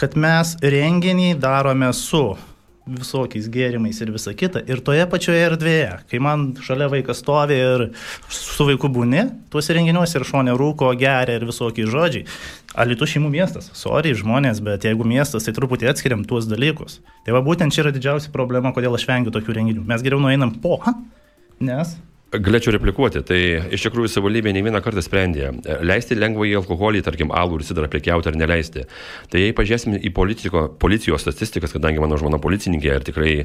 kad 0.00 0.16
mes 0.16 0.56
renginį 0.64 1.34
darome 1.44 1.92
su 1.92 2.24
visokiais 2.84 3.46
gėrimais 3.48 3.96
ir 4.04 4.12
visa 4.12 4.34
kita. 4.36 4.60
Ir 4.68 4.82
toje 4.84 5.04
pačioje 5.08 5.40
erdvėje, 5.46 5.90
kai 6.10 6.20
man 6.22 6.50
šalia 6.64 6.90
vaikas 6.92 7.22
stovi 7.22 7.56
ir 7.56 7.86
su 8.28 8.66
vaiku 8.68 8.90
būni, 8.92 9.24
tuose 9.52 9.76
renginiuose 9.76 10.18
ir 10.20 10.26
šonė 10.28 10.56
rūko, 10.60 10.90
geria 11.00 11.38
ir 11.38 11.46
visokiai 11.48 11.88
žodžiai. 11.90 12.28
Alitų 12.84 13.08
šeimų 13.08 13.30
miestas, 13.32 13.70
sorry 13.78 14.12
žmonės, 14.18 14.60
bet 14.64 14.84
jeigu 14.84 15.06
miestas, 15.08 15.46
tai 15.46 15.54
truputį 15.56 15.92
atskiriam 15.92 16.24
tuos 16.28 16.48
dalykus. 16.50 16.98
Tai 17.24 17.36
va 17.36 17.44
būtent 17.46 17.72
čia 17.72 17.86
yra 17.86 17.94
didžiausia 17.94 18.34
problema, 18.34 18.74
kodėl 18.74 18.98
aš 18.98 19.06
vengiu 19.08 19.32
tokių 19.34 19.60
renginių. 19.60 19.86
Mes 19.88 20.04
geriau 20.04 20.20
nueinam 20.20 20.52
po, 20.60 20.80
nes 21.62 21.94
Galėčiau 22.34 22.72
replikuoti, 22.74 23.20
tai 23.22 23.38
iš 23.76 23.84
tikrųjų 23.86 24.10
savivaldybė 24.10 24.50
ne 24.56 24.62
vieną 24.66 24.80
kartą 24.82 25.02
sprendė, 25.04 25.52
leisti 25.86 26.16
lengvąjį 26.18 26.56
alkoholį, 26.58 27.02
tarkim, 27.06 27.30
alų 27.30 27.60
ir 27.60 27.64
sidrą 27.68 27.86
prekiauti 27.92 28.30
ar 28.30 28.38
neleisti. 28.38 28.82
Tai 29.30 29.42
jei 29.42 29.52
pažiūrėsim 29.54 29.94
į 30.00 30.10
politiko, 30.16 30.64
policijos 30.82 31.22
statistikas, 31.22 31.70
kadangi 31.76 32.02
mano 32.02 32.18
žmona 32.18 32.40
policininkė 32.42 32.90
ir 32.90 33.06
tikrai 33.06 33.34
e, 33.38 33.44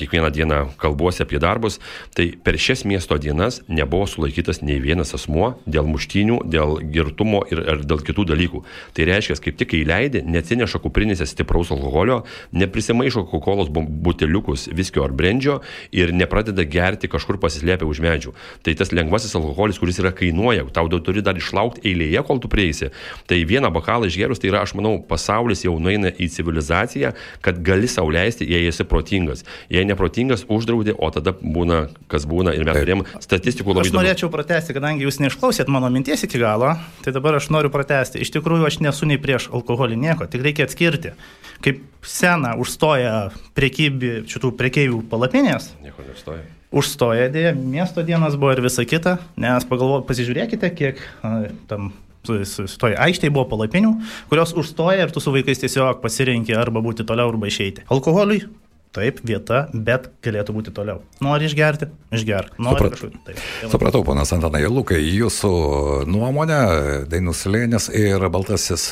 kiekvieną 0.00 0.30
dieną 0.34 0.58
kalbuosi 0.80 1.22
apie 1.22 1.38
darbus, 1.42 1.78
tai 2.18 2.32
per 2.34 2.58
šias 2.58 2.82
miesto 2.88 3.18
dienas 3.22 3.60
nebuvo 3.70 4.08
sulaikytas 4.10 4.58
nei 4.64 4.80
vienas 4.82 5.14
asmuo 5.14 5.52
dėl 5.62 5.86
muštinių, 5.92 6.40
dėl 6.50 6.80
girtumo 6.82 7.44
ir, 7.52 7.62
ir 7.62 7.86
dėl 7.86 8.02
kitų 8.10 8.26
dalykų. 8.32 8.64
Tai 8.96 9.08
reiškia, 9.12 9.38
kaip 9.46 9.60
tik 9.62 9.76
įleidė, 9.84 10.24
neatsineša 10.26 10.82
kuprinėse 10.82 11.30
stipraus 11.30 11.70
alkoholio, 11.76 12.24
neprisimaišo 12.50 13.28
Coca-Cola 13.30 13.70
buteliukus 13.70 14.66
viskio 14.74 15.06
ar 15.06 15.14
brendžio 15.14 15.60
ir 15.94 16.10
nepradeda 16.16 16.66
gerti 16.66 17.12
kažkur 17.12 17.38
pasislėpę 17.38 17.86
už 17.86 18.02
medžių 18.02 18.15
medžių. 18.16 18.34
Tai 18.64 18.74
tas 18.78 18.92
lengvasis 18.94 19.34
alkoholis, 19.36 19.78
kuris 19.80 20.00
yra 20.02 20.12
kainuoja, 20.16 20.66
tau 20.74 20.88
turi 20.88 21.22
dar 21.24 21.36
išlaukti 21.38 21.84
eilėje, 21.86 22.22
kol 22.26 22.40
tu 22.42 22.50
prieisi. 22.52 22.90
Tai 23.28 23.38
vieną 23.48 23.70
bokalą 23.74 24.08
išgerus, 24.08 24.40
tai 24.42 24.50
yra, 24.50 24.64
aš 24.64 24.74
manau, 24.78 24.96
pasaulis 25.06 25.64
jau 25.66 25.76
nueina 25.82 26.10
į 26.10 26.28
civilizaciją, 26.32 27.12
kad 27.44 27.60
gali 27.66 27.90
sauliaisti, 27.90 28.48
jei 28.48 28.66
esi 28.70 28.86
protingas. 28.88 29.44
Jei 29.72 29.86
neprotingas, 29.88 30.46
uždraudė, 30.52 30.96
o 30.96 31.10
tada 31.14 31.34
būna, 31.36 31.86
kas 32.12 32.26
būna 32.28 32.54
ir 32.56 32.66
mes 32.66 32.80
turėjom 32.80 33.04
statistikų 33.22 33.74
labai 33.74 33.86
daug. 33.86 33.92
Aš 33.92 34.00
norėčiau 34.00 34.32
pratesti, 34.32 34.76
kadangi 34.76 35.06
jūs 35.06 35.20
neišklausėt 35.22 35.70
mano 35.72 35.90
minties 35.92 36.26
iki 36.26 36.40
galo, 36.42 36.74
tai 37.04 37.14
dabar 37.16 37.38
aš 37.40 37.50
noriu 37.54 37.72
pratesti. 37.74 38.22
Iš 38.24 38.34
tikrųjų, 38.38 38.68
aš 38.70 38.80
nesu 38.84 39.08
nei 39.08 39.20
prieš 39.22 39.50
alkoholį 39.54 39.98
nieko, 40.00 40.28
tik 40.30 40.44
reikia 40.46 40.68
atskirti. 40.68 41.14
Kaip 41.64 41.80
sena 42.06 42.54
užstoja 42.60 43.30
priekybi, 43.56 44.20
šitų 44.30 44.52
priekeivių 44.58 45.02
palapinės. 45.10 45.72
Nieko 45.84 46.04
neužstoja 46.06 46.55
užstoja 46.76 47.30
dėja, 47.32 47.54
miesto 47.56 48.04
dienos 48.06 48.36
buvo 48.38 48.54
ir 48.54 48.62
visa 48.64 48.84
kita, 48.88 49.16
nes 49.40 49.66
pagalvo, 49.68 50.02
pasižiūrėkite, 50.08 50.70
kiek 50.76 51.00
tam 51.70 51.92
toj 52.26 52.96
aikštėje 52.98 53.32
buvo 53.32 53.46
palapinių, 53.52 53.92
kurios 54.30 54.54
užstoja 54.58 55.06
ir 55.06 55.14
tu 55.14 55.22
su 55.22 55.34
vaikais 55.34 55.62
tiesiog 55.62 56.00
pasirinkti 56.02 56.56
arba 56.58 56.82
būti 56.82 57.06
toliau 57.06 57.30
arba 57.30 57.50
išeiti. 57.50 57.86
Alkoholiui 57.92 58.44
Taip, 58.96 59.18
vieta, 59.28 59.66
bet 59.74 60.06
galėtų 60.24 60.54
būti 60.56 60.72
toliau. 60.72 61.02
Nori 61.20 61.44
išgerti, 61.50 61.90
išgerk. 62.16 62.54
Nori 62.56 62.78
Suprat, 62.78 62.94
kažkur. 62.94 63.10
Taip. 63.26 63.40
Tai 63.60 63.68
Supratau, 63.72 64.00
ponas 64.06 64.32
Antanai 64.32 64.62
Lukai, 64.70 65.02
jūsų 65.04 65.50
nuomonė, 66.08 66.60
Dainų 67.10 67.34
slėnis 67.36 67.90
ir 67.92 68.24
Baltasis 68.32 68.86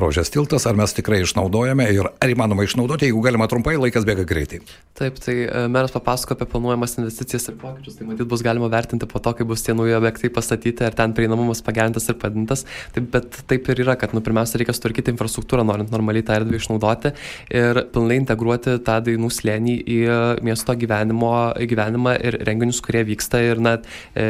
rožės 0.00 0.32
tiltas, 0.32 0.64
ar 0.68 0.78
mes 0.78 0.96
tikrai 0.96 1.20
išnaudojame 1.26 1.88
ir 1.92 2.08
ar 2.08 2.32
įmanoma 2.32 2.64
išnaudoti, 2.64 3.10
jeigu 3.10 3.20
galima 3.26 3.48
trumpai, 3.50 3.74
laikas 3.80 4.06
bėga 4.08 4.24
greitai. 4.28 4.62
Taip, 4.96 5.20
tai 5.20 5.36
e, 5.44 5.66
meras 5.72 5.92
papasako 5.92 6.36
apie 6.36 6.48
planuojamas 6.52 6.96
investicijas 7.02 7.50
ir 7.52 7.58
pokyčius, 7.60 7.98
tai 7.98 8.08
matyt 8.08 8.28
bus 8.28 8.44
galima 8.44 8.68
vertinti 8.72 9.08
po 9.10 9.20
to, 9.24 9.34
kai 9.36 9.46
bus 9.48 9.64
tie 9.66 9.76
nauji 9.76 9.98
objektai 9.98 10.32
pastatyti 10.32 10.88
ir 10.88 10.96
ten 10.96 11.12
prieinamumas 11.16 11.60
pagerintas 11.64 12.08
ir 12.08 12.18
padintas. 12.20 12.64
Taip, 12.96 13.12
bet 13.12 13.42
taip 13.52 13.68
ir 13.72 13.84
yra, 13.84 13.98
kad 14.00 14.16
nu, 14.16 14.24
pirmiausia 14.24 14.60
reikia 14.60 14.76
sutvarkyti 14.76 15.12
infrastruktūrą, 15.12 15.64
norint 15.68 15.92
normaliai 15.92 16.24
tą 16.24 16.40
erdvę 16.40 16.60
išnaudoti 16.60 17.14
ir 17.52 17.84
pilnai 17.92 18.20
integruoti 18.22 18.78
tą 18.84 18.98
dainų 19.08 19.32
slėnį 19.42 19.76
į 19.82 19.98
miesto 20.46 20.74
gyvenimo, 20.78 21.32
gyvenimą 21.58 22.14
ir 22.22 22.38
renginius, 22.46 22.80
kurie 22.84 23.04
vyksta 23.08 23.42
ir 23.42 23.60
na, 23.62 23.76
e, 24.14 24.26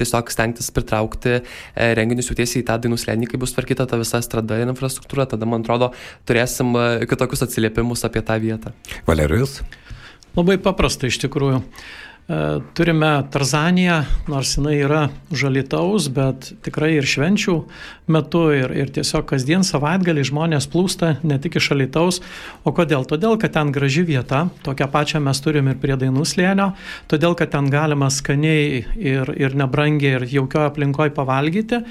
tiesiog 0.00 0.32
stengtis 0.32 0.70
pritraukti 0.74 1.36
e, 1.38 1.42
renginius 1.98 2.30
jau 2.30 2.38
tiesiai 2.38 2.64
į 2.64 2.68
tą 2.70 2.78
dainų 2.84 3.00
slėnį, 3.00 3.30
kai 3.30 3.40
bus 3.40 3.54
tvarkyta 3.56 3.88
ta 3.90 4.00
visa 4.00 4.22
strada 4.24 4.60
ir 4.60 4.70
infrastruktūra, 4.72 5.28
tada 5.30 5.48
man 5.48 5.64
atrodo 5.64 5.92
turėsim 6.28 6.74
e, 6.74 6.88
kitokius 7.10 7.46
atsiliepimus 7.46 8.06
apie 8.08 8.24
tą 8.26 8.38
vietą. 8.42 8.74
Valerijus? 9.08 9.60
Labai 10.36 10.60
paprasta 10.62 11.10
iš 11.10 11.18
tikrųjų. 11.24 11.64
E, 12.30 12.60
turime 12.74 13.22
Tarzaniją, 13.30 14.04
nors 14.30 14.52
jinai 14.54 14.76
yra 14.84 15.00
žalitaus, 15.34 16.06
bet 16.14 16.52
tikrai 16.62 16.92
ir 17.00 17.08
švenčių 17.10 17.54
metu, 18.14 18.44
ir, 18.54 18.70
ir 18.70 18.92
tiesiog 18.94 19.24
kasdien 19.32 19.66
savaitgalį 19.66 20.28
žmonės 20.28 20.68
plūsta 20.70 21.16
ne 21.26 21.40
tik 21.42 21.58
iš 21.58 21.72
žalitaus. 21.72 22.20
O 22.62 22.70
kodėl? 22.76 23.02
Todėl, 23.10 23.34
kad 23.34 23.56
ten 23.56 23.72
graži 23.74 24.04
vieta, 24.06 24.44
tokią 24.62 24.86
pačią 24.92 25.22
mes 25.26 25.42
turim 25.42 25.72
ir 25.72 25.80
prie 25.82 25.96
Dainų 25.98 26.22
slėnio, 26.22 26.68
todėl, 27.10 27.34
kad 27.34 27.50
ten 27.56 27.66
galima 27.72 28.12
skaniai 28.14 28.84
ir, 28.94 29.34
ir 29.34 29.58
nebrangiai 29.58 30.20
ir 30.20 30.28
jaukioje 30.30 30.70
aplinkoje 30.70 31.16
pavalgyti. 31.18 31.82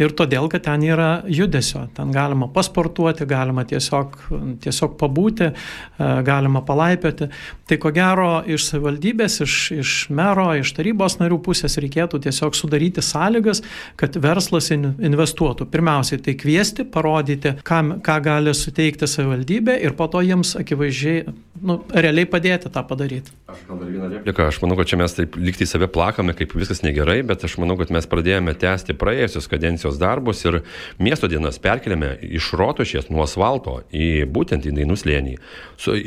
Ir 0.00 0.14
todėl, 0.18 0.48
kad 0.50 0.64
ten 0.66 0.82
yra 0.82 1.22
judesio, 1.30 1.84
ten 1.94 2.10
galima 2.14 2.48
pasportuoti, 2.50 3.26
galima 3.30 3.62
tiesiog, 3.68 4.16
tiesiog 4.64 4.96
pabūti, 4.98 5.50
e, 5.50 6.08
galima 6.26 6.64
palaipioti. 6.66 7.28
Tai 7.68 7.78
ko 7.80 7.92
gero 7.94 8.28
iš 8.50 8.66
savivaldybės, 8.72 9.38
iš, 9.46 9.54
iš 9.78 9.92
mero, 10.14 10.48
iš 10.58 10.74
tarybos 10.76 11.18
narių 11.20 11.38
pusės 11.46 11.78
reikėtų 11.80 12.20
tiesiog 12.26 12.58
sudaryti 12.58 13.04
sąlygas, 13.04 13.62
kad 14.00 14.18
verslas 14.18 14.72
investuotų. 14.74 15.68
Pirmiausiai 15.70 16.20
tai 16.24 16.34
kviesti, 16.38 16.84
parodyti, 16.84 17.54
ką, 17.64 17.80
ką 18.04 18.18
gali 18.24 18.54
suteikti 18.56 19.08
savivaldybė 19.10 19.78
ir 19.86 19.94
po 19.96 20.10
to 20.10 20.24
jiems 20.26 20.56
akivaizdžiai, 20.60 21.24
nu, 21.64 21.78
realiai 21.94 22.26
padėti 22.28 22.72
tą 22.72 22.82
padaryti. 22.88 23.32
Aš 23.54 23.62
gal 23.68 23.78
dar 23.78 23.90
vieną 23.94 24.10
repliką, 24.16 24.48
aš 24.50 24.60
manau, 24.64 24.76
kad 24.80 24.90
čia 24.90 24.98
mes 24.98 25.14
taip 25.14 25.38
liktai 25.38 25.68
save 25.70 25.88
plakame, 25.92 26.34
kaip 26.36 26.54
viskas 26.58 26.82
negerai, 26.82 27.20
bet 27.26 27.44
aš 27.46 27.56
manau, 27.62 27.78
kad 27.78 27.92
mes 27.94 28.08
pradėjome 28.10 28.56
tęsti 28.58 28.96
praėjusios 28.98 29.46
kadencijos 29.52 29.83
prevencijos 29.84 29.98
darbus 29.98 30.44
ir 30.44 30.62
miesto 30.98 31.28
dienas 31.28 31.58
perkeliame 31.58 32.18
iš 32.22 32.52
rotušės 32.56 33.10
nuo 33.10 33.24
asfalto 33.24 33.82
į 33.92 34.24
būtent 34.26 34.64
į 34.64 34.72
Dainų 34.74 34.96
slėnį. 34.96 35.36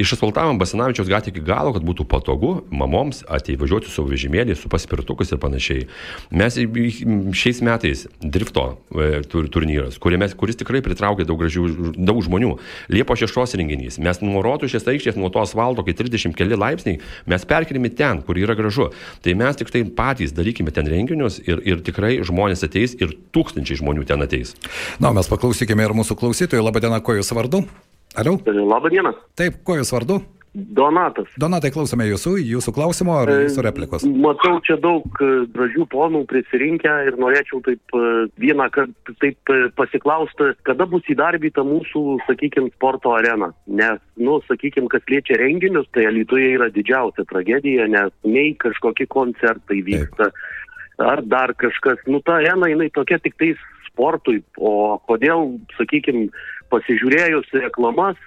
Išasfaltavom 0.01 0.57
Basinavičiaus 0.57 1.07
gatvę 1.07 1.31
iki 1.31 1.43
galo, 1.45 1.73
kad 1.73 1.83
būtų 1.83 2.07
patogu 2.07 2.63
mamoms 2.71 3.23
ateivažiuoti 3.27 3.89
su 3.91 4.05
vežimėlį, 4.07 4.55
su 4.55 4.69
paspirtukais 4.69 5.31
ir 5.31 5.39
panašiai. 5.39 5.87
Mes 6.31 6.57
šiais 6.57 7.61
metais 7.61 8.07
drifto 8.21 8.77
e, 8.91 9.21
turnyras, 9.27 9.99
kuriame, 9.99 10.29
kuris 10.37 10.57
tikrai 10.57 10.81
pritraukė 10.81 11.25
daug, 11.27 11.39
gražių, 11.41 11.93
daug 11.97 12.21
žmonių. 12.25 12.55
Liepo 12.89 13.15
6 13.17 13.57
renginys. 13.59 13.99
Mes 13.99 14.21
nuo 14.23 14.41
rotušės 14.45 14.87
aikštės, 14.87 15.19
nuo 15.19 15.29
to 15.33 15.43
asfalto, 15.43 15.85
kai 15.85 15.95
30 15.97 16.35
keli 16.37 16.57
laipsniai, 16.57 17.01
mes 17.27 17.45
perkelime 17.47 17.91
ten, 17.93 18.23
kur 18.25 18.39
yra 18.39 18.55
gražu. 18.57 18.89
Tai 19.21 19.37
mes 19.37 19.59
tik 19.59 19.71
tai 19.73 19.83
patys 19.97 20.33
darykime 20.35 20.73
ten 20.73 20.87
renginius 20.89 21.41
ir, 21.43 21.61
ir 21.67 21.83
tikrai 21.85 22.17
žmonės 22.25 22.65
ateis 22.67 22.95
ir 22.97 23.13
tūkstančiai 23.35 23.66
tūkstančiai 23.67 23.83
žmonių 23.83 24.07
ten 24.07 24.23
ateis. 24.23 24.55
Na, 25.03 25.11
mes 25.11 25.27
paklausykime 25.27 25.83
ir 25.83 25.95
mūsų 25.97 26.17
klausytojų. 26.19 26.63
Labadiena, 26.63 27.01
kuo 27.01 27.17
jūs 27.17 27.33
vardu? 27.35 27.65
Aliau? 28.17 28.39
Labadiena. 28.45 29.13
Taip, 29.37 29.63
kuo 29.63 29.77
jūs 29.77 29.91
vardu? 29.93 30.21
Donatas. 30.57 31.27
Donatai, 31.37 31.69
klausome 31.69 32.07
jūsų, 32.07 32.31
jūsų 32.41 32.71
klausimo 32.73 33.13
ar 33.19 33.29
jūsų 33.29 33.61
replikos. 33.61 34.05
Matau 34.09 34.55
čia 34.65 34.79
daug 34.81 35.05
e, 35.21 35.43
gražių 35.53 35.85
ponų 35.91 36.23
prisirinkę 36.31 36.93
ir 37.11 37.19
norėčiau 37.21 37.59
taip 37.67 37.93
e, 37.93 38.01
vieną 38.41 38.65
kartą 38.73 39.13
taip 39.21 39.51
e, 39.53 39.67
pasiklausti, 39.77 40.55
kada 40.65 40.87
bus 40.89 41.05
įdarbyta 41.13 41.61
mūsų, 41.67 42.23
sakykime, 42.25 42.71
sporto 42.73 43.13
arena. 43.13 43.51
Nes, 43.69 44.01
nu, 44.17 44.39
sakykime, 44.47 44.89
kas 44.89 45.05
liečia 45.11 45.37
renginius, 45.37 45.85
tai 45.93 46.07
Lietuvoje 46.15 46.55
yra 46.55 46.71
didžiausia 46.73 47.27
tragedija, 47.29 47.85
nes 47.93 48.15
nei 48.25 48.55
kažkokie 48.57 49.05
koncertai 49.13 49.83
vyksta. 49.85 50.31
Taip 50.31 50.56
ar 50.97 51.23
dar 51.25 51.53
kažkas. 51.57 52.01
Nu, 52.05 52.21
ta 52.21 52.39
arena, 52.41 52.69
jinai 52.71 52.89
tokia 52.93 53.19
tik 53.21 53.37
tais 53.39 53.57
sportui, 53.89 54.43
o 54.57 54.97
kodėl, 55.09 55.57
sakykime, 55.77 56.27
pasižiūrėjus 56.71 57.47
reklamas, 57.55 58.19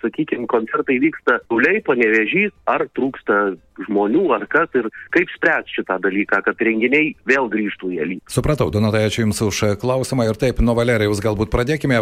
sakykime, 0.00 0.48
koncertai 0.50 0.96
vyksta 1.02 1.38
tuliai, 1.50 1.82
panevežys, 1.84 2.54
ar 2.70 2.86
trūksta 2.96 3.54
žmonių, 3.86 4.24
ar 4.36 4.46
kas, 4.50 4.68
ir 4.78 4.88
kaip 5.14 5.30
spręs 5.36 5.70
šitą 5.72 5.98
dalyką, 6.02 6.42
kad 6.46 6.60
renginiai 6.62 7.12
vėl 7.28 7.48
grįžtų 7.52 7.92
į 7.94 8.00
elį. 8.04 8.18
Supratau, 8.30 8.70
Donatai, 8.72 9.04
ačiū 9.08 9.24
Jums 9.24 9.42
už 9.46 9.62
klausimą 9.82 10.26
ir 10.28 10.38
taip, 10.40 10.60
nuo 10.64 10.74
Valerijos 10.78 11.22
galbūt 11.24 11.52
pradėkime, 11.52 11.98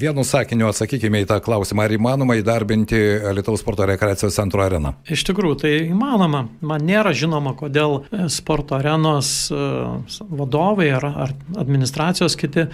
vienu 0.00 0.24
sakiniu 0.26 0.70
atsakykime 0.70 1.22
į 1.22 1.28
tą 1.30 1.38
klausimą, 1.44 1.86
ar 1.86 1.96
įmanoma 1.96 2.38
įdarbinti 2.40 3.00
Lietuvos 3.36 3.62
sporto 3.62 3.86
rekreacijos 3.88 4.36
centro 4.36 4.64
areną? 4.64 4.94
Iš 5.12 5.24
tikrųjų, 5.28 5.58
tai 5.62 5.72
įmanoma. 5.88 6.46
Man 6.64 6.86
nėra 6.88 7.12
žinoma, 7.16 7.54
kodėl 7.58 8.02
sporto 8.32 8.76
arenos 8.78 9.50
vadovai 9.52 10.90
ar, 10.96 11.06
ar 11.26 11.34
administracijos 11.60 12.36
kiti 12.40 12.66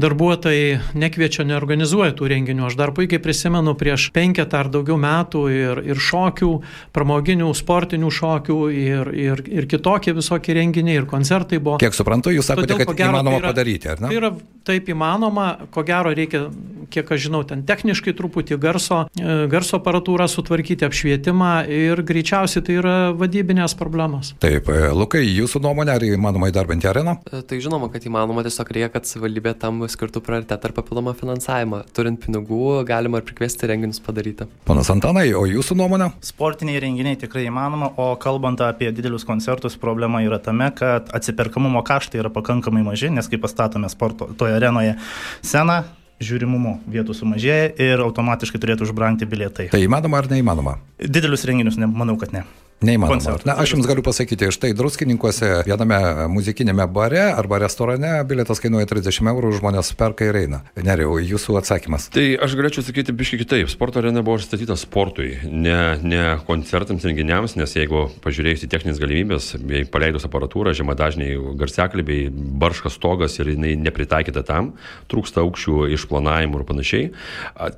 darbuotojai 0.00 0.96
nekviečia, 0.98 1.46
neorganizuoja 1.48 2.14
tų 2.18 2.30
renginių. 2.34 2.68
Aš 2.68 2.78
dar 2.80 2.94
puikiai 2.96 3.22
prisimenu 3.22 3.76
prieš 3.78 4.08
penketą 4.14 4.64
ar 4.64 4.70
daugiau 4.72 4.98
metų 5.00 5.44
ir, 5.52 5.82
ir 5.94 6.00
šokių, 6.00 6.52
pramoginių, 6.94 7.50
sportinių 7.94 8.10
šokių 8.10 8.56
ir, 8.74 9.10
ir, 9.14 9.42
ir 9.46 9.66
kitokie 9.70 10.14
visokie 10.14 10.54
renginiai 10.54 10.98
ir 10.98 11.06
koncertai 11.06 11.60
buvo. 11.62 11.78
Kiek 11.78 11.94
suprantu, 11.94 12.32
jūs 12.34 12.46
sakote, 12.50 12.66
Todėl, 12.66 12.86
kad 12.86 12.96
gero, 12.98 13.12
įmanoma 13.14 13.36
tai 13.36 13.42
yra, 13.42 13.52
padaryti, 13.52 13.88
ar 13.88 14.00
ne? 14.00 14.08
Tai 14.08 14.18
yra 14.18 14.30
taip 14.64 14.88
įmanoma, 14.90 15.46
ko 15.70 15.84
gero 15.86 16.12
reikia, 16.14 16.48
kiek 16.94 17.10
aš 17.14 17.26
žinau, 17.26 17.42
ten 17.48 17.64
techniškai 17.66 18.14
truputį 18.16 18.58
garso, 18.62 19.04
garso 19.50 19.78
aparatūrą 19.80 20.28
sutvarkyti, 20.30 20.86
apšvietimą 20.86 21.52
ir 21.70 22.02
greičiausiai 22.06 22.64
tai 22.64 22.78
yra 22.80 22.96
vadybinės 23.18 23.76
problemos. 23.78 24.32
Taip, 24.42 24.70
Lukai, 24.94 25.24
jūsų 25.26 25.62
nuomonė, 25.64 25.96
ar 25.96 26.06
įmanoma 26.06 26.50
įdarbinti 26.52 26.88
areną? 26.90 27.16
Tai 27.34 27.58
žinoma, 27.60 27.90
kad 27.92 28.06
įmanoma, 28.06 28.44
tiesiog 28.46 28.70
reikia, 28.76 28.90
kad 28.94 29.08
savivaldybė 29.08 29.54
tam 29.60 29.82
skirtų 29.90 30.22
prioritetą 30.24 30.70
ir 30.70 30.76
papildomą 30.76 31.16
finansavimą. 31.18 31.82
Turint 31.96 32.22
pinigų, 32.22 32.84
galima 32.88 33.20
ir 33.20 33.26
prikviesti 33.26 33.68
renginius 33.70 34.02
padaryti. 34.04 34.48
Panas 34.68 34.90
Antanai, 34.92 35.26
o 35.34 35.44
jūsų 35.50 35.78
nuomonė? 35.80 36.10
Sportiniai 36.24 36.82
renginiai 36.84 37.18
tikrai 37.20 37.46
įmanoma, 37.48 37.90
o 38.00 38.12
kalbant 38.20 38.62
apie 38.64 38.92
didelius 38.94 39.26
koncertus, 39.28 39.78
problema 39.80 40.22
yra 40.24 40.38
tame, 40.42 40.70
kad 40.76 41.10
atsiperkamumo 41.14 41.82
kaštai 41.86 42.22
yra 42.22 42.32
pakankamai 42.34 42.84
maži, 42.86 43.10
nes 43.14 43.28
kai 43.30 43.40
pastatome 43.42 43.90
sporto 43.92 44.30
toje 44.38 44.56
arenoje 44.58 44.96
sceną, 45.42 45.82
žiūrimumo 46.22 46.76
vietų 46.90 47.16
sumažėja 47.16 47.72
ir 47.80 48.02
automatiškai 48.04 48.60
turėtų 48.62 48.86
užbrangti 48.88 49.26
bilietai. 49.28 49.68
Tai 49.72 49.80
įmanoma 49.82 50.20
ar 50.20 50.28
neįmanoma? 50.30 50.76
Didelius 51.00 51.46
renginius, 51.48 51.78
ne, 51.80 51.88
manau, 51.90 52.16
kad 52.20 52.34
ne. 52.34 52.44
Neįmanoma. 52.84 53.38
Na, 53.46 53.54
aš 53.62 53.74
jums 53.74 53.86
galiu 53.88 54.02
pasakyti, 54.04 54.50
štai 54.52 54.72
druskininkuose 54.76 55.62
viename 55.66 55.98
muzikinėme 56.32 56.86
bare 56.92 57.22
arba 57.32 57.60
restorane 57.62 58.10
bilietas 58.28 58.60
kainuoja 58.62 58.88
30 58.90 59.30
eurų, 59.30 59.52
žmonės 59.60 59.92
perka 59.98 60.26
ir 60.28 60.38
eina. 60.42 60.60
Neriau, 60.76 61.16
jūsų 61.22 61.58
atsakymas. 61.60 62.08
Tai 62.14 62.24
aš 62.44 62.56
galėčiau 62.58 62.84
sakyti 62.84 63.14
biškai 63.16 63.40
kitaip. 63.44 63.70
Sporto 63.72 64.02
arena 64.02 64.24
buvo 64.26 64.40
statyta 64.42 64.76
sportui, 64.80 65.30
ne, 65.48 65.78
ne 66.02 66.24
koncertams, 66.48 67.06
renginiams, 67.08 67.56
nes 67.60 67.76
jeigu 67.78 68.08
pažiūrėjus 68.24 68.66
į 68.66 68.70
techninės 68.74 69.00
galimybės, 69.02 69.52
jei 69.60 69.86
paleidus 69.88 70.26
aparatūrą, 70.28 70.74
žemadažniai 70.76 71.38
garseklibiai, 71.60 72.28
barškas 72.60 72.98
stogas 72.98 73.38
ir 73.38 73.54
jinai 73.54 73.74
nepritaikyta 73.80 74.44
tam, 74.46 74.74
trūksta 75.12 75.44
aukščių 75.44 75.88
išplanavimų 75.96 76.60
ir 76.60 76.68
panašiai. 76.68 77.08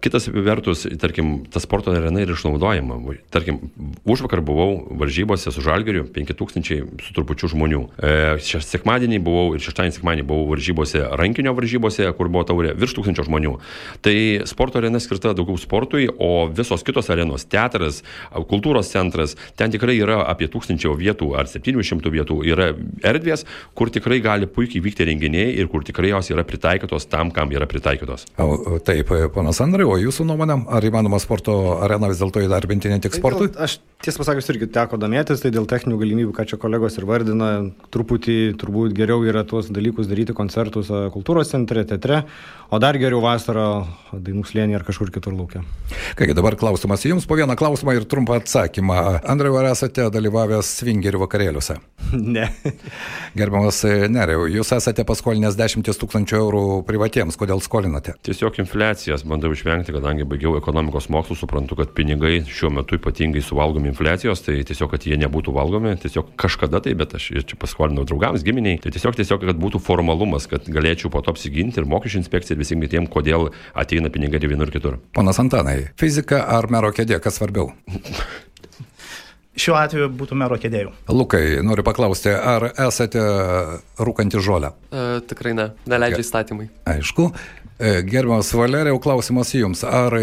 Kitas 0.03 0.31
vertus, 0.33 0.87
tarkim, 1.01 1.39
ta 1.53 1.63
sporto 1.63 1.95
arena 1.95 2.25
yra 2.25 2.35
išnaudojama. 2.35 2.99
Tarkim, 3.35 3.61
už 4.09 4.27
vakar 4.27 4.43
buvau 4.47 4.86
varžybose 4.91 5.53
su 5.53 5.61
Žalgiriu 5.61 6.05
5000 6.13 6.85
su 7.03 7.15
trupučiu 7.17 7.51
žmonių. 7.53 7.83
E, 7.99 8.13
šią 8.43 8.61
sekmadienį 8.65 9.21
buvau 9.25 9.55
ir 9.57 9.65
šeštadienį 9.65 9.97
sekmadienį 9.99 10.27
buvau 10.29 10.49
varžybose, 10.53 11.03
rankinio 11.19 11.55
varžybose, 11.57 12.07
kur 12.19 12.31
buvo 12.33 12.45
taurė 12.49 12.75
virš 12.79 12.97
tūkstančio 12.99 13.27
žmonių. 13.29 13.57
Tai 14.05 14.17
sporto 14.49 14.81
arena 14.81 15.01
skirta 15.03 15.35
daugiau 15.37 15.59
sportui, 15.61 16.09
o 16.09 16.47
visos 16.49 16.85
kitos 16.87 17.11
arenos- 17.11 17.47
teatras, 17.55 18.03
kultūros 18.33 18.91
centras, 18.93 19.37
ten 19.57 19.71
tikrai 19.71 19.99
yra 19.99 20.23
apie 20.27 20.49
tūkstančio 20.49 20.95
vietų 20.97 21.33
ar 21.39 21.47
700 21.47 22.11
vietų 22.11 22.41
yra 22.47 22.73
erdvės, 23.03 23.45
kur 23.75 23.91
tikrai 23.91 24.21
gali 24.21 24.47
puikiai 24.47 24.83
vykti 24.83 25.07
renginiai 25.07 25.57
ir 25.59 25.69
kur 25.69 25.83
tikrai 25.83 26.11
jos 26.11 26.31
yra 26.31 26.45
pritaikytos 26.45 27.09
tam, 27.09 27.31
kam 27.31 27.51
yra 27.51 27.67
pritaikytos. 27.67 28.27
O, 28.39 28.79
taip, 28.79 29.09
ponas 29.35 29.61
Andrai, 29.61 29.85
o 29.85 29.97
jūsų 29.97 30.27
nuomonė, 30.27 30.67
ar 30.69 30.83
įmanoma 30.83 31.21
sporto 31.21 31.81
areną 31.83 32.09
vis 32.13 32.21
dėlto 32.23 32.43
įdarbinti 32.45 32.93
ne 32.93 33.01
tik 33.01 33.17
sportui? 33.19 33.49
Tai, 33.55 33.67
aš 33.67 33.79
tiesą 34.05 34.23
pasakius 34.23 34.51
irgi 34.53 34.69
teko 34.77 34.99
domėtis, 35.01 35.41
tai 35.43 35.53
dėl 35.55 35.67
techninių 35.69 35.99
galimybių, 36.01 36.35
ką 36.37 36.47
čia 36.51 36.59
kolegos 36.61 36.99
ir 37.01 37.07
vardina, 37.09 37.51
truputį 37.95 38.57
turbūt 38.61 38.95
geriau 38.97 39.25
yra 39.27 39.45
tuos 39.49 39.71
dalykus 39.73 40.11
daryti 40.11 40.37
koncertus 40.37 40.91
kultūros 41.15 41.53
centre, 41.53 41.85
teatre, 41.89 42.23
o 42.69 42.81
dar 42.83 42.99
geriau 43.01 43.23
vasarą 43.25 43.87
dainų 44.13 44.45
slėnį 44.49 44.79
ar 44.79 44.85
kažkur 44.87 45.13
kitur 45.15 45.35
laukia. 45.37 45.63
Kągi 46.19 46.37
dabar 46.37 46.59
klausimas 46.61 47.05
jums 47.07 47.29
po 47.29 47.39
vieną 47.39 47.57
klausimą 47.59 47.97
ir 47.97 48.07
trumpą 48.09 48.41
atsakymą. 48.41 48.99
Andrai, 49.25 49.53
ar 49.61 49.71
esate 49.73 50.09
dalyvavęs 50.13 50.77
svingerių 50.83 51.25
vakarėliuose? 51.25 51.81
Ne. 52.37 52.47
Gerbiamas 53.37 53.81
Neriau, 54.13 54.47
jūs 54.51 54.71
esate 54.77 55.05
paskolinęs 55.07 55.57
10 55.59 55.87
tūkstančių 55.87 56.37
eurų 56.39 56.63
privatiems, 56.87 57.39
kodėl 57.39 57.63
skolinate? 57.65 58.17
Tiesiog 58.27 58.61
infliacijas 58.63 59.25
bandau 59.27 59.51
išvengti, 59.55 59.95
kadangi 59.95 60.27
baigiau 60.29 60.57
ekonomikos 60.59 61.09
mokslus, 61.13 61.41
suprantu, 61.43 61.79
kad 61.81 61.93
pinigai 61.97 62.39
šiuo 62.47 62.71
metu 62.79 62.99
ypatingai 62.99 63.43
suvalgomi 63.45 63.91
infliacijos, 63.93 64.45
tai 64.47 64.61
tiesiog, 64.69 64.91
kad 64.95 65.07
jie 65.07 65.19
nebūtų 65.21 65.55
valgomi, 65.57 65.95
tiesiog 66.03 66.35
kažkada 66.41 66.83
tai, 66.85 66.95
bet 66.99 67.15
aš 67.19 67.31
čia 67.49 67.59
paskolinau 67.61 68.07
draugams, 68.09 68.45
giminiai, 68.47 68.81
tai 68.83 68.93
tiesiog, 68.95 69.17
tiesiog, 69.19 69.45
kad 69.49 69.61
būtų 69.61 69.81
formalumas, 69.83 70.49
kad 70.51 70.67
galėčiau 70.71 71.13
po 71.13 71.23
to 71.25 71.35
apsiginti 71.35 71.83
ir 71.83 71.89
mokesčių 71.91 72.23
inspekcija 72.23 72.57
ir 72.57 72.63
visiems 72.63 72.87
kitiems, 72.87 73.13
kodėl 73.13 73.51
ateina 73.79 74.13
pinigai 74.13 74.43
ir 74.43 74.51
vienur 74.53 74.73
kitur. 74.75 75.01
Ponas 75.17 75.41
Antanai, 75.43 75.93
fizika 76.01 76.45
ar 76.57 76.71
mero 76.73 76.93
kėdė, 76.95 77.21
kas 77.23 77.41
svarbiau? 77.41 77.73
Šiuo 79.57 79.77
atveju 79.81 80.11
būtų 80.13 80.37
mero 80.37 80.59
kėdėjų. 80.61 80.91
Lukai, 81.17 81.41
noriu 81.65 81.85
paklausti, 81.87 82.29
ar 82.29 82.69
esate 82.75 83.23
rūkanti 83.97 84.43
žolę? 84.45 84.75
E, 84.93 85.07
tikrai 85.31 85.55
ne, 85.57 85.71
neleidžia 85.89 86.21
įstatymai. 86.27 86.69
Aišku. 86.93 87.31
Gerbiamas 87.79 88.55
Valerijau, 88.57 88.99
klausimas 89.05 89.51
jums. 89.55 89.83
Ar 89.85 90.15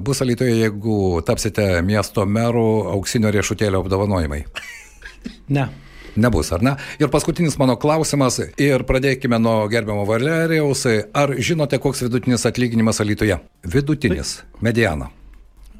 bus 0.00 0.22
alytoje, 0.22 0.54
jeigu 0.60 1.22
tapsite 1.26 1.64
miesto 1.82 2.26
merų 2.26 2.66
auksinio 2.94 3.32
riešutėlio 3.34 3.82
apdovanojimai? 3.82 4.44
Ne. 5.54 5.66
Nebus, 6.16 6.50
ar 6.52 6.62
ne? 6.62 6.74
Ir 7.00 7.08
paskutinis 7.08 7.56
mano 7.60 7.74
klausimas, 7.80 8.36
ir 8.60 8.84
pradėkime 8.88 9.38
nuo 9.40 9.64
gerbiamo 9.72 10.04
Valerijaus. 10.08 10.84
Ar 11.16 11.32
žinote, 11.40 11.80
koks 11.80 12.04
vidutinis 12.04 12.44
atlyginimas 12.48 13.00
alytoje? 13.00 13.38
Vidutinis, 13.64 14.42
mediana. 14.60 15.08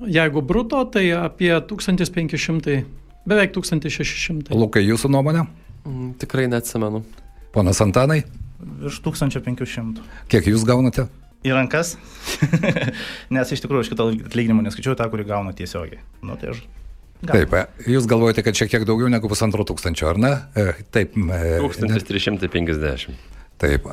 Jeigu 0.02 0.42
bruto, 0.42 0.80
tai 0.90 1.04
apie 1.14 1.52
1500, 1.52 2.80
beveik 3.28 3.52
1600. 3.54 4.56
Lukai, 4.56 4.86
jūsų 4.88 5.12
nuomonė? 5.12 5.44
Mm, 5.84 6.14
tikrai 6.22 6.48
neatsimenu. 6.50 7.04
Ponas 7.52 7.82
Antanai? 7.84 8.22
Virš 8.62 9.00
1500. 9.04 10.04
Kiek 10.32 10.52
jūs 10.52 10.66
gaunate? 10.68 11.08
Į 11.42 11.56
rankas, 11.56 11.96
nes 13.34 13.50
iš 13.50 13.64
tikrųjų 13.64 13.82
aš 13.82 13.88
kitą 13.90 14.04
atlyginimą 14.28 14.62
neskaičiuoju 14.68 14.98
tą, 15.00 15.08
kurį 15.10 15.24
gaunu 15.26 15.50
tiesiogiai. 15.58 15.98
Nu, 16.22 16.36
tai 16.38 16.52
aš 16.52 16.62
Gal. 17.22 17.38
Taip, 17.38 17.52
jūs 17.86 18.02
galvojate, 18.10 18.42
kad 18.42 18.56
šiek 18.58 18.66
tiek 18.72 18.82
daugiau 18.82 19.06
negu 19.06 19.28
pusantro 19.30 19.62
tūkstančio, 19.62 20.10
ar 20.10 20.18
ne? 20.18 20.32
Taip. 20.90 21.14
1350. 21.14 23.14
Taip. 23.62 23.86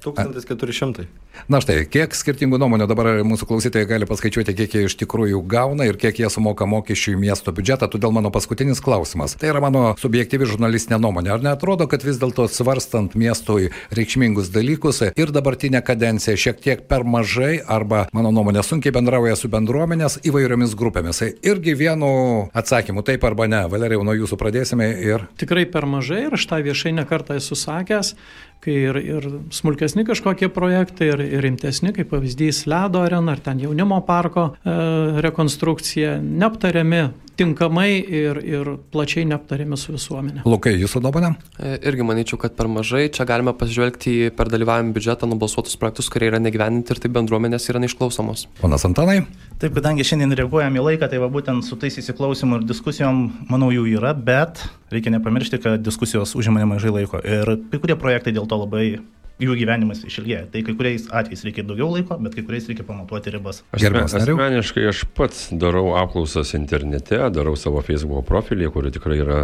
1400. 0.00 1.04
Na 1.50 1.60
štai, 1.62 1.84
kiek 1.90 2.14
skirtingų 2.14 2.58
nuomonių 2.60 2.86
dabar 2.90 3.08
mūsų 3.26 3.46
klausytojai 3.48 3.88
gali 3.88 4.06
paskaičiuoti, 4.08 4.54
kiek 4.56 4.74
jie 4.76 4.82
iš 4.86 4.96
tikrųjų 5.00 5.40
gauna 5.50 5.86
ir 5.88 5.98
kiek 6.00 6.20
jie 6.20 6.28
sumoka 6.30 6.66
mokesčių 6.68 7.14
į 7.16 7.20
miesto 7.24 7.54
biudžetą. 7.54 7.88
Todėl 7.90 8.12
mano 8.14 8.32
paskutinis 8.34 8.82
klausimas. 8.84 9.36
Tai 9.40 9.52
yra 9.52 9.62
mano 9.64 9.84
subjektyvi 10.00 10.48
žurnalistinė 10.50 11.00
nuomonė. 11.02 11.32
Ar 11.34 11.44
netrodo, 11.44 11.88
kad 11.90 12.04
vis 12.06 12.20
dėlto 12.20 12.46
svarstant 12.50 13.16
miestui 13.18 13.70
reikšmingus 13.96 14.52
dalykus 14.54 15.02
ir 15.10 15.32
dabartinė 15.34 15.82
kadencija 15.86 16.38
šiek 16.38 16.60
tiek 16.62 16.84
per 16.90 17.06
mažai 17.06 17.60
arba, 17.62 18.04
mano 18.16 18.34
nuomonė, 18.34 18.64
sunkiai 18.66 18.94
bendrauja 18.94 19.38
su 19.38 19.50
bendruomenės 19.52 20.20
įvairiomis 20.26 20.76
grupėmis. 20.78 21.22
Irgi 21.46 21.74
vienu 21.78 22.12
atsakymu, 22.54 23.06
taip 23.06 23.26
arba 23.26 23.48
ne. 23.50 23.64
Valerijau, 23.70 24.04
nuo 24.06 24.14
jūsų 24.18 24.38
pradėsime 24.40 24.92
ir... 25.02 25.26
Tikrai 25.40 25.66
per 25.70 25.88
mažai 25.88 26.26
ir 26.28 26.38
aš 26.38 26.46
tą 26.50 26.60
viešai 26.64 26.94
nekartą 27.00 27.38
esu 27.40 27.58
sakęs 27.58 28.14
kai 28.60 28.74
ir, 28.90 28.98
ir 29.00 29.26
smulkesni 29.54 30.04
kažkokie 30.08 30.50
projektai, 30.52 31.08
ir, 31.14 31.19
ir 31.24 31.44
rimtesni, 31.46 31.94
kaip 31.96 32.10
pavyzdys 32.12 32.64
Ledo 32.70 33.04
arena 33.04 33.36
ar 33.36 33.42
ten 33.44 33.60
jaunimo 33.62 34.00
parko 34.06 34.52
e, 34.64 34.76
rekonstrukcija, 35.24 36.18
neaptariami 36.20 37.04
tinkamai 37.40 37.88
ir, 38.04 38.40
ir 38.44 38.70
plačiai 38.92 39.24
neaptariami 39.30 39.78
su 39.80 39.94
visuomenė. 39.94 40.44
Lukai, 40.48 40.74
jūsų 40.80 41.02
nuomonė? 41.04 41.32
Irgi 41.88 42.06
manyčiau, 42.06 42.38
kad 42.40 42.56
per 42.58 42.68
mažai. 42.70 43.06
Čia 43.14 43.26
galime 43.28 43.54
pasižvelgti 43.56 44.16
į 44.26 44.32
per 44.36 44.50
dalyvavimą 44.52 44.92
biudžetą 44.96 45.28
nubalsuotus 45.30 45.78
projektus, 45.80 46.10
kurie 46.12 46.28
yra 46.30 46.40
negyveninti 46.42 46.92
ir 46.94 47.00
tai 47.00 47.12
bendruomenės 47.14 47.70
yra 47.72 47.80
neišklausomos. 47.84 48.46
Ponas 48.60 48.84
Antanai? 48.88 49.22
Taip, 49.60 49.72
kadangi 49.76 50.04
šiandien 50.06 50.36
reaguojam 50.36 50.76
į 50.76 50.84
laiką, 50.90 51.08
tai 51.12 51.22
va 51.22 51.30
būtent 51.32 51.64
su 51.66 51.78
tais 51.80 51.96
įsiklausimų 52.02 52.60
ir 52.60 52.68
diskusijom, 52.68 53.22
manau, 53.52 53.70
jų 53.72 53.86
yra, 53.94 54.12
bet 54.12 54.64
reikia 54.92 55.14
nepamiršti, 55.16 55.62
kad 55.64 55.84
diskusijos 55.84 56.36
užima 56.36 56.60
nemažai 56.60 56.92
laiko 57.00 57.22
ir 57.24 57.56
kai 57.70 57.80
kurie 57.80 57.96
projektai 58.00 58.36
dėl 58.36 58.48
to 58.50 58.60
labai 58.60 58.86
jų 59.40 59.56
gyvenimas 59.60 60.02
išilgėja. 60.06 60.46
Tai 60.52 60.62
kai 60.66 60.74
kuriais 60.78 61.06
atvejais 61.08 61.44
reikia 61.46 61.64
daugiau 61.66 61.90
laiko, 61.94 62.16
bet 62.22 62.36
kai 62.36 62.44
kuriais 62.46 62.68
reikia 62.70 62.86
pamatuoti 62.86 63.34
ribas. 63.34 63.62
Aš 63.76 63.86
asmeniškai 63.90 64.86
aš 64.90 65.04
pats 65.16 65.48
darau 65.56 65.94
apklausas 66.00 66.54
internete, 66.58 67.18
darau 67.34 67.56
savo 67.58 67.82
Facebook 67.86 68.26
profilį, 68.28 68.70
kur 68.74 68.88
tikrai 68.92 69.20
yra 69.22 69.40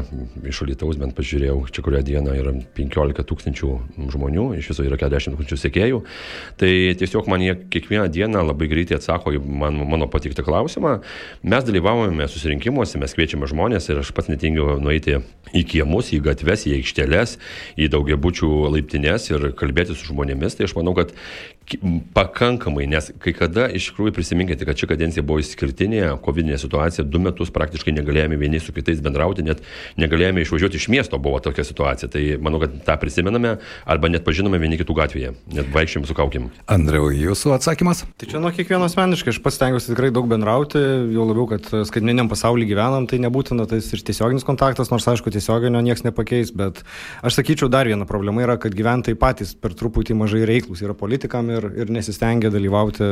iš 0.47 0.63
Lietuvos, 0.67 0.99
bent 1.01 1.15
pažiūrėjau, 1.17 1.59
čia 1.71 1.85
kurią 1.87 2.03
dieną 2.07 2.35
yra 2.41 2.55
15 2.77 3.27
tūkstančių 3.31 3.73
žmonių, 4.13 4.47
iš 4.61 4.71
viso 4.73 4.87
yra 4.87 4.99
40 5.01 5.37
tūkstančių 5.37 5.61
sekėjų. 5.63 6.03
Tai 6.61 6.73
tiesiog 7.01 7.31
man 7.31 7.45
jie 7.45 7.55
kiekvieną 7.73 8.09
dieną 8.13 8.43
labai 8.51 8.69
greitai 8.71 8.99
atsako 8.99 9.35
į 9.37 9.43
man, 9.43 9.79
mano 9.89 10.09
patiktą 10.11 10.45
klausimą. 10.47 10.99
Mes 11.47 11.67
dalyvavome 11.67 12.29
susirinkimuose, 12.31 12.99
mes 13.03 13.15
kviečiame 13.17 13.49
žmonės 13.51 13.91
ir 13.91 14.03
aš 14.03 14.13
pats 14.17 14.31
netingiu 14.33 14.77
nueiti 14.83 15.21
į 15.55 15.63
kiemus, 15.71 16.11
į 16.17 16.23
gatves, 16.27 16.67
į 16.67 16.77
aikšteles, 16.81 17.37
į 17.79 17.91
daugiabučių 17.95 18.51
laiptinės 18.75 19.31
ir 19.31 19.51
kalbėti 19.59 19.86
su 19.95 20.11
žmonėmis. 20.11 20.57
Tai 20.59 20.67
aš 20.67 20.75
manau, 20.79 20.97
kad 20.99 21.15
pakankamai, 22.15 22.87
nes 22.87 23.11
kai 23.23 23.33
kada 23.35 23.67
iš 23.75 23.91
tikrųjų 23.91 24.15
prisiminkite, 24.15 24.67
kad 24.69 24.79
ši 24.79 24.89
kadencija 24.93 25.25
buvo 25.27 25.43
išskirtinė, 25.43 26.03
COVID 26.23 26.53
situacija, 26.63 27.05
du 27.05 27.19
metus 27.23 27.51
praktiškai 27.55 27.95
negalėjome 27.97 28.39
vieni 28.39 28.61
su 28.63 28.75
kitais 28.77 29.01
bendrauti, 29.03 29.45
net 29.47 29.63
negalėjome 29.99 30.45
išvažiuoti 30.45 30.79
iš 30.79 30.89
miesto, 30.93 31.19
buvo 31.23 31.41
tokia 31.43 31.65
situacija. 31.67 32.11
Tai 32.13 32.23
manau, 32.43 32.61
kad 32.63 32.77
tą 32.87 32.97
prisimename 33.03 33.57
arba 33.85 34.11
net 34.13 34.25
pažinome 34.27 34.61
vieni 34.63 34.79
kitų 34.79 34.97
gatvėje, 35.01 35.33
net 35.57 35.73
vaikščiam 35.75 36.07
su 36.07 36.15
kaukim. 36.17 36.49
Andriau, 36.71 37.11
jūsų 37.11 37.57
atsakymas? 37.57 38.05
Tai 38.17 38.31
čia 38.31 38.43
nuo 38.43 38.53
kiekvieno 38.55 38.87
asmeniškai, 38.87 39.35
aš 39.35 39.43
pats 39.43 39.59
stengiuosi 39.59 39.91
tikrai 39.91 40.13
daug 40.15 40.31
bendrauti, 40.31 40.79
jau 41.17 41.27
labiau, 41.27 41.49
kad 41.51 41.67
skaitmeniniam 41.91 42.31
pasaulyje 42.31 42.71
gyvenam, 42.71 43.09
tai 43.11 43.19
nebūtina 43.25 43.67
tai 43.71 43.81
ir 43.83 44.07
tiesioginis 44.07 44.47
kontaktas, 44.47 44.93
nors 44.93 45.09
aišku, 45.11 45.33
tiesioginio 45.35 45.83
niekas 45.83 46.07
nepakeis, 46.07 46.55
bet 46.55 46.83
aš 47.27 47.41
sakyčiau, 47.41 47.71
dar 47.73 47.91
viena 47.91 48.07
problema 48.09 48.45
yra, 48.45 48.59
kad 48.61 48.77
gyventojai 48.77 49.19
patys 49.19 49.57
per 49.59 49.75
truputį 49.77 50.17
mažai 50.19 50.45
reiklus 50.49 50.85
yra 50.85 50.95
politikam 50.97 51.51
ir, 51.59 51.69
ir 51.83 51.93
nesistengia 51.93 52.51
dalyvauti, 52.53 53.11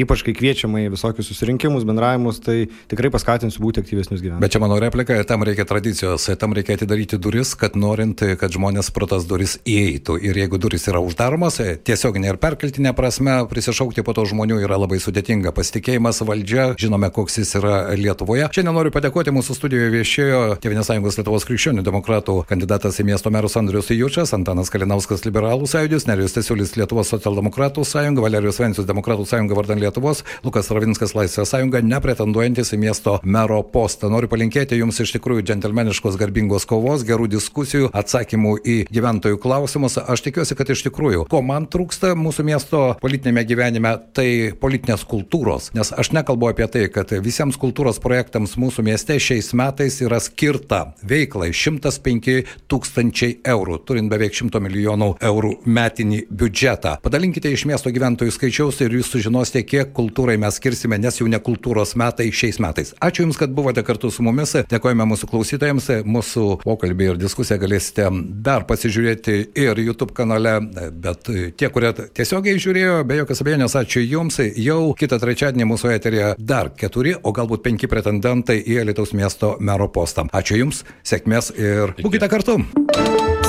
ypač 0.00 0.24
kai 0.26 0.34
kviečiama 0.36 0.84
į 0.84 0.92
visokius 0.94 1.30
susirinkimus, 1.30 1.86
bendravimus, 1.88 2.40
tai 2.44 2.66
tikrai 2.90 3.10
paskatinsiu 3.14 3.62
būti 3.64 3.82
aktyvesnius 3.84 4.22
gyventojus. 4.22 4.42
Bet 4.44 4.54
čia 4.54 4.62
mano 4.62 4.78
replika, 4.82 5.16
tam 5.28 5.46
reikia 5.46 5.66
tradicijos, 5.68 6.26
tam 6.40 6.56
reikia 6.56 6.78
atidaryti 6.78 7.18
duris, 7.20 7.54
kad 7.58 7.78
norint, 7.78 8.22
kad 8.40 8.54
žmonės 8.54 8.90
pro 8.94 9.08
tas 9.10 9.26
duris 9.28 9.56
įeitų. 9.64 10.18
Ir 10.24 10.38
jeigu 10.44 10.60
duris 10.60 10.86
yra 10.90 11.02
uždaromas, 11.04 11.60
tiesioginė 11.86 12.34
ir 12.34 12.40
perkeltinė 12.42 12.94
prasme, 12.96 13.40
prisišaukti 13.50 14.04
po 14.06 14.14
to 14.16 14.26
žmonių 14.30 14.60
yra 14.64 14.78
labai 14.80 15.00
sudėtinga. 15.02 15.54
Pasitikėjimas 15.56 16.22
valdžia, 16.26 16.70
žinome, 16.80 17.10
koks 17.14 17.40
jis 17.42 17.54
yra 17.60 17.76
Lietuvoje. 17.98 18.48
Šiandien 18.54 18.74
noriu 18.76 18.92
padėkoti 18.94 19.34
mūsų 19.34 19.56
studijoje 19.58 19.92
viešėjo 19.94 20.40
Tėvinės 20.64 20.90
sąjungos 20.90 21.18
Lietuvos 21.20 21.46
krikščionių 21.48 21.84
demokratų 21.86 22.40
kandidatas 22.48 22.98
į 23.00 23.08
miesto 23.08 23.32
merus 23.34 23.56
Andrius 23.60 23.90
Jučias, 23.94 24.34
Antanas 24.36 24.72
Kalinauskas 24.72 25.24
Liberalų 25.26 25.68
sąjūdis, 25.70 26.08
Nerijus 26.10 26.36
Tesiulis 26.36 26.74
Lietuvos 26.78 27.12
socialdemokratų 27.14 27.83
sąjunga, 27.92 28.22
Valerijos 28.24 28.58
Vencius 28.62 28.86
Demokratų 28.88 29.26
sąjunga 29.28 29.56
vardan 29.58 29.80
Lietuvos, 29.82 30.22
Lukas 30.44 30.70
Ravinskas 30.70 31.14
Laisvės 31.14 31.52
sąjunga, 31.52 31.82
nepretenduojantis 31.84 32.72
į 32.74 32.78
miesto 32.80 33.18
mero 33.24 33.60
postą. 33.62 34.08
Noriu 34.12 34.30
palinkėti 34.32 34.78
jums 34.78 35.00
iš 35.04 35.12
tikrųjų 35.18 35.44
džentelmeniškos 35.48 36.18
garbingos 36.20 36.66
kovos, 36.70 37.04
gerų 37.06 37.28
diskusijų, 37.34 37.90
atsakymų 37.92 38.54
į 38.64 38.76
gyventojų 38.94 39.40
klausimus. 39.42 39.98
Aš 40.00 40.24
tikiuosi, 40.28 40.56
kad 40.58 40.70
iš 40.72 40.86
tikrųjų, 40.88 41.26
ko 41.30 41.42
man 41.44 41.68
trūksta 41.70 42.14
mūsų 42.18 42.46
miesto 42.48 42.82
politinėme 43.02 43.44
gyvenime, 43.48 43.94
tai 44.16 44.28
politinės 44.60 45.04
kultūros. 45.10 45.70
Nes 45.76 45.92
aš 45.92 46.12
nekalbu 46.16 46.50
apie 46.52 46.68
tai, 46.70 46.86
kad 46.92 47.12
visiems 47.24 47.58
kultūros 47.60 48.00
projektams 48.02 48.56
mūsų 48.60 48.86
mieste 48.86 49.18
šiais 49.20 49.52
metais 49.58 50.00
yra 50.04 50.20
skirta 50.22 50.94
veiklai 51.02 51.50
105 51.54 52.40
tūkstančiai 52.70 53.38
eurų, 53.54 53.80
turint 53.88 54.12
beveik 54.12 54.36
100 54.36 54.62
milijonų 54.64 55.10
eurų 55.24 55.54
metinį 55.66 56.24
biudžetą. 56.30 56.96
Padalinkite 57.04 57.52
iš 57.52 57.66
miesto 57.68 57.73
gyventojų 57.82 58.32
skaičiaus 58.34 58.78
ir 58.84 58.94
jūs 58.98 59.10
sužinosite, 59.10 59.64
kiek 59.66 59.90
kultūrai 59.96 60.36
mes 60.40 60.58
skirsime, 60.60 60.98
nes 61.02 61.18
jau 61.18 61.26
ne 61.30 61.40
kultūros 61.42 61.94
metai 61.98 62.28
šiais 62.30 62.60
metais. 62.62 62.94
Ačiū 63.02 63.24
Jums, 63.24 63.38
kad 63.40 63.52
buvote 63.56 63.82
kartu 63.86 64.10
su 64.12 64.22
mumis. 64.22 64.54
Dėkojame 64.70 65.06
mūsų 65.10 65.28
klausytojams. 65.30 65.88
Mūsų 66.04 66.44
pokalbį 66.62 67.10
ir 67.10 67.20
diskusiją 67.20 67.58
galėsite 67.62 68.06
dar 68.44 68.66
pasižiūrėti 68.68 69.36
ir 69.64 69.80
YouTube 69.82 70.14
kanale. 70.16 70.58
Bet 70.92 71.26
tie, 71.58 71.70
kurie 71.72 71.92
tiesiogiai 72.14 72.60
žiūrėjo, 72.60 72.98
be 73.08 73.18
jokios 73.22 73.42
abejonės, 73.44 73.76
ačiū 73.80 74.04
Jums. 74.04 74.40
Jau 74.60 74.92
kitą 74.98 75.18
trečiadienį 75.22 75.68
mūsų 75.72 75.94
eterėje 75.96 76.34
dar 76.38 76.70
keturi, 76.78 77.16
o 77.16 77.32
galbūt 77.34 77.64
penki 77.64 77.90
pretendentai 77.90 78.60
į 78.60 78.82
Lietuvos 78.90 79.14
miesto 79.16 79.54
mero 79.60 79.88
postą. 79.88 80.28
Ačiū 80.36 80.60
Jums, 80.60 80.84
sėkmės 81.06 81.54
ir 81.56 81.96
būkite 82.04 82.30
kartu. 82.32 82.60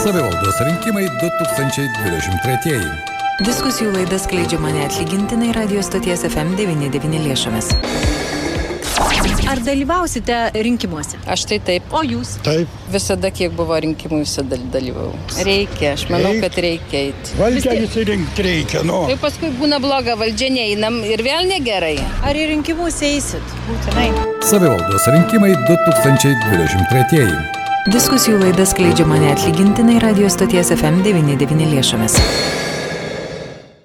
Savivaldos 0.05 0.61
rinkimai 0.61 1.09
2023. 1.19 3.14
Diskusijų 3.43 3.89
laidas 3.91 4.23
skleidžiama 4.29 4.69
neatlygintinai 4.71 5.49
radio 5.57 5.81
stoties 5.83 6.21
FM99 6.23 7.17
lėšomis. 7.25 7.67
Ar 9.51 9.59
dalyvausite 9.59 10.37
rinkimuose? 10.63 11.19
Aš 11.27 11.43
tai 11.49 11.57
taip. 11.67 11.89
O 11.91 11.99
jūs? 12.07 12.37
Taip. 12.45 12.71
Visada, 12.93 13.27
kiek 13.35 13.51
buvo 13.57 13.75
rinkimų, 13.83 14.21
visada 14.23 14.55
dalyvau. 14.71 15.09
Reikia, 15.43 15.91
aš 15.97 16.05
manau, 16.13 16.31
Reik. 16.31 16.45
kad 16.45 16.59
reikia 16.63 17.01
eiti. 17.09 17.35
Valdžią 17.41 17.75
įsirinkti 17.83 18.45
reikia, 18.47 18.85
nu. 18.87 19.01
Tai 19.11 19.17
paskui 19.25 19.51
būna 19.59 19.81
bloga 19.83 20.15
valdžia, 20.21 20.47
neeinam 20.55 21.01
ir 21.03 21.19
vėl 21.27 21.43
negerai. 21.51 21.97
Ar 22.23 22.39
į 22.39 22.47
rinkimus 22.53 23.01
eisit? 23.03 23.55
Būtinai. 23.67 24.07
Savivaldos 24.47 25.09
rinkimai 25.11 25.51
2023. 25.67 27.27
Diskusijų 27.91 28.39
laidas 28.47 28.71
skleidžiama 28.71 29.19
neatlygintinai 29.27 29.99
radio 30.07 30.31
stoties 30.31 30.71
FM99 30.79 31.67
lėšomis. 31.75 32.15